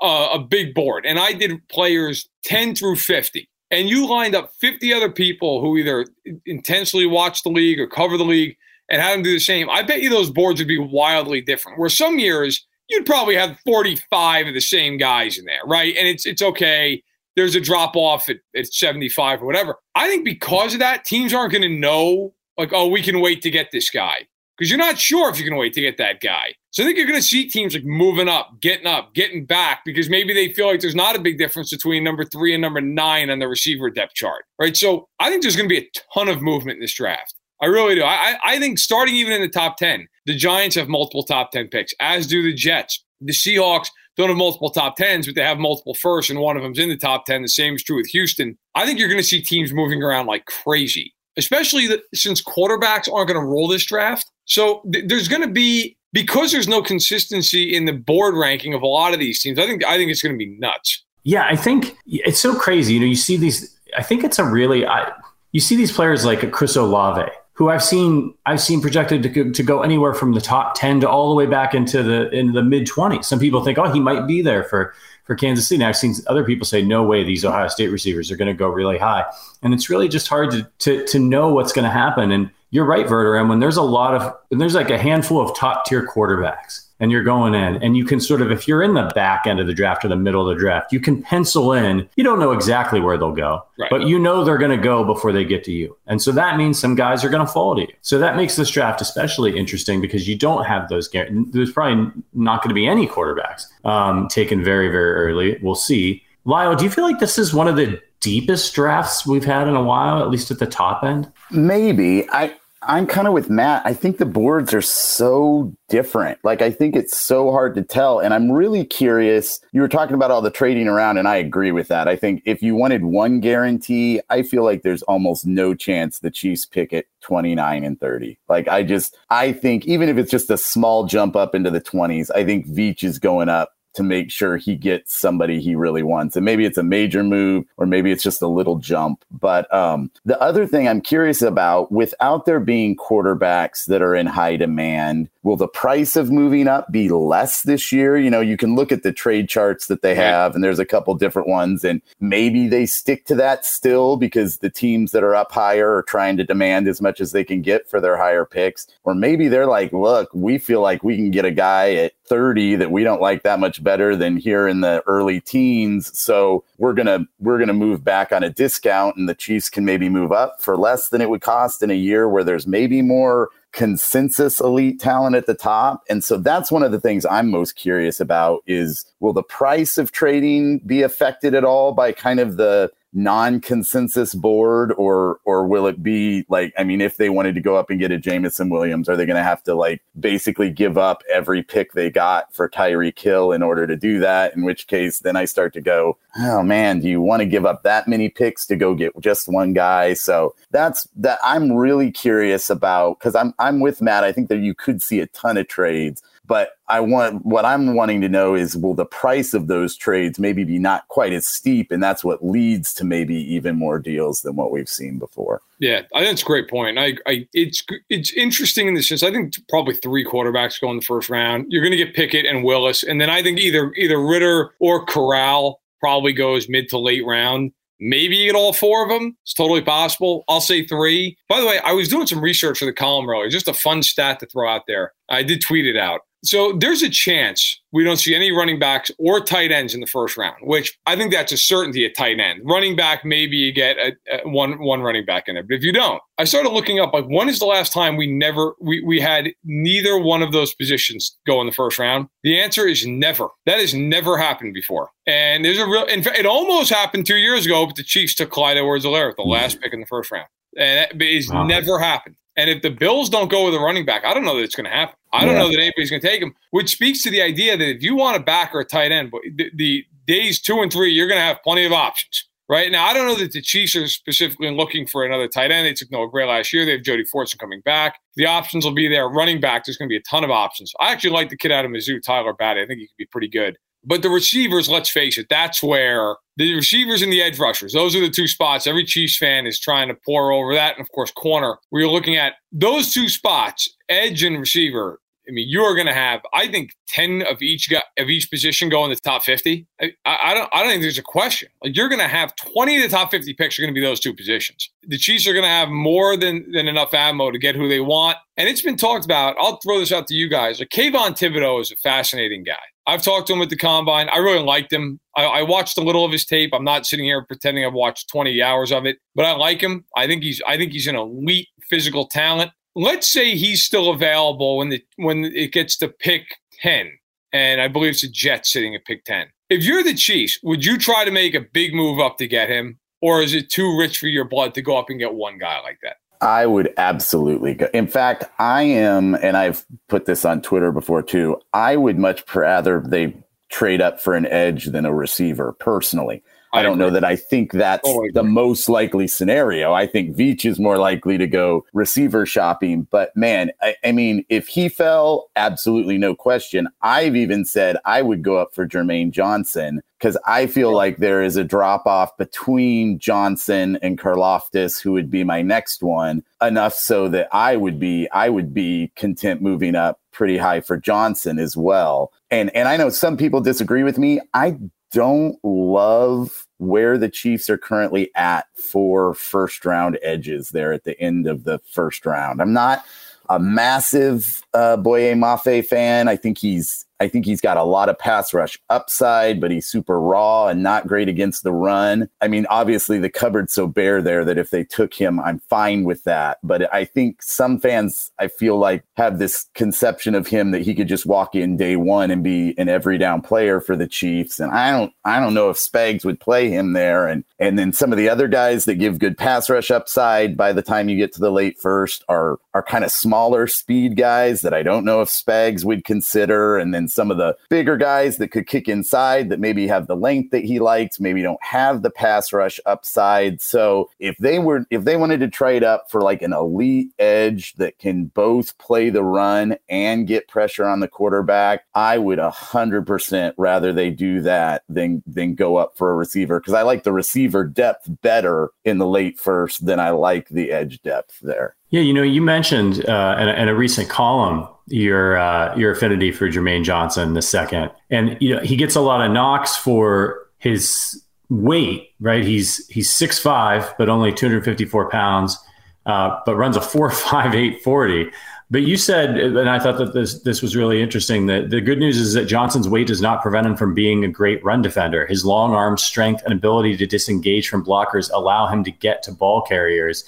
uh, 0.00 0.30
a 0.32 0.38
big 0.38 0.74
board 0.74 1.04
and 1.04 1.18
I 1.18 1.34
did 1.34 1.68
players 1.68 2.26
10 2.44 2.74
through 2.74 2.96
50 2.96 3.46
and 3.70 3.90
you 3.90 4.08
lined 4.08 4.34
up 4.34 4.52
50 4.58 4.94
other 4.94 5.10
people 5.10 5.60
who 5.60 5.76
either 5.76 6.06
intensely 6.46 7.04
watch 7.04 7.42
the 7.42 7.50
league 7.50 7.78
or 7.78 7.86
cover 7.86 8.16
the 8.16 8.24
league 8.24 8.56
and 8.92 9.00
have 9.00 9.14
them 9.14 9.22
do 9.22 9.32
the 9.32 9.40
same, 9.40 9.68
I 9.70 9.82
bet 9.82 10.02
you 10.02 10.10
those 10.10 10.30
boards 10.30 10.60
would 10.60 10.68
be 10.68 10.78
wildly 10.78 11.40
different. 11.40 11.78
Where 11.78 11.88
some 11.88 12.18
years 12.18 12.64
you'd 12.88 13.06
probably 13.06 13.34
have 13.34 13.58
45 13.64 14.48
of 14.48 14.54
the 14.54 14.60
same 14.60 14.98
guys 14.98 15.38
in 15.38 15.46
there, 15.46 15.62
right? 15.66 15.96
And 15.96 16.06
it's 16.06 16.26
it's 16.26 16.42
okay. 16.42 17.02
There's 17.34 17.54
a 17.54 17.60
drop 17.60 17.96
off 17.96 18.28
at, 18.28 18.36
at 18.54 18.72
75 18.72 19.42
or 19.42 19.46
whatever. 19.46 19.76
I 19.94 20.06
think 20.06 20.24
because 20.24 20.74
of 20.74 20.80
that, 20.80 21.06
teams 21.06 21.32
aren't 21.32 21.52
going 21.52 21.62
to 21.62 21.68
know, 21.68 22.34
like, 22.58 22.74
oh, 22.74 22.88
we 22.88 23.00
can 23.02 23.20
wait 23.20 23.40
to 23.42 23.50
get 23.50 23.70
this 23.72 23.88
guy. 23.88 24.26
Because 24.58 24.68
you're 24.68 24.78
not 24.78 24.98
sure 24.98 25.30
if 25.30 25.38
you 25.38 25.44
can 25.44 25.56
wait 25.56 25.72
to 25.72 25.80
get 25.80 25.96
that 25.96 26.20
guy. 26.20 26.52
So 26.72 26.82
I 26.82 26.86
think 26.86 26.98
you're 26.98 27.06
going 27.06 27.18
to 27.18 27.26
see 27.26 27.48
teams 27.48 27.72
like 27.72 27.84
moving 27.84 28.28
up, 28.28 28.60
getting 28.60 28.86
up, 28.86 29.14
getting 29.14 29.46
back, 29.46 29.80
because 29.86 30.10
maybe 30.10 30.34
they 30.34 30.52
feel 30.52 30.66
like 30.66 30.80
there's 30.80 30.94
not 30.94 31.16
a 31.16 31.20
big 31.20 31.38
difference 31.38 31.70
between 31.70 32.04
number 32.04 32.24
three 32.24 32.52
and 32.52 32.60
number 32.60 32.82
nine 32.82 33.30
on 33.30 33.38
the 33.38 33.48
receiver 33.48 33.88
depth 33.88 34.12
chart, 34.12 34.44
right? 34.58 34.76
So 34.76 35.08
I 35.18 35.30
think 35.30 35.40
there's 35.40 35.56
going 35.56 35.70
to 35.70 35.74
be 35.74 35.86
a 35.86 35.90
ton 36.14 36.28
of 36.28 36.42
movement 36.42 36.76
in 36.76 36.80
this 36.82 36.92
draft. 36.92 37.34
I 37.62 37.66
really 37.66 37.94
do. 37.94 38.02
I, 38.02 38.36
I 38.44 38.58
think 38.58 38.78
starting 38.78 39.14
even 39.14 39.32
in 39.32 39.40
the 39.40 39.48
top 39.48 39.76
10, 39.76 40.08
the 40.26 40.34
Giants 40.34 40.74
have 40.76 40.88
multiple 40.88 41.22
top 41.22 41.52
10 41.52 41.68
picks, 41.68 41.94
as 42.00 42.26
do 42.26 42.42
the 42.42 42.52
Jets. 42.52 43.04
The 43.20 43.32
Seahawks 43.32 43.86
don't 44.16 44.28
have 44.28 44.36
multiple 44.36 44.68
top 44.68 44.98
10s, 44.98 45.26
but 45.26 45.36
they 45.36 45.44
have 45.44 45.58
multiple 45.58 45.94
firsts, 45.94 46.28
and 46.28 46.40
one 46.40 46.56
of 46.56 46.64
them's 46.64 46.80
in 46.80 46.88
the 46.88 46.96
top 46.96 47.24
10. 47.24 47.42
The 47.42 47.48
same 47.48 47.76
is 47.76 47.84
true 47.84 47.96
with 47.96 48.08
Houston. 48.08 48.58
I 48.74 48.84
think 48.84 48.98
you're 48.98 49.08
going 49.08 49.20
to 49.20 49.26
see 49.26 49.40
teams 49.40 49.72
moving 49.72 50.02
around 50.02 50.26
like 50.26 50.44
crazy, 50.46 51.14
especially 51.36 51.86
the, 51.86 52.02
since 52.12 52.42
quarterbacks 52.42 53.10
aren't 53.12 53.28
going 53.28 53.40
to 53.40 53.46
roll 53.46 53.68
this 53.68 53.86
draft. 53.86 54.30
So 54.44 54.82
th- 54.92 55.04
there's 55.06 55.28
going 55.28 55.42
to 55.42 55.48
be 55.48 55.96
because 56.12 56.52
there's 56.52 56.68
no 56.68 56.82
consistency 56.82 57.74
in 57.74 57.84
the 57.84 57.92
board 57.92 58.34
ranking 58.34 58.74
of 58.74 58.82
a 58.82 58.86
lot 58.86 59.14
of 59.14 59.20
these 59.20 59.40
teams. 59.40 59.58
I 59.58 59.66
think 59.66 59.84
I 59.86 59.96
think 59.96 60.10
it's 60.10 60.20
going 60.20 60.34
to 60.34 60.38
be 60.38 60.56
nuts. 60.58 61.04
Yeah, 61.22 61.46
I 61.48 61.54
think 61.54 61.96
it's 62.06 62.40
so 62.40 62.58
crazy. 62.58 62.94
You 62.94 63.00
know, 63.00 63.06
you 63.06 63.16
see 63.16 63.36
these. 63.36 63.78
I 63.96 64.02
think 64.02 64.24
it's 64.24 64.38
a 64.38 64.44
really. 64.44 64.84
I, 64.84 65.12
you 65.52 65.60
see 65.60 65.76
these 65.76 65.92
players 65.92 66.24
like 66.24 66.50
Chris 66.50 66.76
Olave, 66.76 67.30
who 67.54 67.68
I've 67.68 67.82
seen 67.82 68.34
I've 68.46 68.60
seen 68.60 68.80
projected 68.80 69.22
to 69.22 69.28
go, 69.28 69.50
to 69.50 69.62
go 69.62 69.82
anywhere 69.82 70.14
from 70.14 70.32
the 70.32 70.40
top 70.40 70.74
10 70.74 71.00
to 71.00 71.08
all 71.08 71.28
the 71.28 71.34
way 71.34 71.46
back 71.46 71.74
into 71.74 72.02
the 72.02 72.30
in 72.30 72.52
the 72.52 72.62
mid 72.62 72.86
20s. 72.86 73.24
Some 73.24 73.38
people 73.38 73.64
think, 73.64 73.78
oh, 73.78 73.92
he 73.92 74.00
might 74.00 74.26
be 74.26 74.42
there 74.42 74.64
for 74.64 74.94
for 75.24 75.36
Kansas 75.36 75.68
City. 75.68 75.82
And 75.82 75.88
I've 75.88 75.96
seen 75.96 76.14
other 76.26 76.44
people 76.44 76.66
say, 76.66 76.82
no 76.82 77.02
way, 77.02 77.24
these 77.24 77.44
Ohio 77.44 77.68
State 77.68 77.88
receivers 77.88 78.30
are 78.30 78.36
going 78.36 78.48
to 78.48 78.54
go 78.54 78.68
really 78.68 78.98
high. 78.98 79.24
And 79.62 79.72
it's 79.72 79.88
really 79.90 80.08
just 80.08 80.28
hard 80.28 80.50
to 80.52 80.68
to, 80.80 81.06
to 81.06 81.18
know 81.18 81.52
what's 81.52 81.72
going 81.72 81.84
to 81.84 81.90
happen. 81.90 82.32
And 82.32 82.50
you're 82.70 82.86
right, 82.86 83.06
Verderame, 83.06 83.48
when 83.48 83.60
there's 83.60 83.76
a 83.76 83.82
lot 83.82 84.14
of 84.14 84.34
when 84.48 84.58
there's 84.58 84.74
like 84.74 84.90
a 84.90 84.98
handful 84.98 85.40
of 85.40 85.56
top 85.56 85.84
tier 85.84 86.06
quarterbacks 86.06 86.81
and 87.02 87.10
you're 87.10 87.24
going 87.24 87.52
in 87.52 87.82
and 87.82 87.96
you 87.96 88.04
can 88.04 88.20
sort 88.20 88.40
of 88.40 88.50
if 88.50 88.66
you're 88.66 88.82
in 88.82 88.94
the 88.94 89.10
back 89.14 89.46
end 89.46 89.60
of 89.60 89.66
the 89.66 89.74
draft 89.74 90.04
or 90.04 90.08
the 90.08 90.16
middle 90.16 90.48
of 90.48 90.56
the 90.56 90.58
draft 90.58 90.92
you 90.92 91.00
can 91.00 91.20
pencil 91.20 91.72
in 91.72 92.08
you 92.16 92.22
don't 92.24 92.38
know 92.38 92.52
exactly 92.52 93.00
where 93.00 93.18
they'll 93.18 93.32
go 93.32 93.60
right. 93.78 93.90
but 93.90 94.06
you 94.06 94.18
know 94.18 94.44
they're 94.44 94.56
going 94.56 94.70
to 94.70 94.82
go 94.82 95.04
before 95.04 95.32
they 95.32 95.44
get 95.44 95.64
to 95.64 95.72
you. 95.72 95.96
And 96.06 96.22
so 96.22 96.32
that 96.32 96.56
means 96.56 96.78
some 96.78 96.94
guys 96.94 97.24
are 97.24 97.28
going 97.28 97.44
to 97.44 97.52
fall 97.52 97.74
to 97.74 97.82
you. 97.82 97.92
So 98.02 98.18
that 98.18 98.36
makes 98.36 98.56
this 98.56 98.70
draft 98.70 99.00
especially 99.00 99.58
interesting 99.58 100.00
because 100.00 100.28
you 100.28 100.36
don't 100.36 100.64
have 100.64 100.88
those 100.88 101.10
there's 101.10 101.72
probably 101.72 102.12
not 102.32 102.62
going 102.62 102.70
to 102.70 102.74
be 102.74 102.86
any 102.86 103.06
quarterbacks 103.06 103.66
um, 103.84 104.28
taken 104.28 104.62
very 104.62 104.88
very 104.88 105.12
early. 105.12 105.58
We'll 105.60 105.74
see. 105.74 106.22
Lyle 106.44 106.74
do 106.76 106.84
you 106.84 106.90
feel 106.90 107.04
like 107.04 107.18
this 107.18 107.38
is 107.38 107.52
one 107.52 107.68
of 107.68 107.76
the 107.76 108.00
deepest 108.20 108.72
drafts 108.74 109.26
we've 109.26 109.44
had 109.44 109.66
in 109.66 109.74
a 109.74 109.82
while 109.82 110.22
at 110.22 110.30
least 110.30 110.50
at 110.52 110.60
the 110.60 110.66
top 110.66 111.02
end? 111.02 111.30
Maybe. 111.50 112.28
I 112.30 112.54
I'm 112.84 113.06
kind 113.06 113.26
of 113.26 113.32
with 113.32 113.48
Matt. 113.48 113.82
I 113.84 113.94
think 113.94 114.18
the 114.18 114.26
boards 114.26 114.74
are 114.74 114.82
so 114.82 115.72
different. 115.88 116.38
Like, 116.42 116.62
I 116.62 116.70
think 116.70 116.96
it's 116.96 117.16
so 117.16 117.50
hard 117.50 117.74
to 117.76 117.82
tell. 117.82 118.18
And 118.18 118.34
I'm 118.34 118.50
really 118.50 118.84
curious. 118.84 119.60
You 119.72 119.80
were 119.80 119.88
talking 119.88 120.14
about 120.14 120.30
all 120.30 120.42
the 120.42 120.50
trading 120.50 120.88
around, 120.88 121.18
and 121.18 121.28
I 121.28 121.36
agree 121.36 121.72
with 121.72 121.88
that. 121.88 122.08
I 122.08 122.16
think 122.16 122.42
if 122.44 122.62
you 122.62 122.74
wanted 122.74 123.04
one 123.04 123.40
guarantee, 123.40 124.20
I 124.30 124.42
feel 124.42 124.64
like 124.64 124.82
there's 124.82 125.02
almost 125.02 125.46
no 125.46 125.74
chance 125.74 126.18
the 126.18 126.30
Chiefs 126.30 126.66
pick 126.66 126.92
it 126.92 127.06
29 127.22 127.84
and 127.84 128.00
30. 128.00 128.38
Like, 128.48 128.68
I 128.68 128.82
just, 128.82 129.16
I 129.30 129.52
think 129.52 129.86
even 129.86 130.08
if 130.08 130.16
it's 130.16 130.30
just 130.30 130.50
a 130.50 130.58
small 130.58 131.04
jump 131.04 131.36
up 131.36 131.54
into 131.54 131.70
the 131.70 131.80
20s, 131.80 132.30
I 132.34 132.44
think 132.44 132.66
Veach 132.66 133.04
is 133.04 133.18
going 133.18 133.48
up 133.48 133.72
to 133.94 134.02
make 134.02 134.30
sure 134.30 134.56
he 134.56 134.76
gets 134.76 135.14
somebody 135.14 135.60
he 135.60 135.74
really 135.74 136.02
wants. 136.02 136.36
And 136.36 136.44
maybe 136.44 136.64
it's 136.64 136.78
a 136.78 136.82
major 136.82 137.22
move 137.22 137.64
or 137.76 137.86
maybe 137.86 138.10
it's 138.10 138.22
just 138.22 138.42
a 138.42 138.48
little 138.48 138.76
jump. 138.76 139.24
But 139.30 139.72
um, 139.74 140.10
the 140.24 140.40
other 140.40 140.66
thing 140.66 140.88
I'm 140.88 141.00
curious 141.00 141.42
about 141.42 141.92
without 141.92 142.46
there 142.46 142.60
being 142.60 142.96
quarterbacks 142.96 143.86
that 143.86 144.02
are 144.02 144.14
in 144.14 144.26
high 144.26 144.56
demand, 144.56 145.28
will 145.42 145.56
the 145.56 145.68
price 145.68 146.16
of 146.16 146.30
moving 146.30 146.68
up 146.68 146.90
be 146.90 147.08
less 147.08 147.62
this 147.62 147.92
year? 147.92 148.16
You 148.16 148.30
know, 148.30 148.40
you 148.40 148.56
can 148.56 148.74
look 148.74 148.92
at 148.92 149.02
the 149.02 149.12
trade 149.12 149.48
charts 149.48 149.86
that 149.86 150.02
they 150.02 150.14
have, 150.14 150.54
and 150.54 150.62
there's 150.62 150.78
a 150.78 150.84
couple 150.84 151.14
different 151.14 151.48
ones, 151.48 151.84
and 151.84 152.00
maybe 152.20 152.68
they 152.68 152.86
stick 152.86 153.26
to 153.26 153.34
that 153.36 153.64
still 153.64 154.16
because 154.16 154.58
the 154.58 154.70
teams 154.70 155.12
that 155.12 155.24
are 155.24 155.34
up 155.34 155.52
higher 155.52 155.96
are 155.96 156.02
trying 156.02 156.36
to 156.36 156.44
demand 156.44 156.88
as 156.88 157.00
much 157.00 157.20
as 157.20 157.32
they 157.32 157.44
can 157.44 157.62
get 157.62 157.88
for 157.88 158.00
their 158.00 158.16
higher 158.16 158.44
picks. 158.44 158.86
Or 159.04 159.14
maybe 159.14 159.48
they're 159.48 159.66
like, 159.66 159.92
look, 159.92 160.30
we 160.32 160.58
feel 160.58 160.80
like 160.80 161.02
we 161.02 161.16
can 161.16 161.30
get 161.30 161.44
a 161.44 161.50
guy 161.50 161.94
at 161.94 162.12
30 162.32 162.76
that 162.76 162.90
we 162.90 163.04
don't 163.04 163.20
like 163.20 163.42
that 163.42 163.60
much 163.60 163.84
better 163.84 164.16
than 164.16 164.38
here 164.38 164.66
in 164.66 164.80
the 164.80 165.02
early 165.06 165.38
teens. 165.38 166.18
So 166.18 166.64
we're 166.78 166.94
gonna 166.94 167.26
we're 167.40 167.58
gonna 167.58 167.74
move 167.74 168.02
back 168.02 168.32
on 168.32 168.42
a 168.42 168.48
discount, 168.48 169.18
and 169.18 169.28
the 169.28 169.34
Chiefs 169.34 169.68
can 169.68 169.84
maybe 169.84 170.08
move 170.08 170.32
up 170.32 170.56
for 170.58 170.78
less 170.78 171.10
than 171.10 171.20
it 171.20 171.28
would 171.28 171.42
cost 171.42 171.82
in 171.82 171.90
a 171.90 171.94
year 171.94 172.30
where 172.30 172.42
there's 172.42 172.66
maybe 172.66 173.02
more 173.02 173.50
consensus 173.72 174.60
elite 174.60 174.98
talent 174.98 175.36
at 175.36 175.44
the 175.44 175.52
top. 175.52 176.04
And 176.08 176.24
so 176.24 176.38
that's 176.38 176.72
one 176.72 176.82
of 176.82 176.90
the 176.90 177.00
things 177.00 177.26
I'm 177.26 177.50
most 177.50 177.76
curious 177.76 178.18
about 178.18 178.62
is 178.66 179.04
will 179.20 179.34
the 179.34 179.42
price 179.42 179.98
of 179.98 180.12
trading 180.12 180.78
be 180.78 181.02
affected 181.02 181.54
at 181.54 181.64
all 181.64 181.92
by 181.92 182.12
kind 182.12 182.40
of 182.40 182.56
the 182.56 182.90
non-consensus 183.12 184.34
board 184.34 184.92
or 184.96 185.38
or 185.44 185.66
will 185.66 185.86
it 185.86 186.02
be 186.02 186.46
like 186.48 186.72
I 186.78 186.84
mean 186.84 187.02
if 187.02 187.18
they 187.18 187.28
wanted 187.28 187.54
to 187.56 187.60
go 187.60 187.76
up 187.76 187.90
and 187.90 188.00
get 188.00 188.10
a 188.10 188.18
Jameson 188.18 188.70
Williams 188.70 189.08
are 189.08 189.16
they 189.16 189.26
going 189.26 189.36
to 189.36 189.42
have 189.42 189.62
to 189.64 189.74
like 189.74 190.02
basically 190.18 190.70
give 190.70 190.96
up 190.96 191.22
every 191.30 191.62
pick 191.62 191.92
they 191.92 192.08
got 192.08 192.54
for 192.54 192.70
Tyreek 192.70 193.18
Hill 193.18 193.52
in 193.52 193.62
order 193.62 193.86
to 193.86 193.96
do 193.96 194.18
that? 194.20 194.56
In 194.56 194.64
which 194.64 194.86
case 194.86 195.20
then 195.20 195.36
I 195.36 195.44
start 195.44 195.74
to 195.74 195.82
go 195.82 196.16
oh 196.38 196.62
man 196.62 197.00
do 197.00 197.08
you 197.08 197.20
want 197.20 197.40
to 197.40 197.46
give 197.46 197.66
up 197.66 197.82
that 197.82 198.08
many 198.08 198.30
picks 198.30 198.64
to 198.66 198.76
go 198.76 198.94
get 198.94 199.12
just 199.20 199.46
one 199.46 199.74
guy? 199.74 200.14
So 200.14 200.54
that's 200.70 201.06
that 201.16 201.38
I'm 201.44 201.72
really 201.72 202.10
curious 202.10 202.70
about 202.70 203.20
cuz 203.20 203.34
I'm 203.34 203.52
I'm 203.58 203.80
with 203.80 204.00
Matt. 204.00 204.24
I 204.24 204.32
think 204.32 204.48
that 204.48 204.58
you 204.58 204.74
could 204.74 205.02
see 205.02 205.20
a 205.20 205.26
ton 205.26 205.58
of 205.58 205.68
trades 205.68 206.22
but 206.44 206.70
I 206.88 207.00
want 207.00 207.46
what 207.46 207.64
I'm 207.64 207.94
wanting 207.94 208.20
to 208.22 208.28
know 208.28 208.54
is 208.54 208.76
will 208.76 208.94
the 208.94 209.04
price 209.04 209.54
of 209.54 209.68
those 209.68 209.96
trades 209.96 210.38
maybe 210.38 210.64
be 210.64 210.78
not 210.78 211.06
quite 211.08 211.32
as 211.32 211.46
steep, 211.46 211.90
and 211.90 212.02
that's 212.02 212.24
what 212.24 212.44
leads 212.44 212.92
to 212.94 213.04
maybe 213.04 213.34
even 213.34 213.78
more 213.78 213.98
deals 213.98 214.42
than 214.42 214.56
what 214.56 214.72
we've 214.72 214.88
seen 214.88 215.18
before. 215.18 215.62
Yeah, 215.78 216.02
I 216.14 216.20
think 216.20 216.30
that's 216.30 216.42
a 216.42 216.46
great 216.46 216.68
point. 216.68 216.98
I, 216.98 217.14
I, 217.26 217.48
it's 217.52 217.84
it's 218.08 218.32
interesting 218.32 218.88
in 218.88 218.94
the 218.94 219.02
sense. 219.02 219.22
I 219.22 219.30
think 219.30 219.54
probably 219.68 219.94
three 219.94 220.24
quarterbacks 220.24 220.80
go 220.80 220.90
in 220.90 220.96
the 220.96 221.02
first 221.02 221.30
round. 221.30 221.66
You're 221.68 221.82
going 221.82 221.92
to 221.92 222.04
get 222.04 222.14
Pickett 222.14 222.46
and 222.46 222.64
Willis, 222.64 223.02
and 223.02 223.20
then 223.20 223.30
I 223.30 223.42
think 223.42 223.58
either 223.58 223.92
either 223.94 224.20
Ridder 224.20 224.72
or 224.80 225.04
Corral 225.04 225.80
probably 226.00 226.32
goes 226.32 226.68
mid 226.68 226.88
to 226.90 226.98
late 226.98 227.24
round. 227.24 227.72
Maybe 228.04 228.36
you 228.36 228.46
get 228.46 228.58
all 228.58 228.72
four 228.72 229.04
of 229.04 229.08
them. 229.08 229.36
It's 229.44 229.54
totally 229.54 229.80
possible. 229.80 230.42
I'll 230.48 230.60
say 230.60 230.84
three. 230.84 231.36
By 231.48 231.60
the 231.60 231.66
way, 231.66 231.78
I 231.84 231.92
was 231.92 232.08
doing 232.08 232.26
some 232.26 232.40
research 232.40 232.80
for 232.80 232.84
the 232.84 232.92
column 232.92 233.30
earlier. 233.30 233.48
Just 233.48 233.68
a 233.68 233.74
fun 233.74 234.02
stat 234.02 234.40
to 234.40 234.46
throw 234.46 234.68
out 234.68 234.88
there. 234.88 235.12
I 235.28 235.44
did 235.44 235.62
tweet 235.62 235.86
it 235.86 235.96
out. 235.96 236.22
So 236.44 236.72
there's 236.72 237.02
a 237.02 237.08
chance 237.08 237.80
we 237.92 238.02
don't 238.02 238.16
see 238.16 238.34
any 238.34 238.50
running 238.50 238.78
backs 238.78 239.12
or 239.18 239.40
tight 239.40 239.70
ends 239.70 239.94
in 239.94 240.00
the 240.00 240.06
first 240.06 240.36
round, 240.36 240.56
which 240.62 240.98
I 241.06 241.14
think 241.14 241.32
that's 241.32 241.52
a 241.52 241.56
certainty 241.56 242.04
at 242.04 242.16
tight 242.16 242.40
end. 242.40 242.62
Running 242.64 242.96
back, 242.96 243.24
maybe 243.24 243.56
you 243.56 243.72
get 243.72 243.96
a, 243.98 244.12
a 244.28 244.48
one 244.48 244.80
one 244.80 245.02
running 245.02 245.24
back 245.24 245.46
in 245.46 245.54
there, 245.54 245.62
but 245.62 245.76
if 245.76 245.84
you 245.84 245.92
don't, 245.92 246.20
I 246.38 246.44
started 246.44 246.70
looking 246.70 246.98
up 246.98 247.12
like 247.12 247.26
when 247.26 247.48
is 247.48 247.60
the 247.60 247.66
last 247.66 247.92
time 247.92 248.16
we 248.16 248.26
never 248.26 248.74
we 248.80 249.00
we 249.02 249.20
had 249.20 249.52
neither 249.64 250.18
one 250.18 250.42
of 250.42 250.50
those 250.50 250.74
positions 250.74 251.38
go 251.46 251.60
in 251.60 251.66
the 251.66 251.72
first 251.72 251.98
round? 251.98 252.26
The 252.42 252.60
answer 252.60 252.88
is 252.88 253.06
never. 253.06 253.48
That 253.66 253.78
has 253.78 253.94
never 253.94 254.36
happened 254.36 254.74
before. 254.74 255.10
And 255.26 255.64
there's 255.64 255.78
a 255.78 255.86
real, 255.86 256.04
in 256.06 256.24
fact, 256.24 256.38
it 256.38 256.46
almost 256.46 256.90
happened 256.90 257.26
two 257.26 257.36
years 257.36 257.66
ago, 257.66 257.86
but 257.86 257.94
the 257.94 258.02
Chiefs 258.02 258.34
took 258.34 258.50
Clyde 258.50 258.76
Edwards-Helaire, 258.76 259.36
the 259.36 259.42
last 259.42 259.78
mm. 259.78 259.82
pick 259.82 259.92
in 259.92 260.00
the 260.00 260.06
first 260.06 260.32
round, 260.32 260.48
and 260.76 261.08
it's 261.22 261.48
wow. 261.52 261.64
never 261.64 262.00
happened. 262.00 262.34
And 262.56 262.68
if 262.68 262.82
the 262.82 262.90
Bills 262.90 263.30
don't 263.30 263.50
go 263.50 263.64
with 263.64 263.74
a 263.74 263.80
running 263.80 264.04
back, 264.04 264.24
I 264.24 264.34
don't 264.34 264.44
know 264.44 264.56
that 264.56 264.62
it's 264.62 264.74
going 264.74 264.84
to 264.84 264.90
happen. 264.90 265.14
I 265.32 265.44
don't 265.44 265.54
yeah. 265.54 265.62
know 265.62 265.68
that 265.68 265.78
anybody's 265.78 266.10
going 266.10 266.20
to 266.20 266.28
take 266.28 266.42
him, 266.42 266.54
which 266.70 266.90
speaks 266.90 267.22
to 267.22 267.30
the 267.30 267.40
idea 267.40 267.76
that 267.76 267.88
if 267.88 268.02
you 268.02 268.14
want 268.14 268.36
a 268.36 268.40
back 268.40 268.74
or 268.74 268.80
a 268.80 268.84
tight 268.84 269.10
end, 269.10 269.30
but 269.30 269.40
the, 269.56 269.70
the 269.74 270.04
days 270.26 270.60
two 270.60 270.80
and 270.82 270.92
three, 270.92 271.10
you're 271.12 271.28
going 271.28 271.38
to 271.38 271.44
have 271.44 271.62
plenty 271.62 271.84
of 271.84 271.92
options. 271.92 272.48
Right 272.68 272.90
now, 272.90 273.04
I 273.04 273.12
don't 273.12 273.26
know 273.26 273.34
that 273.36 273.52
the 273.52 273.60
Chiefs 273.60 273.96
are 273.96 274.06
specifically 274.06 274.70
looking 274.70 275.06
for 275.06 275.24
another 275.24 275.48
tight 275.48 275.70
end. 275.70 275.86
They 275.86 275.92
took 275.92 276.10
Noah 276.10 276.30
Gray 276.30 276.46
last 276.46 276.72
year. 276.72 276.86
They 276.86 276.92
have 276.92 277.02
Jody 277.02 277.24
Fortson 277.24 277.58
coming 277.58 277.80
back. 277.82 278.18
The 278.36 278.46
options 278.46 278.84
will 278.84 278.94
be 278.94 279.08
there. 279.08 279.28
Running 279.28 279.60
back, 279.60 279.84
there's 279.84 279.96
going 279.96 280.08
to 280.08 280.12
be 280.12 280.16
a 280.16 280.22
ton 280.22 280.44
of 280.44 280.50
options. 280.50 280.92
I 281.00 281.12
actually 281.12 281.30
like 281.30 281.50
the 281.50 281.56
kid 281.56 281.72
out 281.72 281.84
of 281.84 281.90
Mizzou, 281.90 282.22
Tyler 282.22 282.54
Badie. 282.54 282.82
I 282.82 282.86
think 282.86 283.00
he 283.00 283.08
could 283.08 283.16
be 283.18 283.26
pretty 283.26 283.48
good. 283.48 283.76
But 284.04 284.22
the 284.22 284.30
receivers, 284.30 284.88
let's 284.88 285.10
face 285.10 285.38
it, 285.38 285.46
that's 285.48 285.82
where 285.82 286.36
the 286.56 286.74
receivers 286.74 287.22
and 287.22 287.32
the 287.32 287.42
edge 287.42 287.58
rushers, 287.58 287.92
those 287.92 288.16
are 288.16 288.20
the 288.20 288.28
two 288.30 288.48
spots. 288.48 288.86
Every 288.86 289.04
Chiefs 289.04 289.36
fan 289.36 289.66
is 289.66 289.78
trying 289.78 290.08
to 290.08 290.16
pour 290.24 290.52
over 290.52 290.74
that. 290.74 290.96
And 290.96 291.00
of 291.00 291.10
course, 291.12 291.30
corner, 291.30 291.78
where 291.90 292.02
you're 292.02 292.10
looking 292.10 292.36
at 292.36 292.54
those 292.72 293.12
two 293.12 293.28
spots, 293.28 293.88
edge 294.08 294.42
and 294.42 294.58
receiver. 294.58 295.20
I 295.48 295.50
mean, 295.50 295.68
you 295.68 295.82
are 295.82 295.94
going 295.94 296.06
to 296.06 296.14
have, 296.14 296.40
I 296.54 296.68
think, 296.68 296.92
ten 297.08 297.42
of 297.42 297.62
each 297.62 297.90
guy, 297.90 298.02
of 298.16 298.28
each 298.28 298.48
position 298.48 298.88
go 298.88 299.02
in 299.02 299.10
the 299.10 299.16
top 299.16 299.42
fifty. 299.42 299.88
I, 300.00 300.12
I, 300.24 300.54
don't, 300.54 300.68
I 300.72 300.80
don't 300.80 300.90
think 300.90 301.02
there's 301.02 301.18
a 301.18 301.22
question. 301.22 301.68
Like 301.82 301.96
you're 301.96 302.08
going 302.08 302.20
to 302.20 302.28
have 302.28 302.54
twenty 302.54 302.96
of 302.96 303.02
the 303.02 303.08
top 303.08 303.32
fifty 303.32 303.52
picks 303.52 303.76
are 303.76 303.82
going 303.82 303.92
to 303.92 304.00
be 304.00 304.06
those 304.06 304.20
two 304.20 304.34
positions. 304.34 304.88
The 305.02 305.18
Chiefs 305.18 305.48
are 305.48 305.52
going 305.52 305.64
to 305.64 305.68
have 305.68 305.88
more 305.88 306.36
than 306.36 306.70
than 306.70 306.86
enough 306.86 307.12
ammo 307.12 307.50
to 307.50 307.58
get 307.58 307.74
who 307.74 307.88
they 307.88 307.98
want. 307.98 308.38
And 308.56 308.68
it's 308.68 308.82
been 308.82 308.96
talked 308.96 309.24
about. 309.24 309.56
I'll 309.58 309.78
throw 309.78 309.98
this 309.98 310.12
out 310.12 310.28
to 310.28 310.34
you 310.34 310.48
guys. 310.48 310.78
Like 310.78 310.90
Kayvon 310.90 311.36
Thibodeaux 311.36 311.80
is 311.80 311.90
a 311.90 311.96
fascinating 311.96 312.62
guy. 312.62 312.74
I've 313.06 313.22
talked 313.22 313.48
to 313.48 313.52
him 313.54 313.62
at 313.62 313.70
the 313.70 313.76
combine. 313.76 314.28
I 314.28 314.38
really 314.38 314.62
liked 314.62 314.92
him. 314.92 315.18
I, 315.36 315.44
I, 315.44 315.62
watched 315.62 315.98
a 315.98 316.02
little 316.02 316.24
of 316.24 316.30
his 316.30 316.44
tape. 316.44 316.70
I'm 316.72 316.84
not 316.84 317.06
sitting 317.06 317.24
here 317.24 317.44
pretending 317.44 317.84
I've 317.84 317.92
watched 317.92 318.28
20 318.28 318.62
hours 318.62 318.92
of 318.92 319.06
it, 319.06 319.18
but 319.34 319.44
I 319.44 319.52
like 319.52 319.80
him. 319.80 320.04
I 320.16 320.26
think 320.26 320.42
he's 320.42 320.62
I 320.66 320.76
think 320.76 320.92
he's 320.92 321.06
an 321.06 321.16
elite 321.16 321.68
physical 321.88 322.28
talent. 322.28 322.70
Let's 322.94 323.30
say 323.30 323.56
he's 323.56 323.82
still 323.82 324.10
available 324.10 324.78
when 324.78 324.90
the 324.90 325.02
when 325.16 325.44
it 325.44 325.72
gets 325.72 325.96
to 325.98 326.08
pick 326.08 326.42
10, 326.82 327.10
and 327.52 327.80
I 327.80 327.88
believe 327.88 328.10
it's 328.10 328.22
a 328.22 328.30
Jet 328.30 328.66
sitting 328.66 328.94
at 328.94 329.04
pick 329.04 329.24
10. 329.24 329.46
If 329.70 329.84
you're 329.84 330.04
the 330.04 330.14
Chiefs, 330.14 330.58
would 330.62 330.84
you 330.84 330.98
try 330.98 331.24
to 331.24 331.30
make 331.30 331.54
a 331.54 331.60
big 331.60 331.94
move 331.94 332.20
up 332.20 332.36
to 332.38 332.46
get 332.46 332.68
him, 332.68 333.00
or 333.20 333.42
is 333.42 333.54
it 333.54 333.70
too 333.70 333.98
rich 333.98 334.18
for 334.18 334.26
your 334.26 334.44
blood 334.44 334.74
to 334.74 334.82
go 334.82 334.96
up 334.96 335.08
and 335.08 335.18
get 335.18 335.34
one 335.34 335.58
guy 335.58 335.80
like 335.80 335.98
that? 336.02 336.16
I 336.42 336.66
would 336.66 336.92
absolutely 336.96 337.74
go. 337.74 337.88
In 337.94 338.08
fact, 338.08 338.44
I 338.58 338.82
am, 338.82 339.36
and 339.36 339.56
I've 339.56 339.84
put 340.08 340.26
this 340.26 340.44
on 340.44 340.60
Twitter 340.60 340.90
before 340.90 341.22
too. 341.22 341.60
I 341.72 341.96
would 341.96 342.18
much 342.18 342.44
rather 342.52 343.00
they 343.00 343.36
trade 343.70 344.02
up 344.02 344.20
for 344.20 344.34
an 344.34 344.46
edge 344.46 344.86
than 344.86 345.06
a 345.06 345.14
receiver 345.14 345.72
personally. 345.72 346.42
I, 346.72 346.82
don't 346.82 346.98
know 346.98 347.10
that 347.10 347.24
I 347.24 347.36
think 347.36 347.72
that's 347.72 348.08
oh, 348.08 348.26
the 348.32 348.42
most 348.42 348.88
likely 348.88 349.28
scenario. 349.28 349.92
I 349.92 350.06
think 350.06 350.36
Veach 350.36 350.64
is 350.64 350.78
more 350.78 350.98
likely 350.98 351.38
to 351.38 351.46
go 351.46 351.84
receiver 351.92 352.46
shopping. 352.46 353.06
But 353.10 353.36
man, 353.36 353.72
I, 353.82 353.96
I, 354.04 354.12
mean, 354.12 354.44
if 354.48 354.68
he 354.68 354.88
fell, 354.88 355.50
absolutely 355.56 356.18
no 356.18 356.34
question. 356.34 356.88
I've 357.02 357.36
even 357.36 357.64
said 357.64 357.96
I 358.04 358.22
would 358.22 358.42
go 358.42 358.56
up 358.56 358.74
for 358.74 358.86
Jermaine 358.86 359.30
Johnson 359.30 360.00
because 360.18 360.38
I 360.46 360.68
feel 360.68 360.94
like 360.94 361.16
there 361.16 361.42
is 361.42 361.56
a 361.56 361.64
drop 361.64 362.06
off 362.06 362.36
between 362.36 363.18
Johnson 363.18 363.98
and 364.02 364.18
Karlaftis, 364.18 365.02
who 365.02 365.12
would 365.12 365.30
be 365.30 365.42
my 365.42 365.62
next 365.62 366.00
one, 366.02 366.44
enough 366.60 366.94
so 366.94 367.28
that 367.28 367.48
I 367.52 367.76
would 367.76 367.98
be 367.98 368.28
I 368.30 368.48
would 368.48 368.72
be 368.72 369.10
content 369.16 369.62
moving 369.62 369.96
up 369.96 370.20
pretty 370.30 370.58
high 370.58 370.80
for 370.80 370.96
Johnson 370.96 371.58
as 371.58 371.76
well. 371.76 372.32
And 372.50 372.74
and 372.74 372.88
I 372.88 372.96
know 372.96 373.10
some 373.10 373.36
people 373.36 373.60
disagree 373.60 374.04
with 374.04 374.16
me. 374.16 374.40
I 374.54 374.78
don't 375.12 375.58
love 375.62 376.66
where 376.78 377.16
the 377.16 377.28
Chiefs 377.28 377.70
are 377.70 377.78
currently 377.78 378.30
at 378.34 378.66
for 378.74 379.34
first 379.34 379.84
round 379.84 380.18
edges 380.22 380.70
there 380.70 380.92
at 380.92 381.04
the 381.04 381.18
end 381.20 381.46
of 381.46 381.64
the 381.64 381.78
first 381.90 382.26
round. 382.26 382.60
I'm 382.60 382.72
not 382.72 383.04
a 383.48 383.58
massive 383.58 384.62
uh, 384.74 384.96
Boye 384.96 385.34
Mafe 385.34 385.86
fan. 385.86 386.28
I 386.28 386.36
think 386.36 386.58
he's 386.58 387.04
I 387.22 387.28
think 387.28 387.46
he's 387.46 387.60
got 387.60 387.76
a 387.76 387.84
lot 387.84 388.08
of 388.08 388.18
pass 388.18 388.52
rush 388.52 388.80
upside, 388.90 389.60
but 389.60 389.70
he's 389.70 389.86
super 389.86 390.20
raw 390.20 390.66
and 390.66 390.82
not 390.82 391.06
great 391.06 391.28
against 391.28 391.62
the 391.62 391.72
run. 391.72 392.28
I 392.40 392.48
mean, 392.48 392.66
obviously 392.68 393.20
the 393.20 393.30
cupboard's 393.30 393.72
so 393.72 393.86
bare 393.86 394.20
there 394.20 394.44
that 394.44 394.58
if 394.58 394.70
they 394.70 394.82
took 394.82 395.14
him, 395.14 395.38
I'm 395.38 395.60
fine 395.60 396.02
with 396.02 396.24
that. 396.24 396.58
But 396.64 396.92
I 396.92 397.04
think 397.04 397.40
some 397.40 397.78
fans, 397.78 398.32
I 398.40 398.48
feel 398.48 398.76
like, 398.76 399.04
have 399.16 399.38
this 399.38 399.68
conception 399.74 400.34
of 400.34 400.48
him 400.48 400.72
that 400.72 400.82
he 400.82 400.96
could 400.96 401.06
just 401.06 401.24
walk 401.24 401.54
in 401.54 401.76
day 401.76 401.94
one 401.94 402.32
and 402.32 402.42
be 402.42 402.74
an 402.76 402.88
every 402.88 403.18
down 403.18 403.40
player 403.40 403.80
for 403.80 403.94
the 403.94 404.08
Chiefs. 404.08 404.58
And 404.58 404.72
I 404.72 404.90
don't, 404.90 405.12
I 405.24 405.38
don't 405.38 405.54
know 405.54 405.70
if 405.70 405.76
Spags 405.76 406.24
would 406.24 406.40
play 406.40 406.70
him 406.70 406.92
there. 406.92 407.28
And 407.28 407.44
and 407.60 407.78
then 407.78 407.92
some 407.92 408.10
of 408.10 408.18
the 408.18 408.28
other 408.28 408.48
guys 408.48 408.86
that 408.86 408.96
give 408.96 409.20
good 409.20 409.38
pass 409.38 409.70
rush 409.70 409.92
upside 409.92 410.56
by 410.56 410.72
the 410.72 410.82
time 410.82 411.08
you 411.08 411.16
get 411.16 411.32
to 411.34 411.40
the 411.40 411.52
late 411.52 411.78
first 411.78 412.24
are 412.28 412.58
are 412.74 412.82
kind 412.82 413.04
of 413.04 413.12
smaller 413.12 413.68
speed 413.68 414.16
guys 414.16 414.62
that 414.62 414.74
I 414.74 414.82
don't 414.82 415.04
know 415.04 415.20
if 415.20 415.28
Spags 415.28 415.84
would 415.84 416.04
consider. 416.04 416.78
And 416.78 416.92
then 416.92 417.11
some 417.12 417.30
of 417.30 417.36
the 417.36 417.56
bigger 417.68 417.96
guys 417.96 418.36
that 418.38 418.48
could 418.48 418.66
kick 418.66 418.88
inside 418.88 419.48
that 419.48 419.60
maybe 419.60 419.86
have 419.86 420.06
the 420.06 420.16
length 420.16 420.50
that 420.50 420.64
he 420.64 420.78
likes, 420.78 421.20
maybe 421.20 421.42
don't 421.42 421.62
have 421.62 422.02
the 422.02 422.10
pass 422.10 422.52
rush 422.52 422.80
upside. 422.86 423.60
So 423.60 424.10
if 424.18 424.36
they 424.38 424.58
were 424.58 424.86
if 424.90 425.04
they 425.04 425.16
wanted 425.16 425.40
to 425.40 425.48
trade 425.48 425.84
up 425.84 426.10
for 426.10 426.20
like 426.20 426.42
an 426.42 426.52
elite 426.52 427.08
edge 427.18 427.74
that 427.74 427.98
can 427.98 428.26
both 428.26 428.76
play 428.78 429.10
the 429.10 429.24
run 429.24 429.76
and 429.88 430.26
get 430.26 430.48
pressure 430.48 430.84
on 430.84 431.00
the 431.00 431.08
quarterback, 431.08 431.84
I 431.94 432.18
would 432.18 432.38
a 432.38 432.50
hundred 432.50 433.06
percent 433.06 433.54
rather 433.58 433.92
they 433.92 434.10
do 434.10 434.40
that 434.42 434.82
than 434.88 435.22
than 435.26 435.54
go 435.54 435.76
up 435.76 435.96
for 435.96 436.10
a 436.10 436.16
receiver 436.16 436.60
because 436.60 436.74
I 436.74 436.82
like 436.82 437.04
the 437.04 437.12
receiver 437.12 437.64
depth 437.64 438.08
better 438.22 438.70
in 438.84 438.98
the 438.98 439.06
late 439.06 439.38
first 439.38 439.86
than 439.86 440.00
I 440.00 440.10
like 440.10 440.48
the 440.48 440.72
edge 440.72 441.02
depth 441.02 441.38
there. 441.40 441.76
Yeah, 441.92 442.00
you 442.00 442.14
know, 442.14 442.22
you 442.22 442.40
mentioned 442.40 443.04
uh, 443.06 443.36
in, 443.38 443.48
a, 443.48 443.52
in, 443.52 443.68
a, 443.68 443.74
recent 443.74 444.08
column 444.08 444.66
your 444.92 445.38
uh, 445.38 445.74
your 445.76 445.92
affinity 445.92 446.30
for 446.30 446.48
Jermaine 446.48 446.84
Johnson 446.84 447.34
the 447.34 447.42
second, 447.42 447.90
and 448.10 448.36
you 448.40 448.54
know 448.54 448.60
he 448.60 448.76
gets 448.76 448.94
a 448.94 449.00
lot 449.00 449.24
of 449.24 449.32
knocks 449.32 449.76
for 449.76 450.46
his 450.58 451.22
weight. 451.48 452.10
Right, 452.20 452.44
he's 452.44 452.86
he's 452.88 453.10
six 453.10 453.38
five, 453.38 453.94
but 453.98 454.08
only 454.08 454.32
two 454.32 454.46
hundred 454.46 454.64
fifty 454.64 454.84
four 454.84 455.08
pounds, 455.08 455.58
uh, 456.06 456.38
but 456.44 456.56
runs 456.56 456.76
a 456.76 456.80
four 456.80 457.10
five 457.10 457.54
eight 457.54 457.82
forty. 457.82 458.30
But 458.70 458.82
you 458.82 458.96
said, 458.96 459.36
and 459.38 459.68
I 459.68 459.78
thought 459.78 459.98
that 459.98 460.14
this 460.14 460.40
this 460.42 460.62
was 460.62 460.76
really 460.76 461.02
interesting. 461.02 461.46
That 461.46 461.70
the 461.70 461.80
good 461.80 461.98
news 461.98 462.18
is 462.18 462.34
that 462.34 462.46
Johnson's 462.46 462.88
weight 462.88 463.06
does 463.06 463.20
not 463.20 463.42
prevent 463.42 463.66
him 463.66 463.76
from 463.76 463.94
being 463.94 464.24
a 464.24 464.28
great 464.28 464.64
run 464.64 464.82
defender. 464.82 465.26
His 465.26 465.44
long 465.44 465.74
arm 465.74 465.98
strength 465.98 466.42
and 466.44 466.52
ability 466.52 466.96
to 466.98 467.06
disengage 467.06 467.68
from 467.68 467.84
blockers 467.84 468.30
allow 468.32 468.66
him 468.66 468.84
to 468.84 468.90
get 468.90 469.22
to 469.24 469.32
ball 469.32 469.62
carriers. 469.62 470.24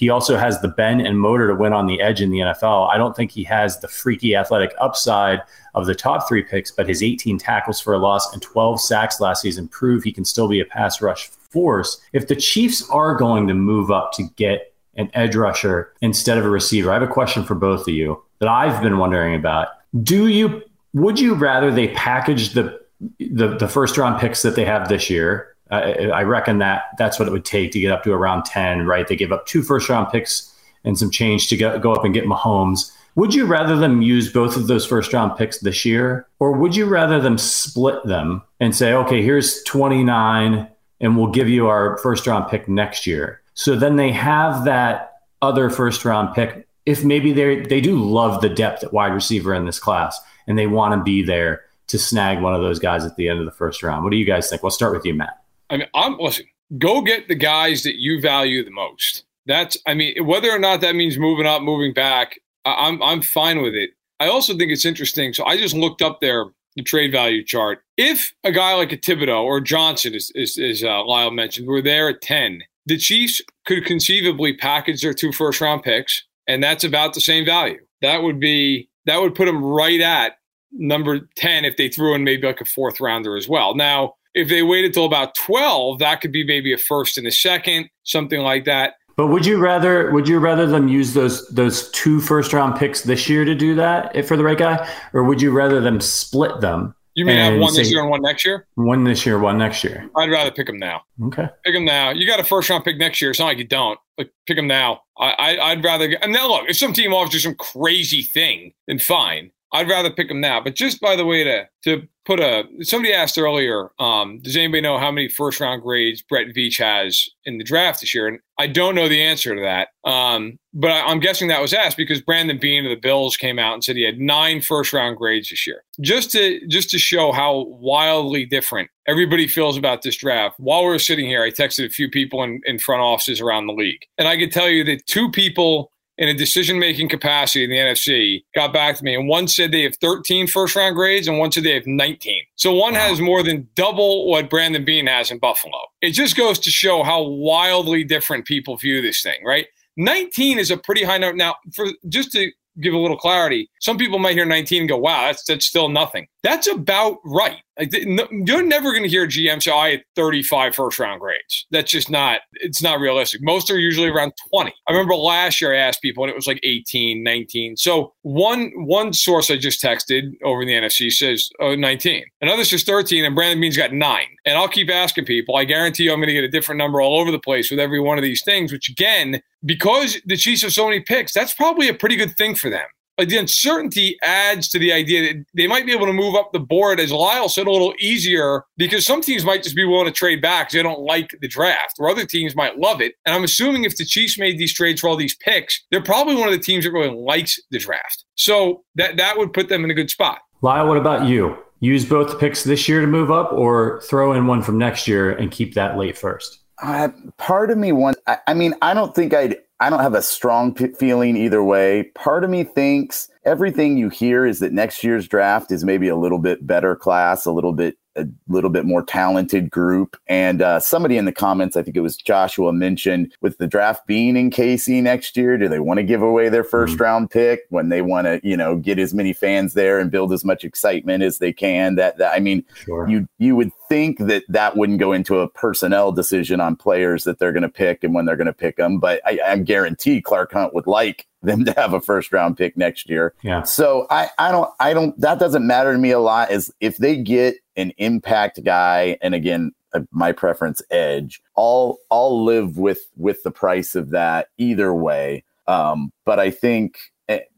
He 0.00 0.08
also 0.08 0.38
has 0.38 0.58
the 0.62 0.68
bend 0.68 1.02
and 1.02 1.20
motor 1.20 1.46
to 1.48 1.54
win 1.54 1.74
on 1.74 1.86
the 1.86 2.00
edge 2.00 2.22
in 2.22 2.30
the 2.30 2.38
NFL. 2.38 2.90
I 2.90 2.96
don't 2.96 3.14
think 3.14 3.30
he 3.30 3.44
has 3.44 3.80
the 3.80 3.86
freaky 3.86 4.34
athletic 4.34 4.74
upside 4.80 5.42
of 5.74 5.84
the 5.84 5.94
top 5.94 6.26
three 6.26 6.42
picks, 6.42 6.70
but 6.70 6.88
his 6.88 7.02
18 7.02 7.36
tackles 7.36 7.82
for 7.82 7.92
a 7.92 7.98
loss 7.98 8.32
and 8.32 8.40
12 8.40 8.80
sacks 8.80 9.20
last 9.20 9.42
season 9.42 9.68
prove 9.68 10.02
he 10.02 10.10
can 10.10 10.24
still 10.24 10.48
be 10.48 10.58
a 10.58 10.64
pass 10.64 11.02
rush 11.02 11.28
force. 11.28 12.00
If 12.14 12.28
the 12.28 12.34
Chiefs 12.34 12.88
are 12.88 13.14
going 13.14 13.46
to 13.48 13.52
move 13.52 13.90
up 13.90 14.12
to 14.14 14.22
get 14.36 14.72
an 14.94 15.10
edge 15.12 15.36
rusher 15.36 15.92
instead 16.00 16.38
of 16.38 16.46
a 16.46 16.50
receiver, 16.50 16.90
I 16.90 16.94
have 16.94 17.02
a 17.02 17.06
question 17.06 17.44
for 17.44 17.54
both 17.54 17.82
of 17.82 17.92
you 17.92 18.22
that 18.38 18.48
I've 18.48 18.82
been 18.82 18.96
wondering 18.96 19.34
about. 19.34 19.68
Do 20.02 20.28
you 20.28 20.62
would 20.94 21.20
you 21.20 21.34
rather 21.34 21.70
they 21.70 21.88
package 21.88 22.54
the 22.54 22.80
the, 23.18 23.54
the 23.58 23.68
first 23.68 23.98
round 23.98 24.18
picks 24.18 24.40
that 24.42 24.56
they 24.56 24.64
have 24.64 24.88
this 24.88 25.10
year 25.10 25.56
I 25.70 26.22
reckon 26.22 26.58
that 26.58 26.84
that's 26.98 27.18
what 27.18 27.28
it 27.28 27.30
would 27.30 27.44
take 27.44 27.72
to 27.72 27.80
get 27.80 27.92
up 27.92 28.02
to 28.04 28.12
around 28.12 28.44
10, 28.44 28.86
right? 28.86 29.06
They 29.06 29.16
give 29.16 29.32
up 29.32 29.46
two 29.46 29.62
first 29.62 29.88
round 29.88 30.10
picks 30.10 30.52
and 30.84 30.98
some 30.98 31.10
change 31.10 31.48
to 31.48 31.56
go, 31.56 31.78
go 31.78 31.92
up 31.92 32.04
and 32.04 32.14
get 32.14 32.24
Mahomes. 32.24 32.92
Would 33.16 33.34
you 33.34 33.44
rather 33.44 33.76
them 33.76 34.02
use 34.02 34.32
both 34.32 34.56
of 34.56 34.66
those 34.66 34.86
first 34.86 35.12
round 35.12 35.36
picks 35.36 35.58
this 35.58 35.84
year? 35.84 36.26
Or 36.38 36.52
would 36.52 36.76
you 36.76 36.86
rather 36.86 37.20
them 37.20 37.38
split 37.38 38.02
them 38.04 38.42
and 38.60 38.74
say, 38.74 38.92
okay, 38.94 39.22
here's 39.22 39.62
29 39.64 40.68
and 41.00 41.16
we'll 41.16 41.30
give 41.30 41.48
you 41.48 41.66
our 41.66 41.98
first 41.98 42.26
round 42.26 42.50
pick 42.50 42.68
next 42.68 43.06
year? 43.06 43.40
So 43.54 43.76
then 43.76 43.96
they 43.96 44.12
have 44.12 44.64
that 44.64 45.20
other 45.42 45.70
first 45.70 46.04
round 46.04 46.34
pick. 46.34 46.66
If 46.86 47.04
maybe 47.04 47.32
they 47.32 47.60
they 47.60 47.80
do 47.80 48.02
love 48.02 48.40
the 48.40 48.48
depth 48.48 48.82
at 48.82 48.92
wide 48.92 49.12
receiver 49.12 49.54
in 49.54 49.66
this 49.66 49.78
class 49.78 50.18
and 50.46 50.58
they 50.58 50.66
want 50.66 50.98
to 50.98 51.04
be 51.04 51.22
there 51.22 51.62
to 51.88 51.98
snag 51.98 52.40
one 52.40 52.54
of 52.54 52.62
those 52.62 52.78
guys 52.78 53.04
at 53.04 53.16
the 53.16 53.28
end 53.28 53.40
of 53.40 53.44
the 53.44 53.52
first 53.52 53.82
round. 53.82 54.04
What 54.04 54.10
do 54.10 54.16
you 54.16 54.24
guys 54.24 54.48
think? 54.48 54.62
We'll 54.62 54.70
start 54.70 54.94
with 54.94 55.04
you, 55.04 55.14
Matt. 55.14 55.39
I 55.70 55.76
mean, 55.78 55.88
I'm 55.94 56.18
listen. 56.18 56.46
Go 56.78 57.00
get 57.00 57.28
the 57.28 57.34
guys 57.34 57.82
that 57.82 57.96
you 57.96 58.20
value 58.20 58.64
the 58.64 58.70
most. 58.70 59.24
That's, 59.46 59.76
I 59.86 59.94
mean, 59.94 60.24
whether 60.24 60.50
or 60.50 60.58
not 60.58 60.80
that 60.82 60.94
means 60.94 61.18
moving 61.18 61.46
up, 61.46 61.62
moving 61.62 61.92
back, 61.92 62.38
I'm 62.64 63.02
I'm 63.02 63.22
fine 63.22 63.62
with 63.62 63.74
it. 63.74 63.90
I 64.20 64.28
also 64.28 64.56
think 64.56 64.70
it's 64.70 64.84
interesting. 64.84 65.32
So 65.32 65.44
I 65.44 65.56
just 65.56 65.74
looked 65.74 66.02
up 66.02 66.20
there 66.20 66.46
the 66.76 66.82
trade 66.82 67.12
value 67.12 67.42
chart. 67.42 67.82
If 67.96 68.32
a 68.44 68.52
guy 68.52 68.74
like 68.74 68.92
a 68.92 68.96
Thibodeaux 68.96 69.42
or 69.42 69.60
Johnson, 69.60 70.14
as, 70.14 70.30
as, 70.36 70.84
uh, 70.84 71.04
Lyle 71.04 71.30
mentioned, 71.30 71.66
were 71.66 71.82
there 71.82 72.08
at 72.08 72.22
10, 72.22 72.62
the 72.86 72.96
Chiefs 72.96 73.42
could 73.66 73.84
conceivably 73.84 74.56
package 74.56 75.02
their 75.02 75.14
two 75.14 75.32
first 75.32 75.60
round 75.60 75.82
picks, 75.82 76.24
and 76.46 76.62
that's 76.62 76.84
about 76.84 77.14
the 77.14 77.20
same 77.20 77.44
value. 77.44 77.78
That 78.02 78.22
would 78.22 78.40
be 78.40 78.88
that 79.06 79.20
would 79.20 79.34
put 79.34 79.46
them 79.46 79.64
right 79.64 80.00
at 80.00 80.34
number 80.72 81.28
10 81.36 81.64
if 81.64 81.76
they 81.76 81.88
threw 81.88 82.14
in 82.14 82.22
maybe 82.22 82.46
like 82.46 82.60
a 82.60 82.64
fourth 82.64 83.00
rounder 83.00 83.36
as 83.36 83.48
well. 83.48 83.74
Now, 83.74 84.14
if 84.34 84.48
they 84.48 84.62
waited 84.62 84.92
till 84.94 85.06
about 85.06 85.34
12, 85.34 85.98
that 85.98 86.20
could 86.20 86.32
be 86.32 86.44
maybe 86.44 86.72
a 86.72 86.78
first 86.78 87.18
and 87.18 87.26
a 87.26 87.32
second, 87.32 87.88
something 88.04 88.40
like 88.40 88.64
that. 88.64 88.94
But 89.16 89.26
would 89.26 89.44
you 89.44 89.58
rather 89.58 90.10
would 90.12 90.26
you 90.26 90.38
rather 90.38 90.66
them 90.66 90.88
use 90.88 91.12
those 91.12 91.46
those 91.48 91.90
two 91.90 92.20
first 92.20 92.54
round 92.54 92.78
picks 92.78 93.02
this 93.02 93.28
year 93.28 93.44
to 93.44 93.54
do 93.54 93.74
that 93.74 94.24
for 94.24 94.36
the 94.36 94.44
right 94.44 94.56
guy, 94.56 94.88
or 95.12 95.24
would 95.24 95.42
you 95.42 95.50
rather 95.50 95.80
them 95.80 96.00
split 96.00 96.60
them? 96.60 96.94
You 97.14 97.26
mean 97.26 97.36
have 97.36 97.60
one 97.60 97.74
this 97.74 97.90
year 97.90 98.00
and 98.00 98.08
one 98.08 98.22
next 98.22 98.46
year? 98.46 98.66
One 98.76 99.04
this 99.04 99.26
year, 99.26 99.38
one 99.38 99.58
next 99.58 99.82
year. 99.84 100.08
I'd 100.16 100.30
rather 100.30 100.50
pick 100.50 100.68
them 100.68 100.78
now. 100.78 101.02
Okay, 101.24 101.48
pick 101.64 101.74
them 101.74 101.84
now. 101.84 102.10
You 102.10 102.26
got 102.26 102.40
a 102.40 102.44
first 102.44 102.70
round 102.70 102.84
pick 102.84 102.96
next 102.96 103.20
year. 103.20 103.30
It's 103.30 103.40
not 103.40 103.46
like 103.46 103.58
you 103.58 103.66
don't. 103.66 103.98
Like 104.16 104.30
pick 104.46 104.56
them 104.56 104.68
now. 104.68 105.02
I, 105.18 105.56
I 105.56 105.74
would 105.74 105.84
rather. 105.84 106.16
And 106.22 106.32
now 106.32 106.48
look, 106.48 106.68
if 106.68 106.78
some 106.78 106.94
team 106.94 107.12
offers 107.12 107.34
you 107.34 107.40
some 107.40 107.56
crazy 107.56 108.22
thing, 108.22 108.72
then 108.86 108.98
fine. 108.98 109.50
I'd 109.72 109.88
rather 109.88 110.10
pick 110.10 110.28
them 110.28 110.40
now. 110.40 110.60
But 110.60 110.74
just 110.74 111.00
by 111.00 111.16
the 111.16 111.24
way, 111.24 111.44
to 111.44 111.66
to 111.84 112.06
put 112.24 112.40
a 112.40 112.64
somebody 112.82 113.14
asked 113.14 113.38
earlier, 113.38 113.90
um, 113.98 114.40
does 114.42 114.56
anybody 114.56 114.80
know 114.80 114.98
how 114.98 115.10
many 115.10 115.28
first 115.28 115.60
round 115.60 115.82
grades 115.82 116.22
Brett 116.22 116.48
Veach 116.48 116.78
has 116.78 117.28
in 117.44 117.58
the 117.58 117.64
draft 117.64 118.00
this 118.00 118.14
year? 118.14 118.26
And 118.26 118.40
I 118.58 118.66
don't 118.66 118.94
know 118.94 119.08
the 119.08 119.22
answer 119.22 119.54
to 119.54 119.60
that. 119.60 119.88
Um, 120.08 120.58
but 120.74 120.90
I, 120.90 121.10
am 121.10 121.20
guessing 121.20 121.48
that 121.48 121.62
was 121.62 121.72
asked 121.72 121.96
because 121.96 122.20
Brandon 122.20 122.58
Beane 122.58 122.84
of 122.84 122.90
the 122.90 123.00
Bills 123.00 123.36
came 123.36 123.58
out 123.58 123.74
and 123.74 123.82
said 123.82 123.96
he 123.96 124.04
had 124.04 124.18
nine 124.18 124.60
first 124.60 124.92
round 124.92 125.16
grades 125.16 125.50
this 125.50 125.66
year. 125.66 125.84
Just 126.00 126.32
to 126.32 126.60
just 126.66 126.90
to 126.90 126.98
show 126.98 127.30
how 127.30 127.66
wildly 127.68 128.46
different 128.46 128.90
everybody 129.06 129.46
feels 129.46 129.76
about 129.76 130.02
this 130.02 130.16
draft. 130.16 130.58
While 130.58 130.82
we 130.82 130.88
were 130.88 130.98
sitting 130.98 131.26
here, 131.26 131.42
I 131.42 131.50
texted 131.50 131.86
a 131.86 131.90
few 131.90 132.10
people 132.10 132.42
in, 132.42 132.60
in 132.64 132.78
front 132.78 133.02
offices 133.02 133.40
around 133.40 133.66
the 133.66 133.72
league. 133.72 134.00
And 134.18 134.26
I 134.26 134.36
could 134.36 134.52
tell 134.52 134.68
you 134.68 134.82
that 134.84 135.06
two 135.06 135.30
people 135.30 135.92
in 136.20 136.28
a 136.28 136.34
decision 136.34 136.78
making 136.78 137.08
capacity 137.08 137.64
in 137.64 137.70
the 137.70 137.76
NFC 137.76 138.44
got 138.54 138.74
back 138.74 138.96
to 138.96 139.02
me, 139.02 139.14
and 139.14 139.26
one 139.26 139.48
said 139.48 139.72
they 139.72 139.82
have 139.82 139.96
13 139.96 140.46
first 140.46 140.76
round 140.76 140.94
grades, 140.94 141.26
and 141.26 141.38
one 141.38 141.50
said 141.50 141.64
they 141.64 141.72
have 141.72 141.86
19. 141.86 142.42
So 142.56 142.74
one 142.74 142.92
wow. 142.92 143.00
has 143.00 143.20
more 143.22 143.42
than 143.42 143.66
double 143.74 144.28
what 144.28 144.50
Brandon 144.50 144.84
Beane 144.84 145.06
has 145.06 145.30
in 145.30 145.38
Buffalo. 145.38 145.78
It 146.02 146.10
just 146.10 146.36
goes 146.36 146.58
to 146.60 146.70
show 146.70 147.02
how 147.02 147.22
wildly 147.22 148.04
different 148.04 148.44
people 148.44 148.76
view 148.76 149.00
this 149.00 149.22
thing, 149.22 149.42
right? 149.44 149.66
19 149.96 150.58
is 150.58 150.70
a 150.70 150.76
pretty 150.76 151.02
high 151.02 151.18
number. 151.18 151.36
Now, 151.36 151.56
for 151.74 151.86
just 152.08 152.32
to 152.32 152.50
give 152.80 152.92
a 152.92 152.98
little 152.98 153.16
clarity, 153.16 153.70
some 153.80 153.96
people 153.96 154.18
might 154.18 154.34
hear 154.34 154.46
19 154.46 154.82
and 154.82 154.88
go, 154.88 154.98
wow, 154.98 155.22
that's, 155.22 155.42
that's 155.44 155.64
still 155.64 155.88
nothing. 155.88 156.28
That's 156.42 156.68
about 156.68 157.16
right. 157.24 157.62
Like, 157.80 157.92
you're 158.30 158.62
never 158.62 158.92
going 158.92 159.04
to 159.04 159.08
hear 159.08 159.26
GM 159.26 159.62
say, 159.62 159.72
I 159.72 159.90
had 159.90 160.04
35 160.14 160.74
first 160.74 160.98
round 160.98 161.20
grades. 161.20 161.66
That's 161.70 161.90
just 161.90 162.10
not, 162.10 162.42
it's 162.54 162.82
not 162.82 163.00
realistic. 163.00 163.42
Most 163.42 163.70
are 163.70 163.78
usually 163.78 164.08
around 164.08 164.34
20. 164.50 164.70
I 164.86 164.92
remember 164.92 165.14
last 165.14 165.60
year 165.60 165.74
I 165.74 165.78
asked 165.78 166.02
people 166.02 166.22
and 166.22 166.30
it 166.30 166.36
was 166.36 166.46
like 166.46 166.60
18, 166.62 167.24
19. 167.24 167.78
So 167.78 168.12
one, 168.22 168.70
one 168.76 169.14
source 169.14 169.50
I 169.50 169.56
just 169.56 169.82
texted 169.82 170.32
over 170.44 170.60
in 170.60 170.68
the 170.68 170.74
NFC 170.74 171.10
says 171.10 171.48
oh, 171.60 171.74
19. 171.74 172.24
Another 172.42 172.64
says 172.64 172.82
13 172.82 173.24
and 173.24 173.34
Brandon 173.34 173.60
Beane's 173.60 173.78
got 173.78 173.94
nine. 173.94 174.26
And 174.44 174.58
I'll 174.58 174.68
keep 174.68 174.90
asking 174.90 175.24
people. 175.24 175.56
I 175.56 175.64
guarantee 175.64 176.04
you 176.04 176.12
I'm 176.12 176.18
going 176.18 176.28
to 176.28 176.34
get 176.34 176.44
a 176.44 176.48
different 176.48 176.78
number 176.78 177.00
all 177.00 177.18
over 177.18 177.30
the 177.30 177.38
place 177.38 177.70
with 177.70 177.80
every 177.80 178.00
one 178.00 178.18
of 178.18 178.22
these 178.22 178.42
things, 178.44 178.72
which 178.72 178.90
again, 178.90 179.40
because 179.64 180.20
the 180.26 180.36
Chiefs 180.36 180.62
have 180.62 180.72
so 180.72 180.86
many 180.86 181.00
picks, 181.00 181.32
that's 181.32 181.54
probably 181.54 181.88
a 181.88 181.94
pretty 181.94 182.16
good 182.16 182.36
thing 182.36 182.54
for 182.54 182.68
them 182.68 182.86
the 183.28 183.36
uncertainty 183.36 184.18
adds 184.22 184.68
to 184.70 184.78
the 184.78 184.92
idea 184.92 185.22
that 185.22 185.44
they 185.54 185.66
might 185.66 185.86
be 185.86 185.92
able 185.92 186.06
to 186.06 186.12
move 186.12 186.34
up 186.34 186.52
the 186.52 186.60
board, 186.60 187.00
as 187.00 187.12
Lyle 187.12 187.48
said, 187.48 187.66
a 187.66 187.70
little 187.70 187.94
easier 187.98 188.64
because 188.76 189.04
some 189.04 189.20
teams 189.20 189.44
might 189.44 189.62
just 189.62 189.76
be 189.76 189.84
willing 189.84 190.06
to 190.06 190.12
trade 190.12 190.40
back 190.40 190.68
because 190.68 190.74
they 190.74 190.82
don't 190.82 191.00
like 191.00 191.36
the 191.40 191.48
draft, 191.48 191.96
or 191.98 192.08
other 192.08 192.24
teams 192.24 192.56
might 192.56 192.78
love 192.78 193.00
it. 193.00 193.14
And 193.26 193.34
I'm 193.34 193.44
assuming 193.44 193.84
if 193.84 193.96
the 193.96 194.04
Chiefs 194.04 194.38
made 194.38 194.58
these 194.58 194.72
trades 194.72 195.00
for 195.00 195.08
all 195.08 195.16
these 195.16 195.36
picks, 195.36 195.84
they're 195.90 196.02
probably 196.02 196.34
one 196.34 196.48
of 196.48 196.52
the 196.52 196.60
teams 196.60 196.84
that 196.84 196.92
really 196.92 197.14
likes 197.14 197.60
the 197.70 197.78
draft. 197.78 198.24
So 198.34 198.84
that 198.94 199.16
that 199.16 199.36
would 199.38 199.52
put 199.52 199.68
them 199.68 199.84
in 199.84 199.90
a 199.90 199.94
good 199.94 200.10
spot. 200.10 200.38
Lyle, 200.62 200.86
what 200.88 200.96
about 200.96 201.26
you? 201.26 201.56
Use 201.80 202.04
both 202.04 202.38
picks 202.38 202.64
this 202.64 202.88
year 202.88 203.00
to 203.00 203.06
move 203.06 203.30
up, 203.30 203.52
or 203.52 204.02
throw 204.02 204.34
in 204.34 204.46
one 204.46 204.62
from 204.62 204.76
next 204.76 205.08
year 205.08 205.30
and 205.30 205.50
keep 205.50 205.74
that 205.74 205.96
late 205.96 206.16
first. 206.16 206.58
Uh, 206.82 207.08
part 207.38 207.70
of 207.70 207.78
me 207.78 207.92
wants. 207.92 208.20
I, 208.26 208.38
I 208.48 208.54
mean, 208.54 208.74
I 208.82 208.94
don't 208.94 209.14
think 209.14 209.32
I'd 209.32 209.56
I 209.80 209.88
don't 209.88 210.00
have 210.00 210.14
a 210.14 210.22
strong 210.22 210.74
p- 210.74 210.88
feeling 210.88 211.36
either 211.36 211.64
way. 211.64 212.04
Part 212.14 212.44
of 212.44 212.50
me 212.50 212.64
thinks 212.64 213.28
everything 213.44 213.96
you 213.96 214.10
hear 214.10 214.44
is 214.44 214.60
that 214.60 214.72
next 214.72 215.02
year's 215.02 215.26
draft 215.26 215.72
is 215.72 215.84
maybe 215.84 216.08
a 216.08 216.16
little 216.16 216.38
bit 216.38 216.66
better 216.66 216.94
class, 216.94 217.46
a 217.46 217.52
little 217.52 217.72
bit 217.72 217.96
a 218.16 218.26
little 218.48 218.70
bit 218.70 218.84
more 218.84 219.02
talented 219.02 219.70
group. 219.70 220.16
And 220.26 220.60
uh, 220.60 220.80
somebody 220.80 221.16
in 221.16 221.26
the 221.26 221.32
comments, 221.32 221.76
I 221.76 221.82
think 221.82 221.96
it 221.96 222.00
was 222.00 222.16
Joshua, 222.16 222.72
mentioned 222.72 223.32
with 223.40 223.58
the 223.58 223.68
draft 223.68 224.06
being 224.06 224.36
in 224.36 224.50
KC 224.50 225.00
next 225.02 225.36
year, 225.36 225.56
do 225.56 225.68
they 225.68 225.78
want 225.78 225.98
to 225.98 226.04
give 226.04 226.20
away 226.20 226.48
their 226.48 226.64
1st 226.64 226.88
mm-hmm. 226.88 227.02
round 227.02 227.30
pick 227.30 227.60
when 227.70 227.88
they 227.88 228.02
want 228.02 228.26
to, 228.26 228.40
you 228.42 228.56
know, 228.56 228.76
get 228.76 228.98
as 228.98 229.14
many 229.14 229.32
fans 229.32 229.74
there 229.74 230.00
and 230.00 230.10
build 230.10 230.32
as 230.32 230.44
much 230.44 230.64
excitement 230.64 231.22
as 231.22 231.38
they 231.38 231.52
can? 231.52 231.94
That, 231.94 232.18
that 232.18 232.34
I 232.34 232.40
mean, 232.40 232.64
sure. 232.74 233.08
you 233.08 233.28
you 233.38 233.54
would 233.54 233.70
think 233.90 234.18
that 234.20 234.44
that 234.48 234.76
wouldn't 234.76 235.00
go 235.00 235.12
into 235.12 235.40
a 235.40 235.48
personnel 235.48 236.12
decision 236.12 236.60
on 236.60 236.76
players 236.76 237.24
that 237.24 237.40
they're 237.40 237.52
going 237.52 237.64
to 237.64 237.68
pick 237.68 238.04
and 238.04 238.14
when 238.14 238.24
they're 238.24 238.36
going 238.36 238.46
to 238.46 238.52
pick 238.52 238.76
them. 238.76 239.00
But 239.00 239.20
I, 239.26 239.40
I 239.44 239.56
guarantee 239.58 240.22
Clark 240.22 240.52
Hunt 240.52 240.72
would 240.72 240.86
like 240.86 241.26
them 241.42 241.64
to 241.66 241.72
have 241.72 241.92
a 241.92 242.00
first 242.00 242.32
round 242.32 242.56
pick 242.56 242.76
next 242.76 243.10
year. 243.10 243.34
Yeah. 243.42 243.64
So 243.64 244.06
I, 244.08 244.30
I 244.38 244.52
don't 244.52 244.70
I 244.78 244.94
don't 244.94 245.20
that 245.20 245.40
doesn't 245.40 245.66
matter 245.66 245.92
to 245.92 245.98
me 245.98 246.12
a 246.12 246.20
lot 246.20 246.52
is 246.52 246.72
if 246.80 246.98
they 246.98 247.16
get 247.16 247.56
an 247.76 247.92
impact 247.98 248.62
guy 248.62 249.18
and 249.20 249.34
again 249.34 249.72
uh, 249.92 250.00
my 250.12 250.30
preference 250.30 250.80
edge 250.90 251.42
I'll 251.56 251.98
I'll 252.10 252.44
live 252.44 252.78
with 252.78 253.08
with 253.16 253.42
the 253.42 253.50
price 253.50 253.96
of 253.96 254.10
that 254.10 254.48
either 254.56 254.94
way. 254.94 255.42
Um, 255.66 256.12
but 256.24 256.38
I 256.38 256.50
think 256.50 256.98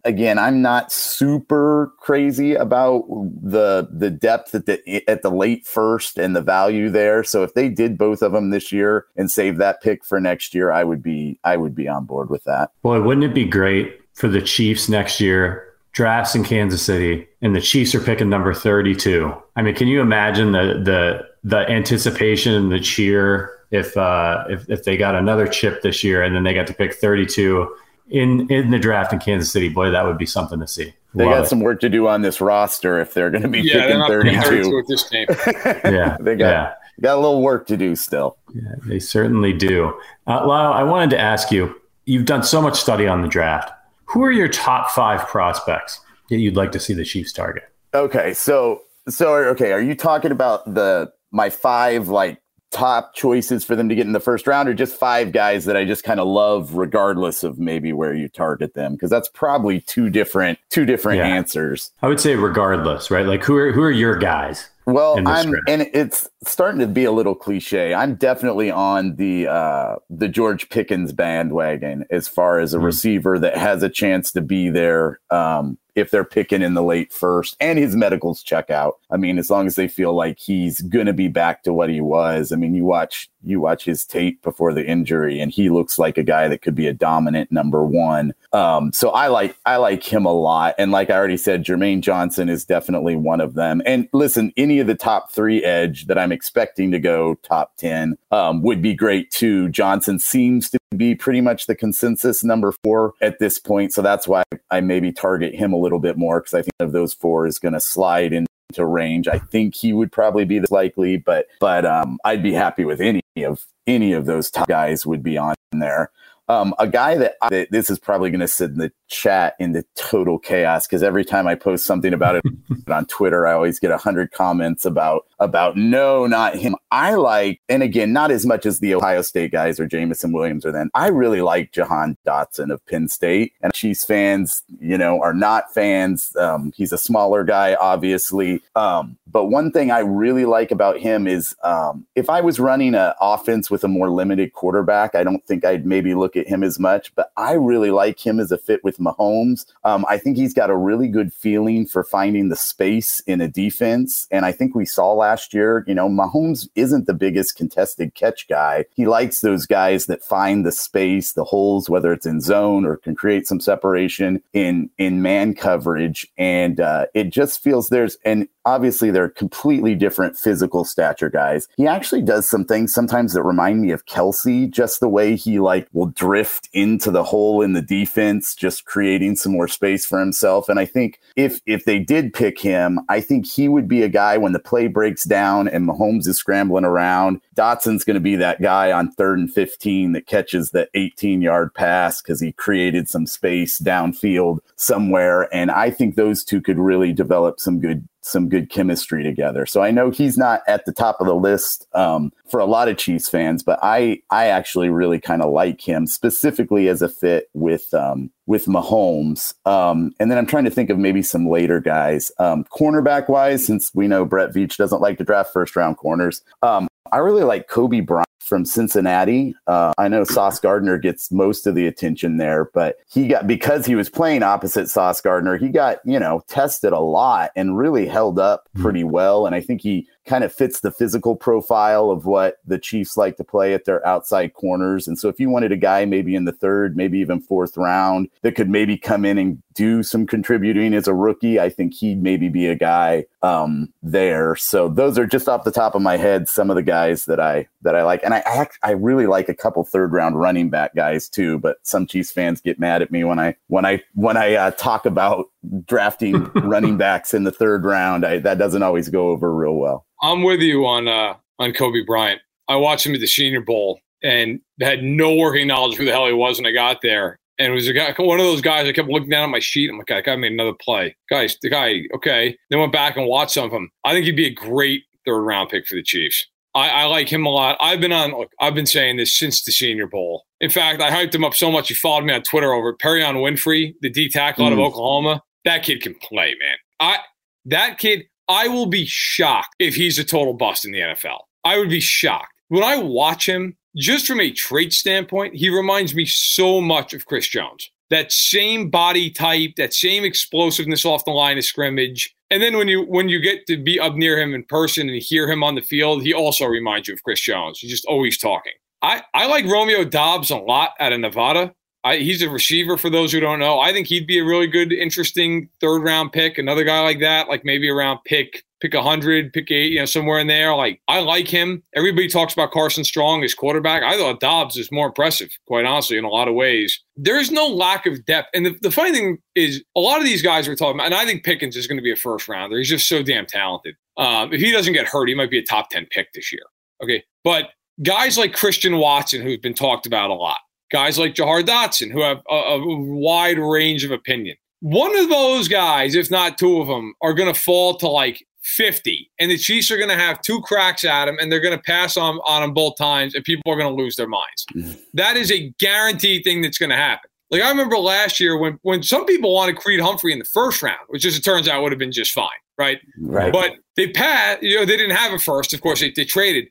again, 0.05 0.39
I'm 0.39 0.63
not 0.63 0.93
super 0.93 1.93
crazy 1.99 2.55
about 2.55 3.05
the 3.09 3.89
the 3.91 4.11
depth 4.11 4.55
at 4.55 4.67
the 4.67 5.09
at 5.09 5.23
the 5.23 5.31
late 5.31 5.67
first 5.67 6.19
and 6.19 6.35
the 6.35 6.41
value 6.41 6.91
there. 6.91 7.25
So 7.25 7.43
if 7.43 7.55
they 7.55 7.69
did 7.69 7.97
both 7.97 8.23
of 8.23 8.33
them 8.33 8.51
this 8.51 8.73
year 8.73 9.07
and 9.17 9.31
save 9.31 9.59
that 9.59 9.83
pick 9.83 10.05
for 10.05 10.21
next 10.21 10.55
year, 10.55 10.73
I 10.73 10.85
would 10.85 11.03
be 11.03 11.39
I 11.45 11.57
would 11.57 11.75
be 11.75 11.89
on 11.89 12.05
board 12.05 12.31
with 12.31 12.45
that. 12.45 12.71
Boy, 12.83 13.01
wouldn't 13.01 13.25
it 13.25 13.35
be 13.35 13.45
great 13.45 14.01
for 14.15 14.29
the 14.29 14.43
Chiefs 14.43 14.89
next 14.89 15.21
year? 15.21 15.69
Drafts 15.93 16.35
in 16.35 16.43
Kansas 16.43 16.83
City, 16.83 17.29
and 17.43 17.55
the 17.55 17.61
Chiefs 17.61 17.95
are 17.95 18.01
picking 18.01 18.31
number 18.31 18.55
32. 18.55 19.35
I 19.57 19.63
mean, 19.63 19.75
can 19.75 19.89
you 19.89 20.01
imagine 20.01 20.53
the 20.53 20.81
the 20.83 21.29
the 21.45 21.69
anticipation 21.71 22.55
and 22.55 22.73
the 22.73 22.81
cheer 22.81 23.53
if 23.71 23.97
uh, 23.97 24.45
if 24.49 24.69
if 24.71 24.85
they 24.85 24.97
got 24.97 25.15
another 25.15 25.47
chip 25.47 25.83
this 25.83 26.03
year 26.03 26.23
and 26.23 26.35
then 26.35 26.45
they 26.45 26.55
got 26.55 26.67
to 26.69 26.75
pick 26.75 26.95
32 26.95 27.75
in 28.13 28.47
in 28.51 28.71
the 28.71 28.79
draft 28.79 29.13
in 29.13 29.19
Kansas 29.19 29.51
City, 29.51 29.71
boy, 29.71 29.91
that 29.91 30.05
would 30.05 30.19
be 30.19 30.27
something 30.27 30.61
to 30.61 30.67
see. 30.67 30.93
They 31.15 31.25
Love 31.25 31.35
got 31.35 31.45
it. 31.45 31.49
some 31.49 31.61
work 31.61 31.81
to 31.81 31.89
do 31.89 32.07
on 32.09 32.23
this 32.23 32.41
roster 32.41 33.01
if 33.01 33.15
they're 33.15 33.31
going 33.31 33.43
to 33.43 33.49
be 33.49 33.61
yeah, 33.61 33.87
picking 33.87 34.01
32. 34.01 34.75
with 34.75 34.87
this 34.87 35.09
game. 35.09 35.27
yeah, 35.85 36.17
they 36.21 36.37
got 36.37 36.51
yeah. 36.51 36.75
got 37.01 37.15
a 37.15 37.21
little 37.21 37.43
work 37.43 37.67
to 37.69 37.77
do 37.77 37.97
still. 37.97 38.37
Yeah, 38.55 38.75
they 38.87 38.99
certainly 38.99 39.53
do. 39.55 39.99
Uh, 40.27 40.47
Lyle, 40.47 40.73
I 40.73 40.83
wanted 40.83 41.11
to 41.11 41.19
ask 41.19 41.51
you. 41.51 41.75
You've 42.05 42.27
done 42.27 42.43
so 42.43 42.61
much 42.61 42.81
study 42.81 43.07
on 43.07 43.23
the 43.23 43.29
draft. 43.29 43.71
Who 44.07 44.25
are 44.25 44.33
your 44.33 44.49
top 44.49 44.91
five 44.91 45.27
prospects 45.29 46.01
that 46.31 46.39
you'd 46.39 46.57
like 46.57 46.73
to 46.73 46.81
see 46.81 46.95
the 46.95 47.05
Chiefs 47.05 47.33
target? 47.33 47.63
Okay, 47.95 48.35
so 48.35 48.83
so 49.09 49.35
okay, 49.37 49.73
are 49.73 49.81
you 49.81 49.95
talking 49.95 50.33
about 50.33 50.75
the 50.75 51.13
my 51.31 51.49
five 51.49 52.09
like 52.09 52.42
top 52.73 53.15
choices 53.15 53.65
for 53.65 53.77
them 53.77 53.89
to 53.89 53.95
get 53.95 54.07
in 54.07 54.13
the 54.13 54.21
first 54.21 54.47
round 54.47 54.69
or 54.69 54.75
just 54.75 54.97
five 54.97 55.31
guys 55.33 55.67
that 55.67 55.77
I 55.77 55.85
just 55.85 56.03
kind 56.03 56.19
of 56.19 56.27
love 56.27 56.75
regardless 56.75 57.45
of 57.45 57.59
maybe 57.59 57.93
where 57.93 58.15
you 58.15 58.29
target 58.29 58.75
them 58.75 58.95
because 58.95 59.11
that's 59.11 59.29
probably 59.29 59.81
two 59.83 60.11
different 60.11 60.59
two 60.71 60.85
different 60.85 61.19
yeah. 61.19 61.27
answers. 61.27 61.93
I 62.03 62.09
would 62.09 62.21
say 62.21 62.35
regardless, 62.35 63.11
right? 63.11 63.27
Like 63.27 63.45
who 63.45 63.57
are 63.57 63.73
who 63.73 63.83
are 63.83 63.91
your 63.91 64.17
guys? 64.17 64.69
Well, 64.87 65.17
I'm 65.29 65.55
and 65.69 65.89
it's 65.93 66.29
starting 66.45 66.81
to 66.81 66.89
be 66.89 67.05
a 67.05 67.13
little 67.13 67.37
cliche. 67.37 67.95
I'm 67.95 68.17
definitely 68.17 68.71
on 68.71 69.15
the 69.17 69.47
uh 69.47 69.97
the 70.11 70.29
George 70.29 70.69
Pickens 70.71 71.13
bandwagon 71.13 72.05
as 72.11 72.27
far 72.27 72.59
as 72.59 72.75
a 72.75 72.79
mm 72.79 72.83
receiver 72.83 73.39
that 73.39 73.57
has 73.57 73.83
a 73.85 73.89
chance 73.89 74.33
to 74.33 74.41
be 74.41 74.69
there 74.69 75.21
um 75.31 75.79
if 75.95 76.11
they're 76.11 76.25
picking 76.25 76.63
in 76.63 76.75
the 76.75 76.83
late 76.83 77.13
first 77.13 77.57
and 77.61 77.79
his 77.79 77.95
medicals 77.95 78.43
check 78.43 78.71
out. 78.71 78.99
I 79.11 79.17
mean, 79.17 79.39
as 79.39 79.51
long 79.51 79.67
as 79.67 79.77
they 79.77 79.89
feel 79.89 80.15
like 80.15 80.39
he's 80.39 80.81
going 80.81 81.07
to 81.07 81.13
be 81.13 81.29
back 81.29 81.63
to 81.65 81.73
what 81.73 81.91
he 81.91 82.01
was. 82.01 82.53
I 82.53 82.57
mean, 82.57 82.75
you 82.75 82.85
watch 82.85 83.29
you 83.45 83.61
watch 83.61 83.85
his 83.85 84.05
tape 84.05 84.43
before 84.43 84.73
the 84.73 84.85
injury 84.85 85.41
and 85.41 85.51
he 85.51 85.69
looks 85.69 85.99
like 85.99 86.19
a 86.19 86.23
guy 86.23 86.49
that 86.49 86.63
could 86.63 86.75
be 86.75 86.87
a 86.87 86.93
dominant 86.93 87.51
number 87.51 87.85
1. 87.85 88.35
Um, 88.53 88.93
so 88.93 89.11
I 89.11 89.29
like 89.29 89.57
I 89.65 89.77
like 89.77 90.05
him 90.05 90.25
a 90.25 90.33
lot 90.33 90.75
and 90.79 90.93
like 90.93 91.11
I 91.11 91.15
already 91.15 91.37
said 91.37 91.65
Jermaine 91.65 92.01
Johnson 92.01 92.49
is 92.49 92.65
definitely 92.65 93.17
one 93.17 93.41
of 93.41 93.55
them. 93.55 93.83
And 93.87 94.09
listen, 94.13 94.53
any 94.57 94.79
of 94.79 94.87
the 94.87 94.95
top 94.95 95.33
3 95.33 95.65
edge 95.65 96.07
that 96.07 96.19
I'm 96.19 96.33
expecting 96.33 96.91
to 96.93 96.99
go 96.99 97.35
top 97.43 97.77
10 97.77 98.17
um, 98.31 98.63
would 98.63 98.83
be 98.83 98.95
great 98.95 99.31
too. 99.31 99.69
Johnson 99.69 100.19
seems 100.19 100.71
to 100.71 100.79
be 100.97 101.15
pretty 101.15 101.41
much 101.41 101.67
the 101.67 101.75
consensus 101.75 102.45
number 102.45 102.73
4 102.85 103.15
at 103.21 103.39
this 103.39 103.59
point, 103.59 103.93
so 103.93 104.03
that's 104.03 104.29
why 104.29 104.43
I 104.71 104.81
maybe 104.81 105.13
target 105.13 105.55
him 105.55 105.73
a 105.73 105.79
little 105.79 105.99
bit 105.99 106.17
more 106.17 106.41
because 106.41 106.55
I 106.55 106.63
think 106.63 106.73
of 106.81 106.93
those 106.93 107.15
four 107.15 107.47
is 107.47 107.59
going 107.59 107.75
to 107.75 107.81
slide 107.81 108.33
into 108.73 108.87
range. 108.87 109.29
I 109.29 109.39
think 109.39 109.75
he 109.75 109.93
would 109.93 110.11
probably 110.11 110.45
be 110.45 110.59
the 110.59 110.69
likely, 110.71 111.17
but 111.17 111.47
but 111.61 111.85
um, 111.85 112.19
I'd 112.25 112.43
be 112.43 112.53
happy 112.53 112.85
with 112.85 113.01
any 113.01 113.23
of 113.45 113.65
any 113.87 114.13
of 114.13 114.27
those 114.27 114.51
top 114.51 114.69
guys 114.69 115.07
would 115.07 115.23
be 115.23 115.37
on 115.37 115.55
there. 115.73 116.11
Um, 116.49 116.75
a 116.79 116.89
guy 116.89 117.17
that, 117.17 117.35
I, 117.41 117.49
that 117.51 117.71
this 117.71 117.89
is 117.89 117.99
probably 117.99 118.31
going 118.31 118.41
to 118.41 118.49
sit 118.49 118.71
in 118.71 118.79
the 118.79 118.93
chat 119.13 119.55
into 119.61 119.85
total 119.95 120.39
chaos 120.39 120.87
because 120.87 121.03
every 121.03 121.25
time 121.25 121.47
I 121.47 121.55
post 121.55 121.85
something 121.85 122.15
about 122.15 122.37
it 122.37 122.45
on 122.89 123.07
Twitter, 123.07 123.47
I 123.47 123.53
always 123.53 123.79
get 123.79 123.91
a 123.91 123.99
hundred 123.99 124.33
comments 124.33 124.85
about 124.85 125.27
about 125.39 125.77
no, 125.77 126.27
not 126.27 126.57
him. 126.57 126.75
I 126.91 127.15
like, 127.15 127.61
and 127.69 127.83
again, 127.83 128.13
not 128.13 128.31
as 128.31 128.47
much 128.47 128.65
as 128.65 128.79
the 128.79 128.95
Ohio 128.95 129.23
State 129.23 129.53
guys 129.53 129.79
or 129.79 129.87
Jameson 129.87 130.33
Williams 130.33 130.65
or 130.65 130.73
then. 130.73 130.91
I 130.95 131.09
really 131.09 131.43
like 131.43 131.73
Jahan 131.73 132.17
Dotson 132.27 132.73
of 132.73 132.85
Penn 132.87 133.09
State, 133.09 133.53
and 133.61 133.73
Chiefs 133.75 134.05
fans, 134.05 134.63
you 134.81 134.97
know, 134.97 135.21
are 135.21 135.35
not 135.35 135.73
fans. 135.75 136.35
Um, 136.37 136.73
he's 136.75 136.93
a 136.93 136.99
smaller 136.99 137.45
guy, 137.45 137.75
obviously, 137.75 138.63
um, 138.75 139.19
but 139.27 139.47
one 139.47 139.73
thing 139.73 139.91
I 139.91 140.01
really 140.01 140.45
like 140.45 140.71
about 140.71 140.99
him 140.99 141.27
is 141.27 141.55
um, 141.65 142.07
if 142.15 142.31
I 142.31 142.41
was 142.41 142.61
running 142.61 142.95
an 142.95 143.13
offense 143.21 143.71
with 143.71 143.83
a 143.85 143.89
more 143.89 144.11
limited 144.11 144.53
quarterback, 144.53 145.15
I 145.15 145.25
don't 145.25 145.45
think 145.47 145.65
I'd 145.65 145.87
maybe 145.87 146.15
look 146.15 146.37
at 146.37 146.47
him 146.47 146.63
as 146.63 146.79
much, 146.79 147.15
but 147.15 147.33
I 147.37 147.53
really 147.53 147.91
like 147.91 148.25
him 148.25 148.39
as 148.39 148.53
a 148.53 148.59
fit 148.59 148.85
with 148.85 149.01
Mahomes. 149.03 149.67
Um, 149.85 150.05
I 150.09 150.19
think 150.19 150.37
he's 150.37 150.55
got 150.55 150.71
a 150.71 150.77
really 150.77 151.09
good 151.09 151.33
feeling 151.33 151.87
for 151.87 152.05
finding 152.05 152.49
the 152.49 152.57
space 152.57 153.21
in 153.21 153.41
a 153.41 153.49
defense. 153.49 154.27
And 154.31 154.45
I 154.45 154.53
think 154.53 154.75
we 154.75 154.87
saw 154.87 155.13
last 155.13 155.53
year, 155.53 155.85
you 155.87 155.95
know, 155.95 156.09
Mahomes 156.09 156.69
isn't 156.75 157.07
the 157.07 157.15
biggest 157.15 157.57
contested 157.57 158.15
catch 158.15 158.49
guy. 158.49 158.85
He 158.95 159.07
likes 159.07 159.41
those 159.41 159.67
guys 159.67 160.07
that 160.07 160.25
find 160.25 160.65
the 160.65 160.73
space, 160.73 161.33
the 161.33 161.45
holes, 161.45 161.89
whether 161.89 162.13
it's 162.13 162.27
in 162.27 162.41
zone 162.41 162.85
or 162.85 162.97
can 162.97 163.15
create 163.15 163.47
some 163.47 163.61
separation 163.61 164.43
in 164.53 164.91
in 164.99 165.23
man 165.23 165.55
coverage. 165.55 166.27
And 166.39 166.81
uh, 166.81 167.07
it 167.15 167.31
just 167.31 167.63
feels 167.63 167.89
there's 167.89 168.17
and 168.25 168.49
obviously 168.65 169.11
they're 169.11 169.29
completely 169.29 169.95
different 169.95 170.37
physical 170.37 170.85
stature 170.85 171.31
guys. 171.31 171.69
He 171.77 171.87
actually 171.87 172.23
does 172.23 172.49
some 172.49 172.65
things 172.65 172.93
sometimes 172.93 173.33
that 173.35 173.43
remind 173.43 173.83
me 173.83 173.91
of 173.91 174.07
Kelce, 174.07 174.71
just 174.71 175.01
the 175.01 175.09
way 175.09 175.37
he 175.37 175.59
like 175.59 175.89
will 175.93 176.07
drift 176.07 176.69
into 176.73 177.11
the 177.11 177.25
hole 177.25 177.63
in 177.63 177.73
the 177.73 177.83
defense, 177.83 178.55
just 178.55 178.85
creating 178.93 179.35
some 179.35 179.53
more 179.53 179.69
space 179.69 180.05
for 180.05 180.21
himself. 180.21 180.69
And 180.69 180.79
I 180.79 180.85
think 180.85 181.19
if 181.35 181.63
if 181.65 181.87
they 181.87 181.99
did 181.99 182.35
pick 182.35 182.61
him, 182.61 183.01
I 183.09 183.23
think 183.23 183.47
he 183.47 183.67
would 183.67 183.89
be 183.89 184.03
a 184.03 184.09
guy 184.09 184.37
when 184.37 184.53
the 184.53 184.59
play 184.59 184.87
breaks 184.87 185.25
down 185.25 185.67
and 185.67 185.89
Mahomes 185.89 186.27
is 186.27 186.37
scrambling 186.37 186.85
around. 186.85 187.41
Dotson's 187.57 188.05
going 188.05 188.17
to 188.17 188.21
be 188.21 188.37
that 188.37 188.61
guy 188.61 188.93
on 188.93 189.11
third 189.13 189.39
and 189.39 189.51
15 189.51 190.13
that 190.13 190.27
catches 190.27 190.73
the 190.73 190.89
18 190.93 191.41
yard 191.41 191.73
pass 191.73 192.21
because 192.21 192.39
he 192.39 192.53
created 192.53 193.09
some 193.09 193.27
space 193.27 193.79
downfield 193.79 194.59
somewhere. 194.77 195.49
And 195.55 195.71
I 195.71 195.89
think 195.89 196.15
those 196.15 196.45
two 196.45 196.61
could 196.61 196.79
really 196.79 197.15
develop 197.15 197.61
some 197.61 197.81
good 197.81 198.07
some 198.23 198.49
good 198.49 198.71
chemistry 198.71 199.23
together. 199.23 199.67
So 199.67 199.83
I 199.83 199.91
know 199.91 200.11
he's 200.11 200.39
not 200.39 200.63
at 200.67 200.85
the 200.87 200.93
top 200.93 201.21
of 201.21 201.27
the 201.27 201.35
list 201.35 201.87
um, 201.93 202.33
for 202.49 202.61
a 202.61 202.65
lot 202.65 202.89
of 202.89 202.97
Chiefs 202.97 203.29
fans, 203.29 203.63
but 203.63 203.79
I 203.83 204.23
I 204.31 204.47
actually 204.47 204.89
really 204.89 205.21
kind 205.21 205.43
of 205.43 205.53
like 205.53 205.81
him 205.81 206.07
specifically 206.07 206.89
as 206.89 207.03
a 207.03 207.09
fit 207.09 207.51
with 207.53 207.93
um, 207.93 208.31
with 208.47 208.67
Mahomes. 208.67 209.55
Um, 209.67 210.13
and 210.19 210.31
then 210.31 210.39
I'm 210.39 210.47
trying 210.47 210.65
to 210.65 210.71
think 210.71 210.91
of 210.91 210.99
maybe 210.99 211.23
some 211.23 211.49
later 211.49 211.81
guys, 211.81 212.31
um, 212.39 212.65
cornerback 212.65 213.29
wise, 213.29 213.67
since 213.67 213.91
we 213.95 214.09
know 214.09 214.25
Brett 214.25 214.53
Veach 214.53 214.77
doesn't 214.77 215.01
like 215.01 215.19
to 215.19 215.25
draft 215.25 215.53
first 215.53 215.77
round 215.77 215.97
corners. 215.97 216.43
Um, 216.63 216.89
I 217.13 217.19
really 217.19 217.45
like 217.45 217.69
Coby 217.69 218.05
Bryant 218.05 218.27
from 218.41 218.65
Cincinnati. 218.65 219.55
Uh, 219.67 219.93
I 219.99 220.09
know 220.09 220.25
Sauce 220.25 220.59
Gardner 220.59 220.99
gets 220.99 221.31
most 221.31 221.67
of 221.67 221.75
the 221.75 221.87
attention 221.87 222.39
there, 222.39 222.71
but 222.75 222.97
he 223.09 223.29
got 223.29 223.47
because 223.47 223.87
he 223.87 223.95
was 223.95 224.11
playing 224.11 224.43
opposite 224.43 224.89
Sauce 224.89 225.21
Gardner, 225.21 225.57
he 225.57 225.69
got 225.69 225.99
you 226.05 226.19
know 226.19 226.43
tested 226.49 226.93
a 226.93 227.01
lot 227.01 227.51
and 227.55 227.79
really 227.79 228.07
held 228.07 228.39
up 228.39 228.69
hmm. 228.75 228.83
pretty 228.83 229.05
well. 229.05 229.47
And 229.47 229.55
I 229.55 229.61
think 229.61 229.81
he 229.83 230.09
kind 230.25 230.45
of 230.45 230.53
fits 230.53 230.81
the 230.81 230.91
physical 230.91 231.35
profile 231.35 232.11
of 232.11 232.27
what 232.27 232.57
the 232.67 232.79
Chiefs 232.79 233.17
like 233.17 233.37
to 233.37 233.45
play 233.45 233.75
at 233.75 233.85
their 233.85 234.07
outside 234.07 234.55
corners. 234.55 235.09
And 235.09 235.19
so 235.19 235.29
if 235.29 235.41
you 235.41 235.51
wanted 235.51 235.73
a 235.73 235.77
guy 235.77 236.05
maybe 236.05 236.35
in 236.35 236.45
the 236.45 236.53
third, 236.53 236.97
maybe 236.97 237.19
even 237.19 237.41
fourth 237.41 237.77
round 237.77 238.29
that 238.43 238.55
could 238.55 238.71
maybe 238.71 238.97
come 238.97 239.25
in 239.25 239.39
and 239.39 239.63
do 239.75 240.03
some 240.03 240.27
contributing 240.27 240.95
as 240.95 241.09
a 241.09 241.15
rookie, 241.15 241.59
I 241.59 241.69
think 241.69 241.95
he'd 241.95 242.23
maybe 242.23 242.49
be 242.49 242.67
a 242.67 242.75
guy 242.75 243.25
um, 243.43 243.93
there. 244.03 244.55
So 244.57 244.89
those 244.89 245.19
are 245.19 245.27
just 245.27 245.49
off 245.49 245.65
the 245.65 245.73
top 245.73 245.95
of 245.95 246.03
my 246.03 246.17
head 246.17 246.49
some 246.49 246.71
of 246.71 246.77
the 246.77 246.83
guys 246.83 247.25
that 247.27 247.41
I 247.41 247.69
that 247.83 247.97
I 247.97 248.05
like, 248.05 248.23
and 248.23 248.35
I 248.35 248.43
I, 248.47 248.69
I 248.83 248.91
really 248.93 249.27
like 249.27 249.49
a 249.49 249.55
couple 249.55 249.83
third 249.85 250.13
round 250.13 250.39
running 250.39 250.71
back 250.71 250.95
guys 250.95 251.29
too. 251.29 251.59
But 251.59 251.79
some 251.83 252.07
Chiefs 252.07 252.31
fans 252.31 252.61
get 252.61 252.79
mad 252.79 253.03
at 253.03 253.11
me 253.11 253.25
when 253.25 253.39
I 253.39 253.57
when 253.69 253.85
I 253.85 254.03
when 254.15 254.37
I 254.37 254.55
uh, 254.55 254.71
talk 254.73 255.07
about 255.07 255.47
drafting 255.85 256.45
running 256.55 256.97
backs 256.97 257.35
in 257.35 257.45
the 257.45 257.53
third 257.53 257.85
round. 257.85 258.25
I, 258.25 258.39
that 258.39 258.59
doesn't 258.59 258.83
always 258.83 259.09
go 259.09 259.29
over 259.29 259.53
real 259.55 259.75
well. 259.75 260.07
I'm 260.23 260.43
with 260.43 260.61
you 260.61 260.87
on 260.87 261.09
uh, 261.09 261.35
on 261.59 261.73
Coby 261.73 262.07
Bryant. 262.07 262.41
I 262.69 262.77
watched 262.77 263.07
him 263.07 263.15
at 263.15 263.21
the 263.21 263.27
Senior 263.27 263.61
Bowl 263.61 264.01
and 264.23 264.61
had 264.81 265.03
no 265.03 265.35
working 265.35 265.67
knowledge 265.67 265.97
who 265.97 266.05
the 266.05 266.13
hell 266.13 266.27
he 266.27 266.33
was 266.33 266.59
when 266.59 266.67
I 266.67 266.73
got 266.73 267.03
there. 267.03 267.39
And 267.59 267.73
it 267.73 267.75
was 267.75 267.87
a 267.87 267.93
guy, 267.93 268.15
one 268.17 268.41
of 268.41 268.47
those 268.47 268.61
guys. 268.61 268.89
I 268.89 268.93
kept 268.93 269.09
looking 269.09 269.29
down 269.29 269.45
at 269.45 269.51
my 269.51 269.59
sheet. 269.59 269.91
I'm 269.91 269.99
like, 269.99 270.07
that 270.07 270.25
guy 270.25 270.37
made 270.37 270.53
another 270.53 270.73
play. 270.73 271.15
Guys, 271.29 271.57
the 271.61 271.69
guy, 271.69 272.03
okay. 272.15 272.57
Then 272.71 272.81
went 272.81 272.93
back 272.93 273.17
and 273.17 273.27
watched 273.27 273.53
some 273.53 273.67
of 273.67 273.73
him. 273.73 273.91
I 274.05 274.13
think 274.13 274.25
he'd 274.25 274.37
be 274.37 274.47
a 274.47 274.55
great 274.55 275.03
third 275.27 275.43
round 275.43 275.71
pick 275.71 275.87
for 275.87 275.95
the 275.95 276.03
Chiefs. 276.03 276.47
I, 276.75 276.89
I, 276.89 277.05
like 277.05 277.31
him 277.31 277.45
a 277.45 277.51
lot. 277.51 277.77
I've 277.81 278.01
been 278.01 278.13
on. 278.13 278.31
Look, 278.31 278.51
I've 278.59 278.75
been 278.75 278.87
saying 278.87 279.19
this 279.19 279.37
since 279.37 279.63
the 279.63 279.73
Senior 279.73 280.07
Bowl. 280.07 280.45
In 280.61 280.71
fact, 280.71 281.03
I 281.03 281.11
hyped 281.11 281.35
him 281.35 281.45
up 281.45 281.55
so 281.55 281.71
much. 281.71 281.89
He 281.89 281.95
followed 281.95 282.25
me 282.25 282.33
on 282.33 282.43
Twitter 282.43 282.73
over 282.73 282.95
Perrion 282.95 283.35
Winfrey, 283.35 283.95
the 284.01 284.09
D 284.09 284.31
tackle 284.31 284.65
mm. 284.65 284.69
out 284.69 284.73
of 284.73 284.79
mm. 284.79 284.87
Oklahoma. 284.87 285.43
That 285.67 285.83
kid 285.83 286.01
can 286.01 286.15
play, 286.15 286.55
man. 286.59 286.77
I 286.99 287.19
that 287.67 287.99
kid. 287.99 288.25
I 288.53 288.69
will 288.69 288.87
be 288.87 289.07
shocked 289.07 289.75
if 289.79 289.95
he's 289.95 290.19
a 290.19 290.25
total 290.25 290.53
bust 290.53 290.85
in 290.85 290.93
the 290.93 291.01
NFL. 291.01 291.39
I 291.65 291.79
would 291.79 291.89
be 291.89 292.01
shocked 292.01 292.53
when 292.69 292.85
I 292.85 292.97
watch 292.99 293.49
him. 293.49 293.77
Just 293.95 294.27
from 294.27 294.41
a 294.41 294.51
trait 294.51 294.93
standpoint, 294.93 295.55
he 295.55 295.69
reminds 295.69 296.15
me 296.15 296.25
so 296.25 296.81
much 296.81 297.13
of 297.13 297.27
Chris 297.27 297.47
Jones. 297.47 297.91
That 298.09 298.33
same 298.33 298.89
body 298.89 299.31
type, 299.31 299.77
that 299.77 299.93
same 299.93 300.25
explosiveness 300.25 301.05
off 301.05 301.27
the 301.27 301.31
line 301.31 301.59
of 301.59 301.65
scrimmage 301.65 302.35
and 302.53 302.63
then 302.63 302.77
when 302.77 302.87
you 302.87 303.05
when 303.05 303.31
you 303.31 303.41
get 303.41 303.67
to 303.69 303.79
be 303.79 303.99
up 303.99 304.15
near 304.15 304.39
him 304.39 304.53
in 304.53 304.63
person 304.65 305.09
and 305.09 305.23
hear 305.23 305.51
him 305.51 305.65
on 305.65 305.75
the 305.75 305.81
field, 305.81 306.23
he 306.23 306.35
also 306.35 306.67
reminds 306.67 307.09
you 307.09 307.15
of 307.15 307.23
Chris 307.23 307.41
Jones. 307.41 307.79
He's 307.79 307.91
just 307.91 308.05
always 308.05 308.37
talking. 308.37 308.75
I, 309.01 309.23
I 309.33 309.47
like 309.47 309.65
Romeo 309.65 310.05
Doubs 310.05 310.51
a 310.51 310.57
lot 310.57 310.91
out 311.01 311.15
of 311.15 311.21
Nevada. 311.21 311.75
I, 312.05 312.17
he's 312.17 312.43
a 312.43 312.51
receiver 312.51 312.97
for 312.97 313.11
those 313.11 313.33
who 313.33 313.41
don't 313.41 313.59
know. 313.61 313.79
I 313.79 313.93
think 313.93 314.07
he'd 314.09 314.27
be 314.27 314.39
a 314.39 314.45
really 314.45 314.67
good, 314.67 314.93
interesting 314.93 315.69
third 315.81 316.03
round 316.03 316.33
pick. 316.33 316.59
Another 316.59 316.85
guy 316.85 317.01
like 317.01 317.21
that, 317.21 317.49
like 317.49 317.65
maybe 317.65 317.89
around 317.89 318.19
pick 318.25 318.65
pick 318.83 318.95
100, 318.95 319.53
pick 319.53 319.71
eight, 319.71 319.93
you 319.93 320.01
know, 320.01 320.05
somewhere 320.05 320.41
in 320.41 320.49
there. 320.49 320.75
Like, 320.75 321.01
I 321.07 321.21
like 321.21 321.47
him. 321.47 321.85
Everybody 321.95 322.29
talks 322.29 322.53
about 322.53 322.73
Carson 322.73 323.05
Strong 323.05 323.45
as 323.45 323.55
quarterback. 323.55 324.03
I 324.03 324.19
thought 324.19 324.41
Doubs 324.41 324.77
is 324.77 324.91
more 324.91 325.07
impressive, 325.07 325.51
quite 325.69 325.85
honestly, 325.85 326.19
in 326.19 326.25
a 326.25 326.29
lot 326.29 326.49
of 326.49 326.55
ways. 326.55 327.01
There 327.17 327.39
is 327.39 327.53
no 327.53 327.69
lack 327.69 328.07
of 328.07 328.25
depth. 328.25 328.49
And 328.53 328.67
the, 328.67 328.77
the 328.83 328.91
funny 328.91 329.13
thing 329.13 329.39
is, 329.55 329.85
a 329.97 330.01
lot 330.01 330.19
of 330.19 330.25
these 330.25 330.43
guys 330.43 330.67
we're 330.67 330.75
talking 330.75 330.97
about, 330.97 331.07
and 331.07 331.15
I 331.15 331.25
think 331.25 331.45
Pickens 331.45 331.77
is 331.77 331.87
going 331.87 331.97
to 331.97 332.03
be 332.03 332.11
a 332.11 332.17
first 332.17 332.49
rounder. 332.49 332.77
He's 332.77 332.89
just 332.89 333.09
so 333.09 333.23
damn 333.23 333.47
talented. 333.47 333.95
Um, 334.17 334.53
if 334.53 334.61
he 334.61 334.73
doesn't 334.73 334.93
get 334.93 335.07
hurt, 335.07 335.29
he 335.29 335.35
might 335.37 335.51
be 335.51 335.59
a 335.59 335.65
top 335.65 335.89
10 335.91 336.07
pick 336.11 336.33
this 336.33 336.53
year. 336.53 336.65
Okay. 337.03 337.23
But 337.45 337.69
guys 338.03 338.37
like 338.37 338.53
Christian 338.53 338.99
Watson, 338.99 339.43
who've 339.43 339.63
been 339.63 339.75
talked 339.75 340.07
about 340.07 340.31
a 340.31 340.35
lot, 340.35 340.59
guys 340.93 341.19
like 341.19 341.35
Jahan 341.35 341.65
Dotson, 341.65 342.13
who 342.13 342.23
have 342.23 342.43
a, 342.49 342.55
a 342.55 343.01
wide 343.01 343.59
range 343.59 344.05
of 344.05 344.11
opinion. 344.11 344.57
One 344.81 345.17
of 345.19 345.29
those 345.29 345.69
guys, 345.69 346.15
if 346.15 346.31
not 346.31 346.59
two 346.59 346.81
of 346.81 346.89
them, 346.89 347.15
are 347.23 347.35
going 347.35 347.53
to 347.53 347.59
fall 347.59 347.97
to 347.99 348.09
like 348.09 348.45
50 348.65 349.31
and 349.41 349.51
the 349.51 349.59
chiefs 349.59 349.91
are 349.91 349.97
going 349.97 350.09
to 350.09 350.17
have 350.17 350.41
two 350.43 350.61
cracks 350.63 351.05
at 351.05 351.27
him 351.27 351.37
and 351.41 351.51
they're 351.51 351.61
going 351.61 351.77
to 351.77 351.83
pass 351.83 352.17
on 352.17 352.39
on 352.45 352.63
them 352.63 352.73
both 352.73 352.97
times 352.97 353.35
and 353.35 353.45
people 353.45 353.73
are 353.73 353.77
going 353.77 353.95
to 353.95 354.03
lose 354.03 354.15
their 354.15 354.29
minds. 354.29 354.67
Mm. 354.73 355.01
that 355.15 355.37
is 355.37 355.51
a 355.51 355.73
guaranteed 355.81 356.45
thing 356.45 356.63
that's 356.63 356.79
going 356.79 356.91
to 356.91 356.97
happen. 356.97 357.29
Like 357.51 357.61
i 357.61 357.69
remember 357.69 357.99
last 357.99 358.39
year 358.39 358.57
when 358.57 358.79
when 358.83 359.03
some 359.03 359.27
people 359.27 359.53
wanted 359.53 359.77
creed 359.77 360.01
humphrey 360.01 360.33
in 360.33 360.39
the 360.39 360.45
first 360.45 360.81
round 360.81 361.01
which 361.09 361.27
as 361.27 361.37
it 361.37 361.43
turns 361.43 361.69
out 361.69 361.83
would 361.83 361.93
have 361.93 361.99
been 361.99 362.13
just 362.13 362.33
fine 362.33 362.49
right? 362.79 363.01
Right. 363.19 363.53
But 363.53 363.73
they 363.97 364.09
passed 364.09 364.63
you 364.63 364.79
know 364.79 364.85
they 364.85 364.97
didn't 364.97 365.17
have 365.17 365.33
it 365.33 365.41
first. 365.41 365.73
Of 365.73 365.81
course 365.81 366.01
they, 366.01 366.11
they 366.11 366.25
traded. 366.25 366.69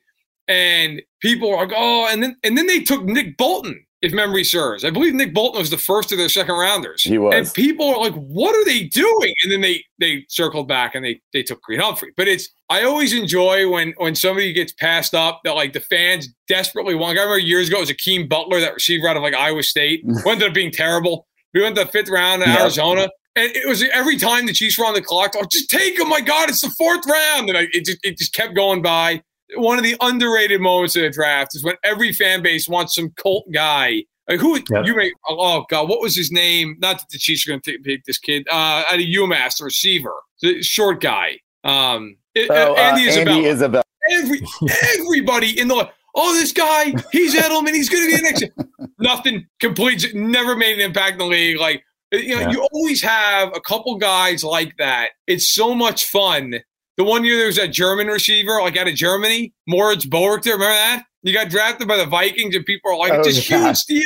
And 0.47 1.01
people 1.22 1.53
are 1.53 1.65
like 1.65 1.76
oh 1.76 2.07
and 2.11 2.22
then 2.24 2.38
and 2.43 2.57
then 2.57 2.67
they 2.67 2.82
took 2.82 3.03
nick 3.03 3.38
bolton 3.38 3.86
if 4.02 4.12
memory 4.14 4.43
serves. 4.43 4.84
I 4.84 4.89
believe 4.89 5.14
Nick 5.14 5.34
Bolton 5.34 5.60
was 5.60 5.70
the 5.70 5.78
first 5.78 6.12
of 6.12 6.18
their 6.18 6.30
second 6.30 6.56
rounders. 6.56 7.04
He 7.04 7.18
was. 7.18 7.34
And 7.36 7.54
people 7.54 7.88
are 7.88 7.99
like, 7.99 8.14
what 8.16 8.56
are 8.56 8.66
they 8.66 8.84
doing? 8.84 9.34
And 9.43 9.52
then 9.52 9.62
they 9.62 9.84
they 9.99 10.26
circled 10.28 10.68
back 10.68 10.95
and 10.95 11.06
they 11.06 11.22
they 11.34 11.43
took 11.43 11.62
Creed 11.62 11.80
Humphrey. 11.80 12.12
But 12.18 12.28
it's 12.28 12.49
I 12.70 12.84
always 12.84 13.14
enjoy 13.14 13.70
when 13.70 13.93
when 13.97 14.16
somebody 14.16 14.54
gets 14.54 14.74
passed 14.74 15.14
up 15.14 15.41
that 15.43 15.56
like 15.56 15.74
the 15.74 15.82
fans 15.82 16.30
desperately 16.47 16.95
want. 16.95 17.18
I 17.18 17.22
remember 17.22 17.39
years 17.39 17.68
ago 17.68 17.78
it 17.78 17.82
was 17.82 17.89
Hakeem 17.89 18.28
Butler, 18.28 18.60
that 18.60 18.74
receiver 18.74 19.08
out 19.08 19.18
of 19.18 19.24
like 19.24 19.36
Iowa 19.36 19.64
State, 19.64 20.04
who 20.24 20.30
ended 20.30 20.47
up 20.47 20.54
being 20.54 20.72
terrible. 20.72 21.28
We 21.54 21.62
went 21.62 21.76
to 21.76 21.86
the 21.86 21.91
fifth 21.91 22.10
round 22.10 22.43
in. 22.43 22.49
Arizona. 22.49 23.10
And 23.38 23.49
it 23.56 23.66
was 23.66 23.82
every 23.93 24.18
time 24.18 24.45
the 24.45 24.52
Chiefs 24.52 24.78
were 24.78 24.86
on 24.86 24.93
the 24.93 25.02
clock, 25.02 25.32
oh, 25.38 25.45
just 25.49 25.70
take 25.70 25.97
him. 25.97 26.10
My 26.10 26.20
God, 26.20 26.49
it's 26.49 26.60
the 26.60 26.74
fourth 26.78 27.06
round. 27.06 27.47
And 27.47 27.58
I, 27.58 27.68
it, 27.72 27.86
just, 27.86 27.99
it 28.04 28.18
just 28.18 28.34
kept 28.34 28.56
going 28.56 28.82
by 28.82 29.22
one 29.56 29.78
of 29.78 29.84
the 29.84 29.95
underrated 30.02 30.62
moments 30.62 30.95
of 30.95 31.04
the 31.04 31.10
draft 31.10 31.56
is 31.56 31.64
when 31.64 31.76
every 31.84 32.14
fan 32.14 32.41
base 32.41 32.68
wants 32.68 32.95
some 32.95 33.12
cult 33.18 33.45
guy 33.52 34.04
like 34.32 34.39
who 34.39 34.56
yep. 34.70 34.86
you 34.86 34.95
make? 34.95 35.14
Oh 35.28 35.66
God, 35.70 35.89
what 35.89 35.99
was 35.99 36.16
his 36.16 36.32
name? 36.32 36.78
Not 36.80 36.99
that 36.99 37.10
the 37.10 37.18
Chiefs 37.18 37.45
are 37.45 37.52
going 37.52 37.62
to 37.62 37.80
pick 37.80 38.06
this 38.06 38.18
kid 38.18 38.47
uh, 38.49 38.84
out 38.88 38.95
of 38.95 39.02
UMass, 39.02 39.58
the 39.58 39.66
receiver, 39.66 40.14
the 40.41 40.62
short 40.62 41.02
guy. 41.02 41.39
Um, 41.64 42.18
oh, 42.38 42.47
uh, 42.49 42.74
Andy, 42.76 43.10
Isabella. 43.10 43.36
Andy 43.36 43.49
Isabella. 43.49 43.84
Every 44.10 44.41
everybody 44.99 45.60
in 45.60 45.68
the 45.68 45.89
oh 46.16 46.34
this 46.34 46.52
guy 46.52 46.93
he's 47.12 47.36
Edelman 47.36 47.74
he's 47.74 47.89
going 47.89 48.04
to 48.04 48.10
be 48.10 48.18
the 48.18 48.24
next 48.24 48.91
nothing 48.99 49.47
complete 49.60 50.14
never 50.14 50.56
made 50.56 50.74
an 50.74 50.82
impact 50.82 51.14
in 51.14 51.20
the 51.20 51.26
league 51.26 51.60
like 51.60 51.84
you 52.12 52.36
know 52.36 52.41
yeah. 52.41 52.52
you 52.52 52.68
always 52.74 53.02
have 53.02 53.56
a 53.56 53.62
couple 53.62 53.95
guys 53.97 54.43
like 54.43 54.76
that 54.78 55.12
it's 55.28 55.54
so 55.54 55.76
much 55.76 56.06
fun 56.06 56.56
the 56.98 57.04
one 57.04 57.24
year 57.24 57.38
there 57.38 57.48
was 57.48 57.56
that 57.56 57.68
German 57.68 58.08
receiver 58.08 58.62
like 58.62 58.78
out 58.78 58.88
of 58.88 58.96
Germany 58.96 59.54
Moritz 59.68 60.06
Boehringer 60.06 60.54
remember 60.54 60.74
that 60.74 61.06
you 61.24 61.34
got 61.34 61.50
drafted 61.50 61.88
by 61.88 61.98
the 61.98 62.06
Vikings, 62.06 62.56
and 62.56 62.66
people 62.66 62.92
are 62.92 62.98
like, 62.98 63.14
"It's 63.14 63.38
a 63.38 63.42
huge 63.42 63.78
steal." 63.78 64.04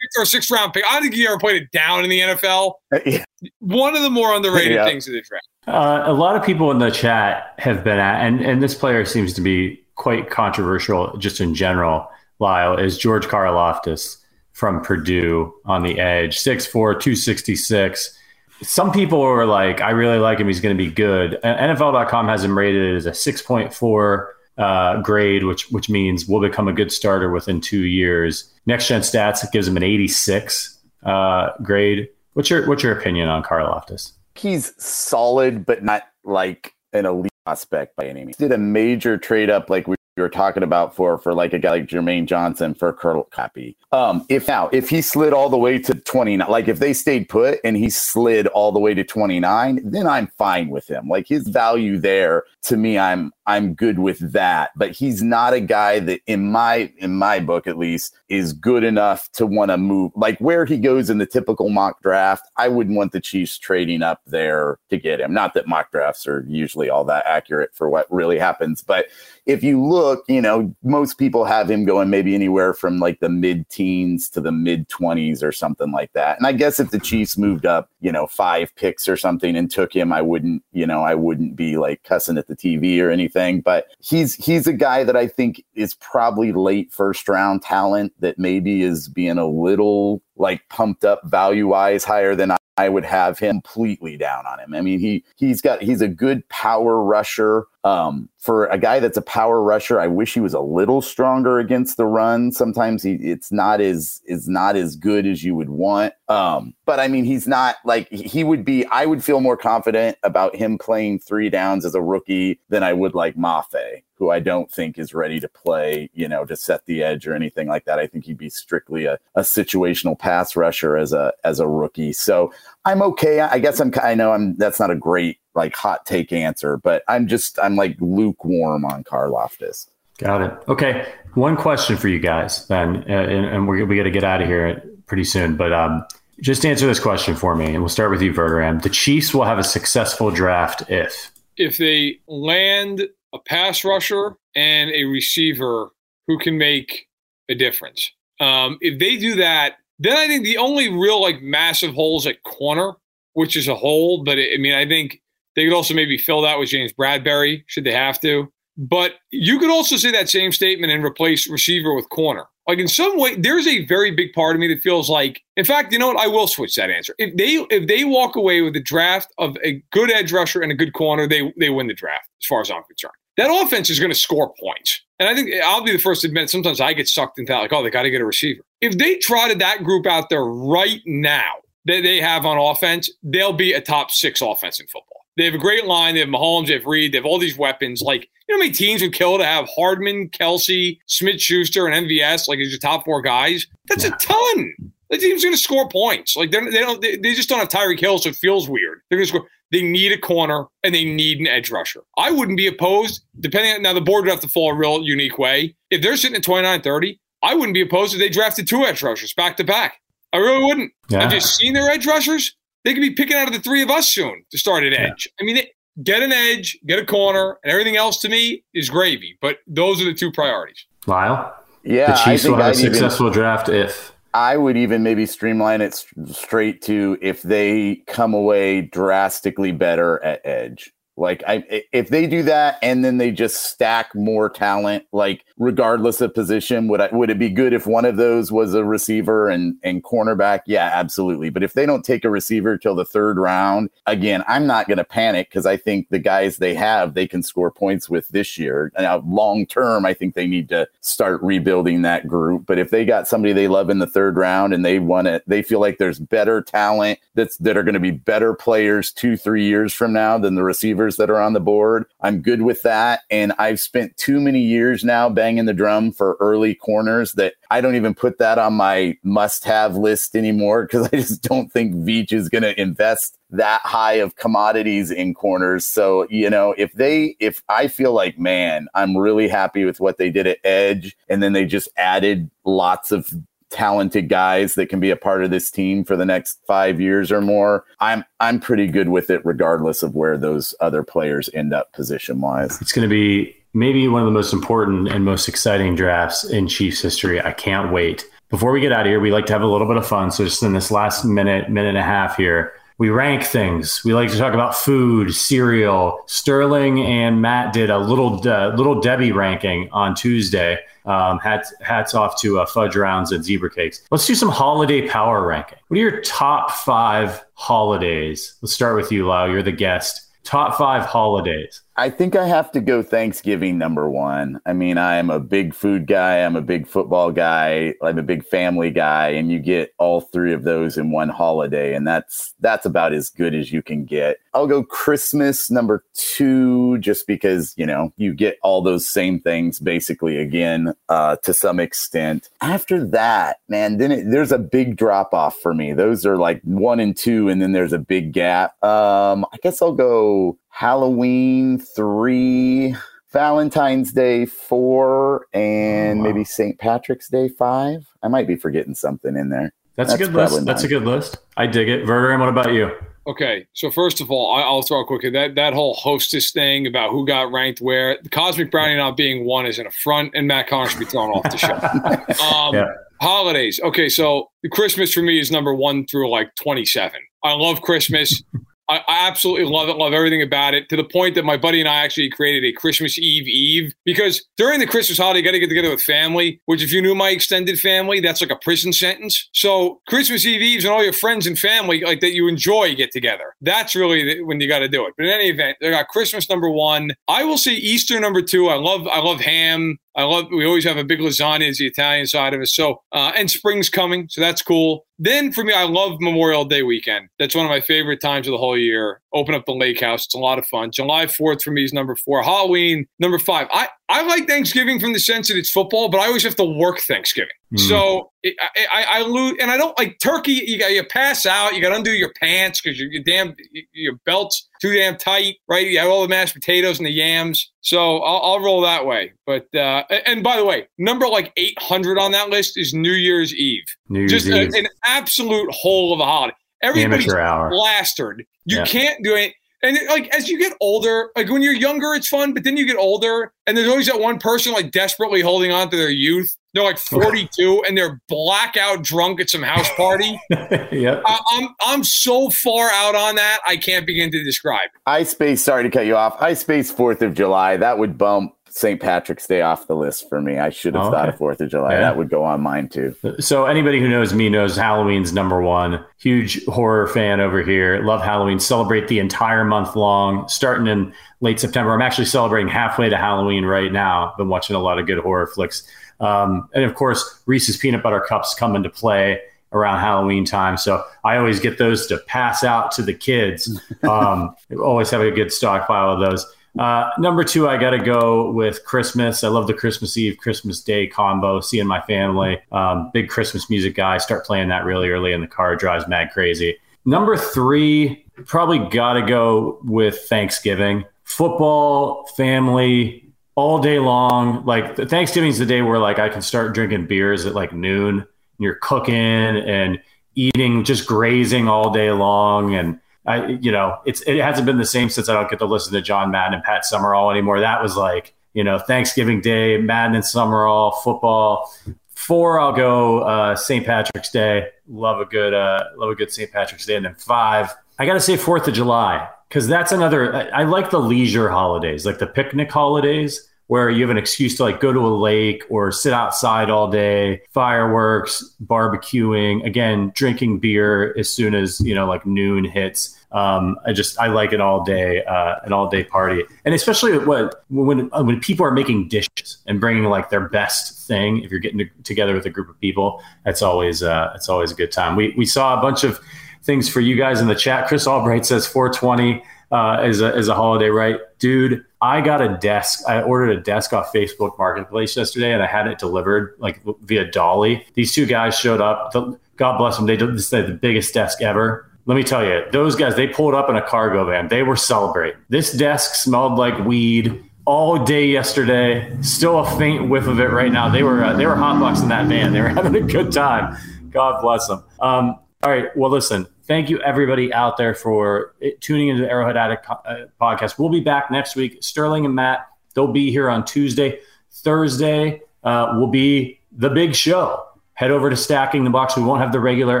Or 0.16 0.24
sixth 0.24 0.50
round 0.50 0.72
pick. 0.72 0.84
I 0.88 0.94
don't 0.94 1.02
think 1.02 1.16
you 1.16 1.26
ever 1.28 1.38
played 1.38 1.62
it 1.62 1.70
down 1.72 2.04
in 2.04 2.10
the 2.10 2.20
NFL. 2.20 2.74
Uh, 2.92 3.00
yeah. 3.04 3.24
One 3.58 3.96
of 3.96 4.02
the 4.02 4.10
more 4.10 4.34
underrated 4.34 4.72
yeah. 4.72 4.84
things 4.84 5.06
of 5.06 5.12
the 5.12 5.22
draft. 5.22 5.46
Uh, 5.66 6.02
a 6.06 6.12
lot 6.12 6.36
of 6.36 6.44
people 6.44 6.70
in 6.70 6.78
the 6.78 6.90
chat 6.90 7.54
have 7.58 7.84
been 7.84 7.98
at, 7.98 8.24
and 8.24 8.40
and 8.40 8.62
this 8.62 8.74
player 8.74 9.04
seems 9.04 9.34
to 9.34 9.40
be 9.40 9.84
quite 9.96 10.30
controversial 10.30 11.16
just 11.18 11.40
in 11.40 11.54
general. 11.54 12.08
Lyle 12.38 12.76
is 12.78 12.96
George 12.96 13.26
Karlaftis 13.26 14.18
from 14.52 14.80
Purdue 14.82 15.52
on 15.64 15.82
the 15.82 15.98
edge, 15.98 16.38
6'4", 16.38 16.70
266. 16.72 18.18
Some 18.64 18.92
people 18.92 19.20
are 19.20 19.46
like, 19.46 19.80
I 19.80 19.90
really 19.90 20.18
like 20.18 20.38
him. 20.38 20.46
He's 20.46 20.60
going 20.60 20.76
to 20.76 20.82
be 20.82 20.90
good. 20.90 21.38
NFL.com 21.44 22.28
has 22.28 22.44
him 22.44 22.56
rated 22.56 22.96
as 22.96 23.06
a 23.06 23.10
6.4 23.10 24.28
uh, 24.56 25.02
grade, 25.02 25.44
which 25.44 25.70
which 25.70 25.88
means 25.88 26.26
will 26.26 26.40
become 26.40 26.68
a 26.68 26.72
good 26.72 26.92
starter 26.92 27.30
within 27.30 27.60
two 27.60 27.84
years. 27.84 28.52
Next 28.66 28.88
Gen 28.88 29.00
Stats 29.00 29.50
gives 29.50 29.66
him 29.66 29.76
an 29.76 29.82
86 29.82 30.78
uh, 31.02 31.50
grade. 31.62 32.08
What's 32.34 32.50
your 32.50 32.66
what's 32.68 32.82
your 32.82 32.96
opinion 32.96 33.28
on 33.28 33.42
Karlaftis? 33.42 34.12
He's 34.36 34.72
solid, 34.82 35.64
but 35.66 35.82
not 35.82 36.04
like 36.24 36.74
an 36.92 37.06
elite 37.06 37.32
prospect 37.44 37.96
by 37.96 38.06
any 38.06 38.24
means. 38.24 38.36
Did 38.36 38.52
a 38.52 38.58
major 38.58 39.16
trade 39.18 39.50
up 39.50 39.70
like 39.70 39.86
we 39.86 39.96
you 40.16 40.22
were 40.22 40.28
talking 40.28 40.62
about 40.62 40.94
for 40.94 41.18
for 41.18 41.34
like 41.34 41.52
a 41.52 41.58
guy 41.58 41.70
like 41.70 41.86
Jermaine 41.86 42.26
Johnson 42.26 42.74
for 42.74 42.92
Curl 42.92 43.24
Copy. 43.24 43.76
Um, 43.90 44.24
if 44.28 44.46
now 44.46 44.68
if 44.72 44.88
he 44.88 45.02
slid 45.02 45.32
all 45.32 45.48
the 45.48 45.58
way 45.58 45.78
to 45.78 45.94
29, 45.94 46.48
like 46.48 46.68
if 46.68 46.78
they 46.78 46.92
stayed 46.92 47.28
put 47.28 47.58
and 47.64 47.76
he 47.76 47.90
slid 47.90 48.46
all 48.48 48.70
the 48.70 48.78
way 48.78 48.94
to 48.94 49.02
29, 49.02 49.80
then 49.84 50.06
I'm 50.06 50.28
fine 50.38 50.68
with 50.68 50.88
him. 50.88 51.08
Like 51.08 51.26
his 51.26 51.48
value 51.48 51.98
there 51.98 52.44
to 52.62 52.76
me, 52.76 52.98
I'm 52.98 53.32
I'm 53.46 53.74
good 53.74 53.98
with 53.98 54.20
that. 54.32 54.70
But 54.76 54.92
he's 54.92 55.22
not 55.22 55.52
a 55.52 55.60
guy 55.60 55.98
that 56.00 56.20
in 56.26 56.50
my 56.50 56.92
in 56.98 57.16
my 57.16 57.40
book 57.40 57.66
at 57.66 57.76
least 57.76 58.14
is 58.28 58.52
good 58.52 58.84
enough 58.84 59.30
to 59.32 59.46
want 59.46 59.72
to 59.72 59.76
move 59.76 60.12
like 60.14 60.38
where 60.38 60.64
he 60.64 60.78
goes 60.78 61.10
in 61.10 61.18
the 61.18 61.26
typical 61.26 61.70
mock 61.70 62.00
draft. 62.02 62.48
I 62.56 62.68
wouldn't 62.68 62.96
want 62.96 63.10
the 63.10 63.20
Chiefs 63.20 63.58
trading 63.58 64.02
up 64.02 64.20
there 64.26 64.78
to 64.90 64.96
get 64.96 65.20
him. 65.20 65.34
Not 65.34 65.54
that 65.54 65.66
mock 65.66 65.90
drafts 65.90 66.26
are 66.28 66.44
usually 66.48 66.88
all 66.88 67.04
that 67.04 67.26
accurate 67.26 67.74
for 67.74 67.90
what 67.90 68.10
really 68.12 68.38
happens, 68.38 68.80
but 68.80 69.06
if 69.46 69.62
you 69.62 69.84
look, 69.84 70.24
you 70.26 70.40
know, 70.40 70.74
most 70.82 71.18
people 71.18 71.44
have 71.44 71.70
him 71.70 71.84
going 71.84 72.08
maybe 72.08 72.34
anywhere 72.34 72.72
from 72.72 72.98
like 72.98 73.20
the 73.20 73.28
mid 73.28 73.68
teens 73.68 74.28
to 74.30 74.40
the 74.40 74.52
mid 74.52 74.88
20s 74.88 75.42
or 75.42 75.52
something 75.52 75.92
like 75.92 76.12
that. 76.14 76.38
And 76.38 76.46
I 76.46 76.52
guess 76.52 76.80
if 76.80 76.90
the 76.90 76.98
Chiefs 76.98 77.36
moved 77.36 77.66
up, 77.66 77.90
you 78.00 78.10
know, 78.10 78.26
five 78.26 78.74
picks 78.76 79.06
or 79.06 79.16
something 79.16 79.54
and 79.54 79.70
took 79.70 79.94
him, 79.94 80.12
I 80.12 80.22
wouldn't, 80.22 80.62
you 80.72 80.86
know, 80.86 81.02
I 81.02 81.14
wouldn't 81.14 81.56
be 81.56 81.76
like 81.76 82.02
cussing 82.04 82.38
at 82.38 82.46
the 82.46 82.56
TV 82.56 83.00
or 83.00 83.10
anything. 83.10 83.60
But 83.60 83.88
he's 84.00 84.34
he's 84.34 84.66
a 84.66 84.72
guy 84.72 85.04
that 85.04 85.16
I 85.16 85.26
think 85.26 85.62
is 85.74 85.94
probably 85.94 86.52
late 86.52 86.90
first 86.90 87.28
round 87.28 87.62
talent 87.62 88.14
that 88.20 88.38
maybe 88.38 88.82
is 88.82 89.08
being 89.08 89.38
a 89.38 89.46
little 89.46 90.22
like 90.36 90.66
pumped 90.70 91.04
up 91.04 91.20
value 91.24 91.68
wise 91.68 92.02
higher 92.02 92.34
than 92.34 92.52
I 92.76 92.88
would 92.88 93.04
have 93.04 93.38
him 93.38 93.60
completely 93.60 94.16
down 94.16 94.46
on 94.46 94.58
him. 94.58 94.74
I 94.74 94.80
mean, 94.80 94.98
he 94.98 95.22
he's 95.36 95.60
got 95.60 95.82
he's 95.82 96.00
a 96.00 96.08
good 96.08 96.48
power 96.48 97.02
rusher 97.02 97.66
Um, 97.84 98.30
for 98.38 98.64
a 98.66 98.78
guy 98.78 98.98
that's 98.98 99.18
a 99.18 99.22
power 99.22 99.62
rusher, 99.62 100.00
I 100.00 100.06
wish 100.06 100.32
he 100.32 100.40
was 100.40 100.54
a 100.54 100.60
little 100.60 101.02
stronger 101.02 101.58
against 101.58 101.98
the 101.98 102.06
run. 102.06 102.50
Sometimes 102.50 103.02
he 103.02 103.14
it's 103.14 103.52
not 103.52 103.82
as 103.82 104.22
is 104.24 104.48
not 104.48 104.74
as 104.74 104.96
good 104.96 105.26
as 105.26 105.44
you 105.44 105.54
would 105.54 105.68
want. 105.68 106.14
Um, 106.28 106.74
but 106.86 106.98
I 106.98 107.08
mean, 107.08 107.24
he's 107.26 107.46
not 107.46 107.76
like 107.84 108.08
he 108.10 108.42
would 108.42 108.64
be. 108.64 108.86
I 108.86 109.04
would 109.04 109.22
feel 109.22 109.40
more 109.40 109.58
confident 109.58 110.16
about 110.22 110.56
him 110.56 110.78
playing 110.78 111.18
three 111.18 111.50
downs 111.50 111.84
as 111.84 111.94
a 111.94 112.00
rookie 112.00 112.58
than 112.70 112.82
I 112.82 112.94
would 112.94 113.14
like 113.14 113.36
Mafe, 113.36 114.02
who 114.14 114.30
I 114.30 114.40
don't 114.40 114.72
think 114.72 114.98
is 114.98 115.12
ready 115.12 115.38
to 115.40 115.48
play, 115.48 116.08
you 116.14 116.26
know, 116.26 116.46
to 116.46 116.56
set 116.56 116.86
the 116.86 117.02
edge 117.02 117.26
or 117.26 117.34
anything 117.34 117.68
like 117.68 117.84
that. 117.84 117.98
I 117.98 118.06
think 118.06 118.24
he'd 118.24 118.38
be 118.38 118.48
strictly 118.48 119.04
a, 119.04 119.18
a 119.34 119.42
situational 119.42 120.18
pass 120.18 120.56
rusher 120.56 120.96
as 120.96 121.12
a 121.12 121.34
as 121.44 121.60
a 121.60 121.68
rookie. 121.68 122.14
So 122.14 122.50
I'm 122.86 123.02
okay. 123.02 123.40
I 123.40 123.58
guess 123.58 123.78
I'm. 123.78 123.92
I 124.02 124.14
know 124.14 124.32
I'm. 124.32 124.56
That's 124.56 124.80
not 124.80 124.90
a 124.90 124.96
great 124.96 125.38
like 125.54 125.74
hot 125.74 126.06
take 126.06 126.32
answer, 126.32 126.76
but 126.76 127.02
I'm 127.08 127.26
just 127.28 127.58
I'm 127.58 127.76
like 127.76 127.96
lukewarm 128.00 128.84
on 128.84 129.04
Karlaftis. 129.04 129.88
Got 130.18 130.42
it. 130.42 130.52
Okay, 130.68 131.12
one 131.34 131.56
question 131.56 131.96
for 131.96 132.08
you 132.08 132.20
guys 132.20 132.68
then, 132.68 133.04
uh, 133.08 133.14
and, 133.14 133.46
and 133.46 133.68
we're 133.68 133.84
we 133.84 133.96
got 133.96 134.04
to 134.04 134.10
get 134.10 134.24
out 134.24 134.40
of 134.40 134.48
here 134.48 134.82
pretty 135.06 135.24
soon. 135.24 135.56
But 135.56 135.72
um, 135.72 136.04
just 136.40 136.64
answer 136.64 136.86
this 136.86 137.00
question 137.00 137.34
for 137.34 137.54
me, 137.54 137.66
and 137.66 137.80
we'll 137.80 137.88
start 137.88 138.10
with 138.10 138.22
you, 138.22 138.32
Verderame. 138.32 138.82
The 138.82 138.90
Chiefs 138.90 139.34
will 139.34 139.44
have 139.44 139.58
a 139.58 139.64
successful 139.64 140.30
draft 140.30 140.88
if 140.88 141.32
if 141.56 141.78
they 141.78 142.20
land 142.28 143.08
a 143.32 143.38
pass 143.38 143.84
rusher 143.84 144.36
and 144.54 144.90
a 144.90 145.04
receiver 145.04 145.88
who 146.26 146.38
can 146.38 146.58
make 146.58 147.08
a 147.48 147.54
difference. 147.54 148.10
Um, 148.40 148.78
if 148.80 148.98
they 148.98 149.16
do 149.16 149.36
that, 149.36 149.76
then 149.98 150.16
I 150.16 150.26
think 150.26 150.44
the 150.44 150.56
only 150.56 150.90
real 150.90 151.20
like 151.20 151.42
massive 151.42 151.94
holes 151.94 152.26
at 152.26 152.42
corner, 152.42 152.92
which 153.32 153.56
is 153.56 153.68
a 153.68 153.74
hole, 153.74 154.22
but 154.24 154.38
it, 154.38 154.54
I 154.54 154.60
mean 154.60 154.74
I 154.74 154.86
think 154.86 155.20
they 155.56 155.64
could 155.64 155.74
also 155.74 155.94
maybe 155.94 156.18
fill 156.18 156.42
that 156.42 156.58
with 156.58 156.70
James 156.70 156.92
Bradberry, 156.92 157.64
should 157.66 157.84
they 157.84 157.92
have 157.92 158.20
to. 158.20 158.52
But 158.76 159.14
you 159.30 159.58
could 159.58 159.70
also 159.70 159.96
say 159.96 160.10
that 160.10 160.28
same 160.28 160.52
statement 160.52 160.92
and 160.92 161.04
replace 161.04 161.48
receiver 161.48 161.94
with 161.94 162.08
corner. 162.08 162.46
Like 162.66 162.78
in 162.78 162.88
some 162.88 163.18
way, 163.18 163.36
there's 163.36 163.66
a 163.66 163.84
very 163.84 164.10
big 164.10 164.32
part 164.32 164.56
of 164.56 164.60
me 164.60 164.68
that 164.68 164.82
feels 164.82 165.10
like, 165.10 165.42
in 165.56 165.64
fact, 165.64 165.92
you 165.92 165.98
know 165.98 166.08
what? 166.08 166.16
I 166.16 166.26
will 166.26 166.46
switch 166.46 166.74
that 166.76 166.90
answer. 166.90 167.14
If 167.18 167.36
they 167.36 167.66
if 167.74 167.86
they 167.86 168.04
walk 168.04 168.36
away 168.36 168.62
with 168.62 168.74
a 168.74 168.80
draft 168.80 169.32
of 169.38 169.56
a 169.62 169.82
good 169.92 170.10
edge 170.10 170.32
rusher 170.32 170.62
and 170.62 170.72
a 170.72 170.74
good 170.74 170.94
corner, 170.94 171.28
they 171.28 171.52
they 171.58 171.68
win 171.68 171.88
the 171.88 171.94
draft, 171.94 172.28
as 172.40 172.46
far 172.46 172.62
as 172.62 172.70
I'm 172.70 172.82
concerned. 172.84 173.12
That 173.36 173.50
offense 173.50 173.90
is 173.90 173.98
going 173.98 174.12
to 174.12 174.18
score 174.18 174.54
points. 174.58 175.02
And 175.18 175.28
I 175.28 175.34
think 175.34 175.50
I'll 175.62 175.84
be 175.84 175.92
the 175.92 175.98
first 175.98 176.22
to 176.22 176.28
admit 176.28 176.50
sometimes 176.50 176.80
I 176.80 176.92
get 176.92 177.08
sucked 177.08 177.38
into 177.38 177.52
that, 177.52 177.58
like, 177.58 177.72
oh, 177.72 177.82
they 177.82 177.90
got 177.90 178.04
to 178.04 178.10
get 178.10 178.20
a 178.20 178.26
receiver. 178.26 178.62
If 178.80 178.96
they 178.96 179.18
trotted 179.18 179.58
that 179.58 179.84
group 179.84 180.06
out 180.06 180.30
there 180.30 180.44
right 180.44 181.00
now 181.04 181.52
that 181.84 182.02
they 182.02 182.20
have 182.20 182.46
on 182.46 182.58
offense, 182.58 183.10
they'll 183.22 183.52
be 183.52 183.72
a 183.72 183.80
top 183.80 184.10
six 184.10 184.40
offense 184.40 184.80
in 184.80 184.86
football. 184.86 185.13
They 185.36 185.44
have 185.44 185.54
a 185.54 185.58
great 185.58 185.86
line. 185.86 186.14
They 186.14 186.20
have 186.20 186.28
Mahomes, 186.28 186.68
they 186.68 186.74
have 186.74 186.86
Reed, 186.86 187.12
they 187.12 187.18
have 187.18 187.26
all 187.26 187.38
these 187.38 187.58
weapons. 187.58 188.02
Like, 188.02 188.28
you 188.48 188.54
know 188.54 188.58
how 188.58 188.66
many 188.66 188.72
teams 188.72 189.02
would 189.02 189.14
kill 189.14 189.38
to 189.38 189.44
have 189.44 189.68
Hardman, 189.74 190.28
Kelce, 190.30 190.98
Smith 191.06 191.40
Schuster, 191.40 191.86
and 191.86 192.06
MVS, 192.06 192.46
like 192.46 192.58
as 192.58 192.70
your 192.70 192.78
top 192.78 193.04
four 193.04 193.22
guys? 193.22 193.66
That's 193.88 194.04
yeah. 194.04 194.14
a 194.14 194.18
ton. 194.18 194.74
The 195.10 195.18
team's 195.18 195.42
going 195.42 195.54
to 195.54 195.60
score 195.60 195.88
points. 195.88 196.36
Like 196.36 196.50
they 196.50 196.60
don't, 196.60 197.00
they, 197.00 197.16
they 197.16 197.34
just 197.34 197.48
don't 197.48 197.58
have 197.58 197.68
Tyreek 197.68 198.00
Hill, 198.00 198.18
so 198.18 198.30
it 198.30 198.36
feels 198.36 198.68
weird. 198.68 199.00
They're 199.08 199.18
going 199.18 199.26
to 199.26 199.28
score. 199.28 199.48
They 199.70 199.82
need 199.82 200.12
a 200.12 200.18
corner 200.18 200.66
and 200.82 200.94
they 200.94 201.04
need 201.04 201.40
an 201.40 201.46
edge 201.46 201.70
rusher. 201.70 202.02
I 202.16 202.30
wouldn't 202.30 202.56
be 202.56 202.66
opposed, 202.66 203.24
depending 203.40 203.74
on 203.74 203.82
now 203.82 203.92
the 203.92 204.00
board 204.00 204.24
would 204.24 204.30
have 204.30 204.40
to 204.40 204.48
fall 204.48 204.70
a 204.70 204.74
real 204.74 205.02
unique 205.02 205.38
way. 205.38 205.74
If 205.90 206.00
they're 206.00 206.16
sitting 206.16 206.36
at 206.36 206.44
29 206.44 206.82
30, 206.82 207.20
I 207.42 207.54
wouldn't 207.54 207.74
be 207.74 207.80
opposed 207.80 208.14
if 208.14 208.20
they 208.20 208.28
drafted 208.28 208.68
two 208.68 208.84
edge 208.84 209.02
rushers 209.02 209.34
back 209.34 209.56
to 209.56 209.64
back. 209.64 210.00
I 210.32 210.38
really 210.38 210.64
wouldn't. 210.64 210.92
Yeah. 211.08 211.24
I've 211.24 211.30
just 211.30 211.56
seen 211.56 211.74
their 211.74 211.90
edge 211.90 212.06
rushers. 212.06 212.56
They 212.84 212.92
could 212.92 213.00
be 213.00 213.10
picking 213.10 213.36
out 213.36 213.48
of 213.48 213.54
the 213.54 213.60
three 213.60 213.82
of 213.82 213.90
us 213.90 214.12
soon 214.12 214.44
to 214.50 214.58
start 214.58 214.84
at 214.84 214.92
edge. 214.92 215.26
Yeah. 215.26 215.42
I 215.42 215.44
mean, 215.44 215.64
get 216.02 216.22
an 216.22 216.32
edge, 216.32 216.78
get 216.86 216.98
a 216.98 217.06
corner, 217.06 217.58
and 217.64 217.72
everything 217.72 217.96
else 217.96 218.20
to 218.20 218.28
me 218.28 218.62
is 218.74 218.90
gravy. 218.90 219.38
But 219.40 219.58
those 219.66 220.00
are 220.00 220.04
the 220.04 220.14
two 220.14 220.30
priorities. 220.30 220.86
Lyle? 221.06 221.54
Yeah. 221.82 222.12
The 222.12 222.16
Chiefs 222.24 222.44
will 222.44 222.56
have 222.56 222.72
a 222.72 222.74
successful 222.74 223.26
even, 223.26 223.38
draft 223.38 223.68
if. 223.68 224.12
I 224.34 224.56
would 224.56 224.76
even 224.76 225.02
maybe 225.02 225.26
streamline 225.26 225.80
it 225.80 225.94
straight 226.26 226.82
to 226.82 227.16
if 227.22 227.42
they 227.42 228.02
come 228.06 228.34
away 228.34 228.82
drastically 228.82 229.72
better 229.72 230.22
at 230.24 230.40
edge. 230.44 230.92
Like 231.16 231.44
I, 231.46 231.84
if 231.92 232.08
they 232.08 232.26
do 232.26 232.42
that 232.42 232.78
and 232.82 233.04
then 233.04 233.18
they 233.18 233.30
just 233.30 233.66
stack 233.66 234.14
more 234.14 234.50
talent, 234.50 235.04
like 235.12 235.44
regardless 235.56 236.20
of 236.20 236.34
position, 236.34 236.88
would 236.88 237.00
I, 237.00 237.08
would 237.12 237.30
it 237.30 237.38
be 237.38 237.50
good 237.50 237.72
if 237.72 237.86
one 237.86 238.04
of 238.04 238.16
those 238.16 238.50
was 238.50 238.74
a 238.74 238.84
receiver 238.84 239.48
and 239.48 239.76
and 239.84 240.02
cornerback? 240.02 240.60
Yeah, 240.66 240.90
absolutely. 240.92 241.50
But 241.50 241.62
if 241.62 241.74
they 241.74 241.86
don't 241.86 242.04
take 242.04 242.24
a 242.24 242.30
receiver 242.30 242.76
till 242.76 242.96
the 242.96 243.04
third 243.04 243.38
round, 243.38 243.90
again, 244.06 244.42
I'm 244.48 244.66
not 244.66 244.88
going 244.88 244.98
to 244.98 245.04
panic 245.04 245.50
because 245.50 245.66
I 245.66 245.76
think 245.76 246.08
the 246.08 246.18
guys 246.18 246.56
they 246.56 246.74
have 246.74 247.14
they 247.14 247.28
can 247.28 247.44
score 247.44 247.70
points 247.70 248.10
with 248.10 248.28
this 248.30 248.58
year. 248.58 248.90
Now, 248.98 249.22
long 249.24 249.66
term, 249.66 250.04
I 250.04 250.14
think 250.14 250.34
they 250.34 250.48
need 250.48 250.68
to 250.70 250.88
start 251.00 251.40
rebuilding 251.42 252.02
that 252.02 252.26
group. 252.26 252.66
But 252.66 252.78
if 252.78 252.90
they 252.90 253.04
got 253.04 253.28
somebody 253.28 253.52
they 253.52 253.68
love 253.68 253.88
in 253.88 254.00
the 254.00 254.06
third 254.08 254.36
round 254.36 254.74
and 254.74 254.84
they 254.84 254.98
want 254.98 255.28
it, 255.28 255.44
they 255.46 255.62
feel 255.62 255.78
like 255.78 255.98
there's 255.98 256.18
better 256.18 256.60
talent 256.60 257.20
that's 257.34 257.56
that 257.58 257.76
are 257.76 257.84
going 257.84 257.94
to 257.94 258.00
be 258.00 258.10
better 258.10 258.52
players 258.52 259.12
two 259.12 259.36
three 259.36 259.64
years 259.64 259.94
from 259.94 260.12
now 260.12 260.38
than 260.38 260.56
the 260.56 260.64
receiver 260.64 261.03
receivers 261.04 261.16
that 261.16 261.30
are 261.30 261.40
on 261.40 261.52
the 261.52 261.60
board. 261.60 262.06
I'm 262.20 262.40
good 262.40 262.62
with 262.62 262.82
that. 262.82 263.20
And 263.30 263.52
I've 263.58 263.80
spent 263.80 264.16
too 264.16 264.40
many 264.40 264.60
years 264.60 265.04
now 265.04 265.28
banging 265.28 265.66
the 265.66 265.72
drum 265.72 266.12
for 266.12 266.36
early 266.40 266.74
corners 266.74 267.34
that 267.34 267.54
I 267.70 267.80
don't 267.80 267.96
even 267.96 268.14
put 268.14 268.38
that 268.38 268.58
on 268.58 268.74
my 268.74 269.16
must 269.22 269.64
have 269.64 269.96
list 269.96 270.34
anymore 270.34 270.82
because 270.82 271.08
I 271.12 271.16
just 271.16 271.42
don't 271.42 271.72
think 271.72 271.94
Veach 271.94 272.32
is 272.32 272.48
going 272.48 272.62
to 272.62 272.78
invest 272.80 273.38
that 273.50 273.82
high 273.82 274.14
of 274.14 274.36
commodities 274.36 275.10
in 275.10 275.34
corners. 275.34 275.84
So, 275.84 276.26
you 276.28 276.50
know, 276.50 276.74
if 276.76 276.92
they, 276.94 277.36
if 277.38 277.62
I 277.68 277.86
feel 277.86 278.12
like, 278.12 278.38
man, 278.38 278.88
I'm 278.94 279.16
really 279.16 279.48
happy 279.48 279.84
with 279.84 280.00
what 280.00 280.18
they 280.18 280.30
did 280.30 280.46
at 280.46 280.58
Edge, 280.64 281.16
and 281.28 281.42
then 281.42 281.52
they 281.52 281.64
just 281.64 281.88
added 281.96 282.50
lots 282.64 283.12
of 283.12 283.32
talented 283.74 284.28
guys 284.28 284.76
that 284.76 284.88
can 284.88 285.00
be 285.00 285.10
a 285.10 285.16
part 285.16 285.42
of 285.42 285.50
this 285.50 285.70
team 285.70 286.04
for 286.04 286.16
the 286.16 286.24
next 286.24 286.60
five 286.64 287.00
years 287.00 287.32
or 287.32 287.40
more, 287.40 287.84
I'm 288.00 288.24
I'm 288.38 288.60
pretty 288.60 288.86
good 288.86 289.08
with 289.08 289.30
it, 289.30 289.44
regardless 289.44 290.02
of 290.02 290.14
where 290.14 290.38
those 290.38 290.74
other 290.80 291.02
players 291.02 291.50
end 291.52 291.74
up 291.74 291.92
position 291.92 292.40
wise. 292.40 292.80
It's 292.80 292.92
going 292.92 293.08
to 293.08 293.12
be 293.12 293.56
maybe 293.74 294.06
one 294.06 294.22
of 294.22 294.26
the 294.26 294.32
most 294.32 294.52
important 294.52 295.08
and 295.08 295.24
most 295.24 295.48
exciting 295.48 295.96
drafts 295.96 296.44
in 296.44 296.68
Chiefs 296.68 297.02
history. 297.02 297.40
I 297.40 297.52
can't 297.52 297.92
wait. 297.92 298.24
Before 298.48 298.70
we 298.70 298.80
get 298.80 298.92
out 298.92 299.00
of 299.00 299.06
here, 299.06 299.18
we 299.18 299.32
like 299.32 299.46
to 299.46 299.52
have 299.52 299.62
a 299.62 299.66
little 299.66 299.88
bit 299.88 299.96
of 299.96 300.06
fun. 300.06 300.30
So 300.30 300.44
just 300.44 300.62
in 300.62 300.72
this 300.72 300.92
last 300.92 301.24
minute, 301.24 301.68
minute 301.68 301.88
and 301.88 301.98
a 301.98 302.02
half 302.02 302.36
here, 302.36 302.74
we 302.98 303.10
rank 303.10 303.42
things. 303.42 304.02
We 304.04 304.14
like 304.14 304.30
to 304.30 304.38
talk 304.38 304.54
about 304.54 304.76
food, 304.76 305.34
cereal. 305.34 306.20
Sterling 306.26 307.00
and 307.00 307.42
Matt 307.42 307.72
did 307.72 307.90
a 307.90 307.98
little 307.98 308.40
uh, 308.48 308.68
little 308.76 309.00
Debbie 309.00 309.32
ranking 309.32 309.88
on 309.90 310.14
Tuesday. 310.14 310.78
Um, 311.04 311.38
hats 311.38 311.72
hats 311.82 312.14
off 312.14 312.40
to 312.40 312.60
uh, 312.60 312.66
fudge 312.66 312.96
rounds 312.96 313.30
and 313.30 313.44
zebra 313.44 313.70
cakes. 313.70 314.00
Let's 314.10 314.26
do 314.26 314.34
some 314.34 314.48
holiday 314.48 315.06
power 315.06 315.46
ranking. 315.46 315.78
What 315.88 315.96
are 315.98 316.00
your 316.00 316.20
top 316.22 316.70
five 316.70 317.44
holidays? 317.54 318.56
Let's 318.62 318.72
start 318.72 318.96
with 318.96 319.12
you, 319.12 319.26
Lau. 319.26 319.44
You're 319.44 319.62
the 319.62 319.72
guest. 319.72 320.22
Top 320.44 320.76
five 320.78 321.04
holidays. 321.04 321.82
I 321.96 322.10
think 322.10 322.34
I 322.34 322.48
have 322.48 322.72
to 322.72 322.80
go 322.80 323.04
Thanksgiving 323.04 323.78
number 323.78 324.10
one. 324.10 324.60
I 324.66 324.72
mean, 324.72 324.98
I 324.98 325.16
am 325.16 325.30
a 325.30 325.38
big 325.38 325.72
food 325.72 326.08
guy. 326.08 326.38
I'm 326.38 326.56
a 326.56 326.60
big 326.60 326.88
football 326.88 327.30
guy. 327.30 327.94
I'm 328.02 328.18
a 328.18 328.22
big 328.22 328.44
family 328.44 328.90
guy, 328.90 329.28
and 329.28 329.50
you 329.50 329.60
get 329.60 329.94
all 329.98 330.20
three 330.20 330.52
of 330.52 330.64
those 330.64 330.98
in 330.98 331.12
one 331.12 331.28
holiday, 331.28 331.94
and 331.94 332.06
that's 332.06 332.52
that's 332.58 332.84
about 332.84 333.12
as 333.12 333.30
good 333.30 333.54
as 333.54 333.70
you 333.70 333.80
can 333.80 334.04
get. 334.04 334.38
I'll 334.54 334.66
go 334.66 334.82
Christmas 334.82 335.70
number 335.70 336.04
two, 336.14 336.98
just 336.98 337.28
because 337.28 337.74
you 337.76 337.86
know 337.86 338.12
you 338.16 338.34
get 338.34 338.58
all 338.62 338.82
those 338.82 339.06
same 339.06 339.38
things 339.38 339.78
basically 339.78 340.38
again 340.38 340.94
uh, 341.08 341.36
to 341.36 341.54
some 341.54 341.78
extent. 341.78 342.48
After 342.60 343.04
that, 343.06 343.60
man, 343.68 343.98
then 343.98 344.10
it, 344.10 344.30
there's 344.30 344.52
a 344.52 344.58
big 344.58 344.96
drop 344.96 345.32
off 345.32 345.56
for 345.58 345.72
me. 345.72 345.92
Those 345.92 346.26
are 346.26 346.38
like 346.38 346.60
one 346.62 346.98
and 346.98 347.16
two, 347.16 347.48
and 347.48 347.62
then 347.62 347.70
there's 347.70 347.92
a 347.92 347.98
big 347.98 348.32
gap. 348.32 348.82
Um, 348.82 349.46
I 349.52 349.58
guess 349.62 349.80
I'll 349.80 349.92
go 349.92 350.58
Halloween 350.74 351.78
three, 351.78 352.96
Valentine's 353.32 354.12
Day 354.12 354.44
four, 354.44 355.46
and 355.54 356.18
oh, 356.18 356.22
wow. 356.22 356.28
maybe 356.28 356.42
St. 356.42 356.76
Patrick's 356.80 357.28
Day 357.28 357.48
five. 357.48 358.04
I 358.24 358.28
might 358.28 358.48
be 358.48 358.56
forgetting 358.56 358.96
something 358.96 359.36
in 359.36 359.50
there. 359.50 359.72
That's, 359.94 360.10
That's 360.10 360.20
a 360.20 360.24
good 360.24 360.34
list. 360.34 360.54
Mine. 360.56 360.64
That's 360.64 360.82
a 360.82 360.88
good 360.88 361.04
list. 361.04 361.38
I 361.56 361.68
dig 361.68 361.88
it. 361.88 362.04
Verder, 362.04 362.36
what 362.38 362.48
about 362.48 362.72
you? 362.72 362.90
Okay, 363.28 363.68
so 363.72 363.88
first 363.88 364.20
of 364.20 364.32
all, 364.32 364.52
I'll 364.52 364.82
throw 364.82 365.04
quickly 365.04 365.30
that 365.30 365.54
that 365.54 365.74
whole 365.74 365.94
hostess 365.94 366.50
thing 366.50 366.88
about 366.88 367.12
who 367.12 367.24
got 367.24 367.52
ranked 367.52 367.80
where 367.80 368.18
the 368.20 368.28
Cosmic 368.28 368.72
Brownie 368.72 368.96
not 368.96 369.16
being 369.16 369.44
one 369.44 369.66
is 369.66 369.78
an 369.78 369.86
affront, 369.86 370.34
and 370.34 370.48
Matt 370.48 370.66
Connor 370.66 370.90
should 370.90 370.98
be 370.98 371.06
thrown 371.06 371.30
off 371.30 371.44
the 371.44 371.56
show. 371.56 372.44
Um, 372.44 372.74
yeah. 372.74 372.88
Holidays. 373.20 373.78
Okay, 373.80 374.08
so 374.08 374.50
Christmas 374.72 375.14
for 375.14 375.22
me 375.22 375.38
is 375.38 375.52
number 375.52 375.72
one 375.72 376.04
through 376.04 376.28
like 376.30 376.52
twenty 376.56 376.84
seven. 376.84 377.20
I 377.44 377.52
love 377.52 377.80
Christmas. 377.80 378.42
I, 378.88 378.98
I, 379.08 379.26
absolutely 379.26 379.64
love 379.64 379.88
it, 379.88 379.96
love 379.96 380.12
everything 380.12 380.42
about 380.42 380.74
it 380.74 380.88
to 380.90 380.96
the 380.96 381.04
point 381.04 381.34
that 381.36 381.44
my 381.44 381.56
buddy 381.56 381.80
and 381.80 381.88
I 381.88 382.04
actually 382.04 382.28
created 382.28 382.64
a 382.64 382.72
Christmas 382.72 383.18
Eve 383.18 383.48
Eve 383.48 383.94
because 384.04 384.44
during 384.56 384.80
the 384.80 384.86
Christmas 384.86 385.18
holiday, 385.18 385.38
you 385.38 385.44
got 385.44 385.52
to 385.52 385.58
get 385.58 385.68
together 385.68 385.90
with 385.90 386.02
family, 386.02 386.60
which 386.66 386.82
if 386.82 386.92
you 386.92 387.00
knew 387.00 387.14
my 387.14 387.30
extended 387.30 387.80
family, 387.80 388.20
that's 388.20 388.40
like 388.40 388.50
a 388.50 388.56
prison 388.56 388.92
sentence. 388.92 389.48
So 389.52 390.00
Christmas 390.08 390.44
Eve 390.44 390.60
Eves 390.60 390.84
and 390.84 390.92
all 390.92 391.02
your 391.02 391.12
friends 391.12 391.46
and 391.46 391.58
family 391.58 392.02
like 392.02 392.20
that 392.20 392.32
you 392.32 392.46
enjoy 392.46 392.94
get 392.94 393.10
together. 393.10 393.54
That's 393.62 393.94
really 393.94 394.22
the, 394.24 394.42
when 394.42 394.60
you 394.60 394.68
got 394.68 394.80
to 394.80 394.88
do 394.88 395.06
it. 395.06 395.14
But 395.16 395.26
in 395.26 395.32
any 395.32 395.48
event, 395.48 395.78
they 395.80 395.90
got 395.90 396.08
Christmas 396.08 396.48
number 396.50 396.68
one. 396.68 397.14
I 397.28 397.44
will 397.44 397.58
say 397.58 397.72
Easter 397.72 398.20
number 398.20 398.42
two. 398.42 398.68
I 398.68 398.74
love, 398.74 399.06
I 399.06 399.20
love 399.20 399.40
ham. 399.40 399.98
I 400.16 400.22
love. 400.24 400.46
We 400.50 400.64
always 400.64 400.84
have 400.84 400.96
a 400.96 401.04
big 401.04 401.18
lasagna 401.18 401.68
as 401.68 401.78
the 401.78 401.86
Italian 401.86 402.26
side 402.26 402.54
of 402.54 402.60
us. 402.60 402.74
So, 402.74 403.02
uh, 403.12 403.32
and 403.36 403.50
spring's 403.50 403.88
coming, 403.88 404.28
so 404.30 404.40
that's 404.40 404.62
cool. 404.62 405.06
Then 405.18 405.52
for 405.52 405.64
me, 405.64 405.72
I 405.72 405.84
love 405.84 406.20
Memorial 406.20 406.64
Day 406.64 406.82
weekend. 406.82 407.28
That's 407.38 407.54
one 407.54 407.64
of 407.64 407.70
my 407.70 407.80
favorite 407.80 408.20
times 408.20 408.48
of 408.48 408.52
the 408.52 408.58
whole 408.58 408.78
year. 408.78 409.20
Open 409.32 409.54
up 409.54 409.64
the 409.64 409.72
lake 409.72 410.00
house. 410.00 410.24
It's 410.24 410.34
a 410.34 410.38
lot 410.38 410.58
of 410.58 410.66
fun. 410.66 410.90
July 410.90 411.26
4th 411.26 411.62
for 411.62 411.70
me 411.70 411.84
is 411.84 411.92
number 411.92 412.16
four. 412.16 412.42
Halloween, 412.42 413.06
number 413.20 413.38
five. 413.38 413.68
I, 413.72 413.88
I 414.08 414.22
like 414.22 414.48
Thanksgiving 414.48 414.98
from 414.98 415.12
the 415.12 415.20
sense 415.20 415.48
that 415.48 415.56
it's 415.56 415.70
football, 415.70 416.08
but 416.08 416.18
I 416.18 416.26
always 416.26 416.42
have 416.42 416.56
to 416.56 416.64
work 416.64 417.00
Thanksgiving. 417.00 417.54
Mm. 417.74 417.88
So 417.88 418.32
it, 418.42 418.56
I, 418.60 418.86
I, 418.92 419.18
I, 419.18 419.22
lose, 419.22 419.56
and 419.60 419.70
I 419.70 419.76
don't 419.76 419.96
like 419.98 420.18
turkey. 420.20 420.62
You 420.66 420.78
got 420.78 420.92
you 420.92 421.04
pass 421.04 421.46
out. 421.46 421.74
You 421.74 421.80
got 421.80 421.90
to 421.90 421.96
undo 421.96 422.12
your 422.12 422.32
pants 422.40 422.80
because 422.80 422.98
your, 422.98 423.10
your 423.10 423.22
damn 423.22 423.54
your 423.92 424.16
belt's 424.26 424.68
too 424.84 424.94
damn 424.94 425.16
tight, 425.16 425.56
right? 425.66 425.86
You 425.86 425.98
have 425.98 426.10
all 426.10 426.22
the 426.22 426.28
mashed 426.28 426.54
potatoes 426.54 426.98
and 426.98 427.06
the 427.06 427.10
yams. 427.10 427.72
So 427.80 428.18
I'll, 428.18 428.52
I'll 428.52 428.60
roll 428.60 428.82
that 428.82 429.06
way. 429.06 429.32
But 429.46 429.74
uh, 429.74 430.04
and 430.26 430.42
by 430.42 430.56
the 430.58 430.64
way, 430.64 430.86
number 430.98 431.26
like 431.26 431.52
800 431.56 432.18
on 432.18 432.32
that 432.32 432.50
list 432.50 432.76
is 432.76 432.92
New 432.92 433.12
Year's 433.12 433.54
Eve. 433.54 433.84
New 434.10 434.20
Year's 434.20 434.32
Just 434.32 434.46
Eve. 434.46 434.74
A, 434.74 434.78
an 434.78 434.88
absolute 435.06 435.70
hole 435.70 436.12
of 436.12 436.20
a 436.20 436.24
holiday. 436.24 436.56
Everybody's 436.82 437.32
plastered. 437.32 438.44
You 438.66 438.78
yeah. 438.78 438.84
can't 438.84 439.24
do 439.24 439.34
it. 439.34 439.54
And 439.84 439.98
like 440.08 440.34
as 440.34 440.48
you 440.48 440.58
get 440.58 440.72
older, 440.80 441.30
like 441.36 441.50
when 441.50 441.60
you're 441.60 441.74
younger, 441.74 442.14
it's 442.14 442.28
fun, 442.28 442.54
but 442.54 442.64
then 442.64 442.76
you 442.76 442.86
get 442.86 442.96
older, 442.96 443.52
and 443.66 443.76
there's 443.76 443.88
always 443.88 444.06
that 444.06 444.18
one 444.18 444.38
person 444.38 444.72
like 444.72 444.90
desperately 444.90 445.42
holding 445.42 445.72
on 445.72 445.90
to 445.90 445.96
their 445.96 446.10
youth. 446.10 446.56
They're 446.72 446.82
like 446.82 446.98
42 447.10 447.84
and 447.86 447.96
they're 447.96 448.20
blackout 448.28 449.02
drunk 449.02 449.40
at 449.40 449.50
some 449.50 449.62
house 449.62 449.88
party. 449.96 450.40
yep. 450.50 451.22
I, 451.26 451.40
I'm 451.52 451.68
I'm 451.86 452.04
so 452.04 452.48
far 452.48 452.90
out 452.90 453.14
on 453.14 453.36
that 453.36 453.60
I 453.66 453.76
can't 453.76 454.06
begin 454.06 454.30
to 454.32 454.42
describe. 454.42 454.88
i 455.06 455.22
space 455.22 455.62
sorry 455.62 455.82
to 455.84 455.90
cut 455.90 456.06
you 456.06 456.16
off. 456.16 456.40
I 456.40 456.54
space 456.54 456.90
Fourth 456.90 457.20
of 457.20 457.34
July 457.34 457.76
that 457.76 457.98
would 457.98 458.16
bump 458.16 458.54
St. 458.76 459.00
Patrick's 459.00 459.46
Day 459.46 459.60
off 459.60 459.86
the 459.86 459.94
list 459.94 460.28
for 460.28 460.40
me. 460.40 460.58
I 460.58 460.70
should 460.70 460.96
have 460.96 461.04
oh, 461.04 461.10
thought 461.12 461.28
of 461.28 461.38
Fourth 461.38 461.60
of 461.60 461.70
July. 461.70 461.92
Yeah. 461.92 462.00
That 462.00 462.16
would 462.16 462.28
go 462.28 462.42
on 462.42 462.60
mine 462.60 462.88
too. 462.88 463.14
So 463.38 463.66
anybody 463.66 464.00
who 464.00 464.08
knows 464.08 464.34
me 464.34 464.48
knows 464.48 464.76
Halloween's 464.76 465.32
number 465.32 465.62
one. 465.62 466.04
Huge 466.18 466.64
horror 466.64 467.06
fan 467.06 467.38
over 467.38 467.62
here. 467.62 468.02
Love 468.02 468.20
Halloween. 468.20 468.58
Celebrate 468.58 469.06
the 469.06 469.20
entire 469.20 469.64
month 469.64 469.94
long, 469.94 470.48
starting 470.48 470.88
in 470.88 471.14
late 471.40 471.60
September. 471.60 471.92
I'm 471.92 472.02
actually 472.02 472.24
celebrating 472.24 472.66
halfway 472.66 473.08
to 473.08 473.16
Halloween 473.16 473.64
right 473.64 473.92
now. 473.92 474.34
Been 474.36 474.48
watching 474.48 474.74
a 474.74 474.80
lot 474.80 474.98
of 474.98 475.06
good 475.06 475.18
horror 475.18 475.46
flicks. 475.46 475.84
Um, 476.18 476.68
and 476.74 476.82
of 476.82 476.96
course, 476.96 477.42
Reese's 477.46 477.76
peanut 477.76 478.02
butter 478.02 478.24
cups 478.28 478.56
come 478.56 478.74
into 478.74 478.90
play 478.90 479.40
around 479.72 480.00
Halloween 480.00 480.44
time. 480.44 480.78
So 480.78 481.04
I 481.22 481.36
always 481.36 481.60
get 481.60 481.78
those 481.78 482.08
to 482.08 482.18
pass 482.26 482.64
out 482.64 482.90
to 482.92 483.02
the 483.02 483.14
kids. 483.14 483.80
Um, 484.02 484.54
always 484.78 485.10
have 485.10 485.22
a 485.22 485.30
good 485.30 485.50
stockpile 485.50 486.12
of 486.12 486.20
those. 486.20 486.44
Uh, 486.78 487.10
number 487.18 487.44
two, 487.44 487.68
I 487.68 487.76
got 487.76 487.90
to 487.90 487.98
go 487.98 488.50
with 488.50 488.84
Christmas. 488.84 489.44
I 489.44 489.48
love 489.48 489.66
the 489.66 489.74
Christmas 489.74 490.16
Eve, 490.16 490.38
Christmas 490.38 490.80
Day 490.80 491.06
combo, 491.06 491.60
seeing 491.60 491.86
my 491.86 492.00
family. 492.02 492.60
Um, 492.72 493.10
big 493.12 493.28
Christmas 493.28 493.70
music 493.70 493.94
guy. 493.94 494.18
Start 494.18 494.44
playing 494.44 494.68
that 494.68 494.84
really 494.84 495.08
early 495.10 495.32
in 495.32 495.40
the 495.40 495.46
car, 495.46 495.76
drives 495.76 496.08
mad 496.08 496.30
crazy. 496.32 496.76
Number 497.04 497.36
three, 497.36 498.24
probably 498.46 498.78
got 498.78 499.14
to 499.14 499.22
go 499.22 499.78
with 499.84 500.18
Thanksgiving. 500.22 501.04
Football, 501.22 502.26
family, 502.36 503.32
all 503.54 503.78
day 503.78 503.98
long. 503.98 504.64
Like 504.64 504.96
Thanksgiving 504.96 505.50
is 505.50 505.58
the 505.58 505.66
day 505.66 505.82
where 505.82 505.98
like 505.98 506.18
I 506.18 506.28
can 506.28 506.42
start 506.42 506.74
drinking 506.74 507.06
beers 507.06 507.46
at 507.46 507.54
like 507.54 507.72
noon. 507.72 508.18
And 508.18 508.26
you're 508.58 508.76
cooking 508.76 509.14
and 509.14 510.00
eating, 510.34 510.84
just 510.84 511.06
grazing 511.06 511.68
all 511.68 511.90
day 511.90 512.10
long, 512.10 512.74
and 512.74 513.00
I, 513.26 513.46
you 513.46 513.72
know, 513.72 513.98
it's 514.04 514.20
it 514.22 514.40
hasn't 514.40 514.66
been 514.66 514.78
the 514.78 514.86
same 514.86 515.08
since 515.08 515.28
I 515.28 515.34
don't 515.34 515.48
get 515.48 515.58
to 515.60 515.64
listen 515.64 515.92
to 515.94 516.02
John 516.02 516.30
Madden 516.30 516.54
and 516.54 516.62
Pat 516.62 516.84
Summerall 516.84 517.30
anymore. 517.30 517.60
That 517.60 517.82
was 517.82 517.96
like, 517.96 518.34
you 518.52 518.62
know, 518.62 518.78
Thanksgiving 518.78 519.40
Day, 519.40 519.78
Madden 519.78 520.14
and 520.14 520.24
Summerall, 520.24 520.92
football. 520.92 521.72
Four, 522.14 522.60
I'll 522.60 522.72
go 522.72 523.20
uh, 523.20 523.56
St. 523.56 523.84
Patrick's 523.84 524.30
Day. 524.30 524.68
Love 524.88 525.20
a 525.20 525.24
good, 525.24 525.52
uh, 525.52 525.84
love 525.96 526.10
a 526.10 526.14
good 526.14 526.32
St. 526.32 526.50
Patrick's 526.50 526.86
Day. 526.86 526.96
And 526.96 527.04
then 527.04 527.14
five, 527.14 527.74
I 527.98 528.06
got 528.06 528.14
to 528.14 528.20
say 528.20 528.36
Fourth 528.36 528.68
of 528.68 528.74
July 528.74 529.28
because 529.48 529.66
that's 529.66 529.92
another. 529.92 530.34
I, 530.34 530.60
I 530.60 530.62
like 530.64 530.90
the 530.90 531.00
leisure 531.00 531.48
holidays, 531.48 532.04
like 532.04 532.18
the 532.18 532.26
picnic 532.26 532.70
holidays 532.70 533.48
where 533.68 533.88
you 533.88 534.02
have 534.02 534.10
an 534.10 534.18
excuse 534.18 534.56
to 534.56 534.62
like 534.62 534.80
go 534.80 534.92
to 534.92 535.00
a 535.00 535.08
lake 535.08 535.64
or 535.70 535.90
sit 535.90 536.12
outside 536.12 536.68
all 536.68 536.90
day, 536.90 537.42
fireworks, 537.50 538.54
barbecuing, 538.62 539.64
again, 539.64 540.12
drinking 540.14 540.58
beer 540.58 541.16
as 541.18 541.30
soon 541.30 541.54
as, 541.54 541.80
you 541.80 541.94
know, 541.94 542.06
like 542.06 542.26
noon 542.26 542.64
hits. 542.64 543.18
Um, 543.32 543.76
I 543.84 543.92
just 543.92 544.18
I 544.20 544.28
like 544.28 544.52
an 544.52 544.60
all 544.60 544.84
day 544.84 545.24
uh, 545.24 545.56
an 545.64 545.72
all 545.72 545.88
day 545.88 546.04
party, 546.04 546.44
and 546.64 546.72
especially 546.72 547.18
when 547.18 547.50
when 547.68 548.08
when 548.10 548.38
people 548.38 548.64
are 548.64 548.70
making 548.70 549.08
dishes 549.08 549.58
and 549.66 549.80
bringing 549.80 550.04
like 550.04 550.30
their 550.30 550.48
best 550.48 551.08
thing. 551.08 551.42
If 551.42 551.50
you're 551.50 551.58
getting 551.58 551.78
to, 551.78 551.88
together 552.04 552.32
with 552.32 552.46
a 552.46 552.50
group 552.50 552.68
of 552.68 552.78
people, 552.80 553.20
that's 553.44 553.60
always 553.60 554.04
uh, 554.04 554.30
it's 554.36 554.48
always 554.48 554.70
a 554.70 554.76
good 554.76 554.92
time. 554.92 555.16
We 555.16 555.34
we 555.36 555.46
saw 555.46 555.76
a 555.76 555.82
bunch 555.82 556.04
of 556.04 556.20
things 556.62 556.88
for 556.88 557.00
you 557.00 557.16
guys 557.16 557.40
in 557.40 557.48
the 557.48 557.56
chat. 557.56 557.88
Chris 557.88 558.06
Albright 558.06 558.46
says 558.46 558.68
420 558.68 559.42
uh, 559.70 559.98
as 560.02 560.20
a 560.20 560.34
as 560.34 560.48
a 560.48 560.54
holiday, 560.54 560.88
right, 560.88 561.18
dude? 561.38 561.84
I 562.00 562.20
got 562.20 562.40
a 562.40 562.56
desk. 562.58 563.00
I 563.08 563.22
ordered 563.22 563.56
a 563.56 563.60
desk 563.60 563.92
off 563.92 564.12
Facebook 564.12 564.58
Marketplace 564.58 565.16
yesterday, 565.16 565.52
and 565.52 565.62
I 565.62 565.66
had 565.66 565.86
it 565.86 565.98
delivered 565.98 566.54
like 566.58 566.80
via 567.02 567.30
Dolly. 567.30 567.86
These 567.94 568.12
two 568.14 568.26
guys 568.26 568.58
showed 568.58 568.80
up. 568.80 569.12
The, 569.12 569.38
God 569.56 569.78
bless 569.78 569.96
them. 569.96 570.06
They 570.06 570.16
did 570.16 570.34
this 570.34 570.50
the 570.50 570.78
biggest 570.80 571.14
desk 571.14 571.40
ever. 571.40 571.90
Let 572.06 572.16
me 572.16 572.22
tell 572.22 572.44
you, 572.44 572.64
those 572.72 572.96
guys 572.96 573.16
they 573.16 573.26
pulled 573.26 573.54
up 573.54 573.70
in 573.70 573.76
a 573.76 573.82
cargo 573.82 574.26
van. 574.26 574.48
They 574.48 574.62
were 574.62 574.76
celebrating. 574.76 575.40
This 575.48 575.72
desk 575.72 576.14
smelled 576.16 576.58
like 576.58 576.78
weed 576.84 577.42
all 577.64 578.04
day 578.04 578.26
yesterday. 578.26 579.16
Still 579.22 579.60
a 579.60 579.78
faint 579.78 580.10
whiff 580.10 580.26
of 580.26 580.38
it 580.40 580.50
right 580.50 580.70
now. 580.70 580.90
They 580.90 581.02
were 581.02 581.24
uh, 581.24 581.34
they 581.34 581.46
were 581.46 581.54
hotboxing 581.54 582.08
that 582.08 582.26
van. 582.26 582.52
They 582.52 582.60
were 582.60 582.68
having 582.80 582.94
a 582.96 583.00
good 583.00 583.32
time. 583.32 583.76
God 584.10 584.42
bless 584.42 584.68
them. 584.68 584.84
Um, 585.00 585.38
all 585.62 585.70
right. 585.70 585.96
Well, 585.96 586.10
listen 586.10 586.46
thank 586.66 586.90
you 586.90 587.00
everybody 587.00 587.52
out 587.52 587.76
there 587.76 587.94
for 587.94 588.54
tuning 588.80 589.08
into 589.08 589.22
the 589.22 589.30
Arrowhead 589.30 589.56
Addict 589.56 589.86
uh, 589.88 590.16
podcast. 590.40 590.78
We'll 590.78 590.88
be 590.88 591.00
back 591.00 591.30
next 591.30 591.56
week. 591.56 591.82
Sterling 591.82 592.24
and 592.24 592.34
Matt, 592.34 592.68
they'll 592.94 593.06
be 593.06 593.30
here 593.30 593.48
on 593.48 593.64
Tuesday. 593.64 594.20
Thursday 594.50 595.42
uh, 595.62 595.94
will 595.96 596.08
be 596.08 596.60
the 596.72 596.90
big 596.90 597.14
show. 597.14 597.66
Head 597.94 598.10
over 598.10 598.28
to 598.28 598.36
Stacking 598.36 598.82
the 598.82 598.90
Box. 598.90 599.16
We 599.16 599.22
won't 599.22 599.40
have 599.40 599.52
the 599.52 599.60
regular 599.60 600.00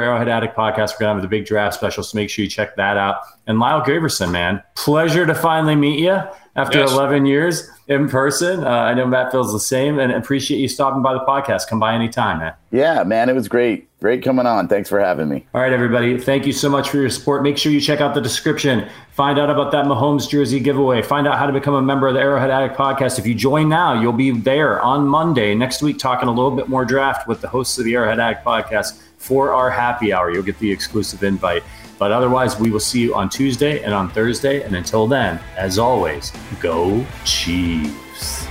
Arrowhead 0.00 0.28
Addict 0.28 0.56
podcast. 0.56 0.94
We're 0.94 1.00
going 1.00 1.10
to 1.10 1.14
have 1.14 1.22
the 1.22 1.28
big 1.28 1.46
draft 1.46 1.76
special, 1.76 2.02
so 2.02 2.16
make 2.16 2.28
sure 2.28 2.42
you 2.42 2.50
check 2.50 2.74
that 2.74 2.96
out. 2.96 3.18
And 3.46 3.60
Lyle 3.60 3.82
Graversen, 3.82 4.32
man, 4.32 4.60
pleasure 4.74 5.24
to 5.26 5.34
finally 5.34 5.76
meet 5.76 6.00
you 6.00 6.20
after 6.56 6.80
yes. 6.80 6.90
11 6.90 7.26
years 7.26 7.70
in 7.86 8.08
person. 8.08 8.64
Uh, 8.64 8.70
I 8.70 8.94
know 8.94 9.06
Matt 9.06 9.30
feels 9.30 9.52
the 9.52 9.60
same 9.60 9.98
and 9.98 10.12
appreciate 10.12 10.58
you 10.58 10.68
stopping 10.68 11.02
by 11.02 11.12
the 11.12 11.20
podcast. 11.20 11.68
Come 11.68 11.78
by 11.78 11.94
anytime, 11.94 12.38
man. 12.38 12.54
Yeah, 12.70 13.02
man, 13.04 13.28
it 13.28 13.34
was 13.34 13.48
great. 13.48 13.88
Great 14.00 14.22
coming 14.22 14.46
on. 14.46 14.68
Thanks 14.68 14.88
for 14.88 15.00
having 15.00 15.28
me. 15.28 15.46
All 15.54 15.60
right, 15.60 15.72
everybody. 15.72 16.18
Thank 16.18 16.46
you 16.46 16.52
so 16.52 16.68
much 16.68 16.90
for 16.90 16.98
your 16.98 17.08
support. 17.10 17.42
Make 17.42 17.56
sure 17.56 17.72
you 17.72 17.80
check 17.80 18.00
out 18.00 18.14
the 18.14 18.20
description. 18.20 18.88
Find 19.12 19.38
out 19.38 19.48
about 19.48 19.72
that 19.72 19.86
Mahomes 19.86 20.28
jersey 20.28 20.60
giveaway. 20.60 21.00
Find 21.00 21.26
out 21.26 21.38
how 21.38 21.46
to 21.46 21.52
become 21.52 21.74
a 21.74 21.82
member 21.82 22.08
of 22.08 22.14
the 22.14 22.20
Arrowhead 22.20 22.50
Addict 22.50 22.76
podcast. 22.76 23.18
If 23.18 23.26
you 23.26 23.34
join 23.34 23.68
now, 23.68 23.98
you'll 23.98 24.12
be 24.12 24.30
there 24.30 24.80
on 24.82 25.06
Monday 25.06 25.54
next 25.54 25.82
week 25.82 25.98
talking 25.98 26.28
a 26.28 26.32
little 26.32 26.50
bit 26.50 26.68
more 26.68 26.84
draft 26.84 27.28
with 27.28 27.40
the 27.40 27.48
hosts 27.48 27.78
of 27.78 27.84
the 27.84 27.94
Arrowhead 27.94 28.20
Addict 28.20 28.44
podcast 28.44 29.00
for 29.16 29.52
our 29.54 29.70
happy 29.70 30.12
hour. 30.12 30.30
You'll 30.30 30.42
get 30.42 30.58
the 30.58 30.70
exclusive 30.70 31.22
invite. 31.22 31.62
But 31.98 32.12
otherwise, 32.12 32.58
we 32.58 32.70
will 32.70 32.80
see 32.80 33.02
you 33.02 33.14
on 33.14 33.28
Tuesday 33.28 33.82
and 33.82 33.94
on 33.94 34.10
Thursday. 34.10 34.62
And 34.62 34.74
until 34.74 35.06
then, 35.06 35.40
as 35.56 35.78
always, 35.78 36.32
go 36.60 37.04
Chiefs. 37.24 38.46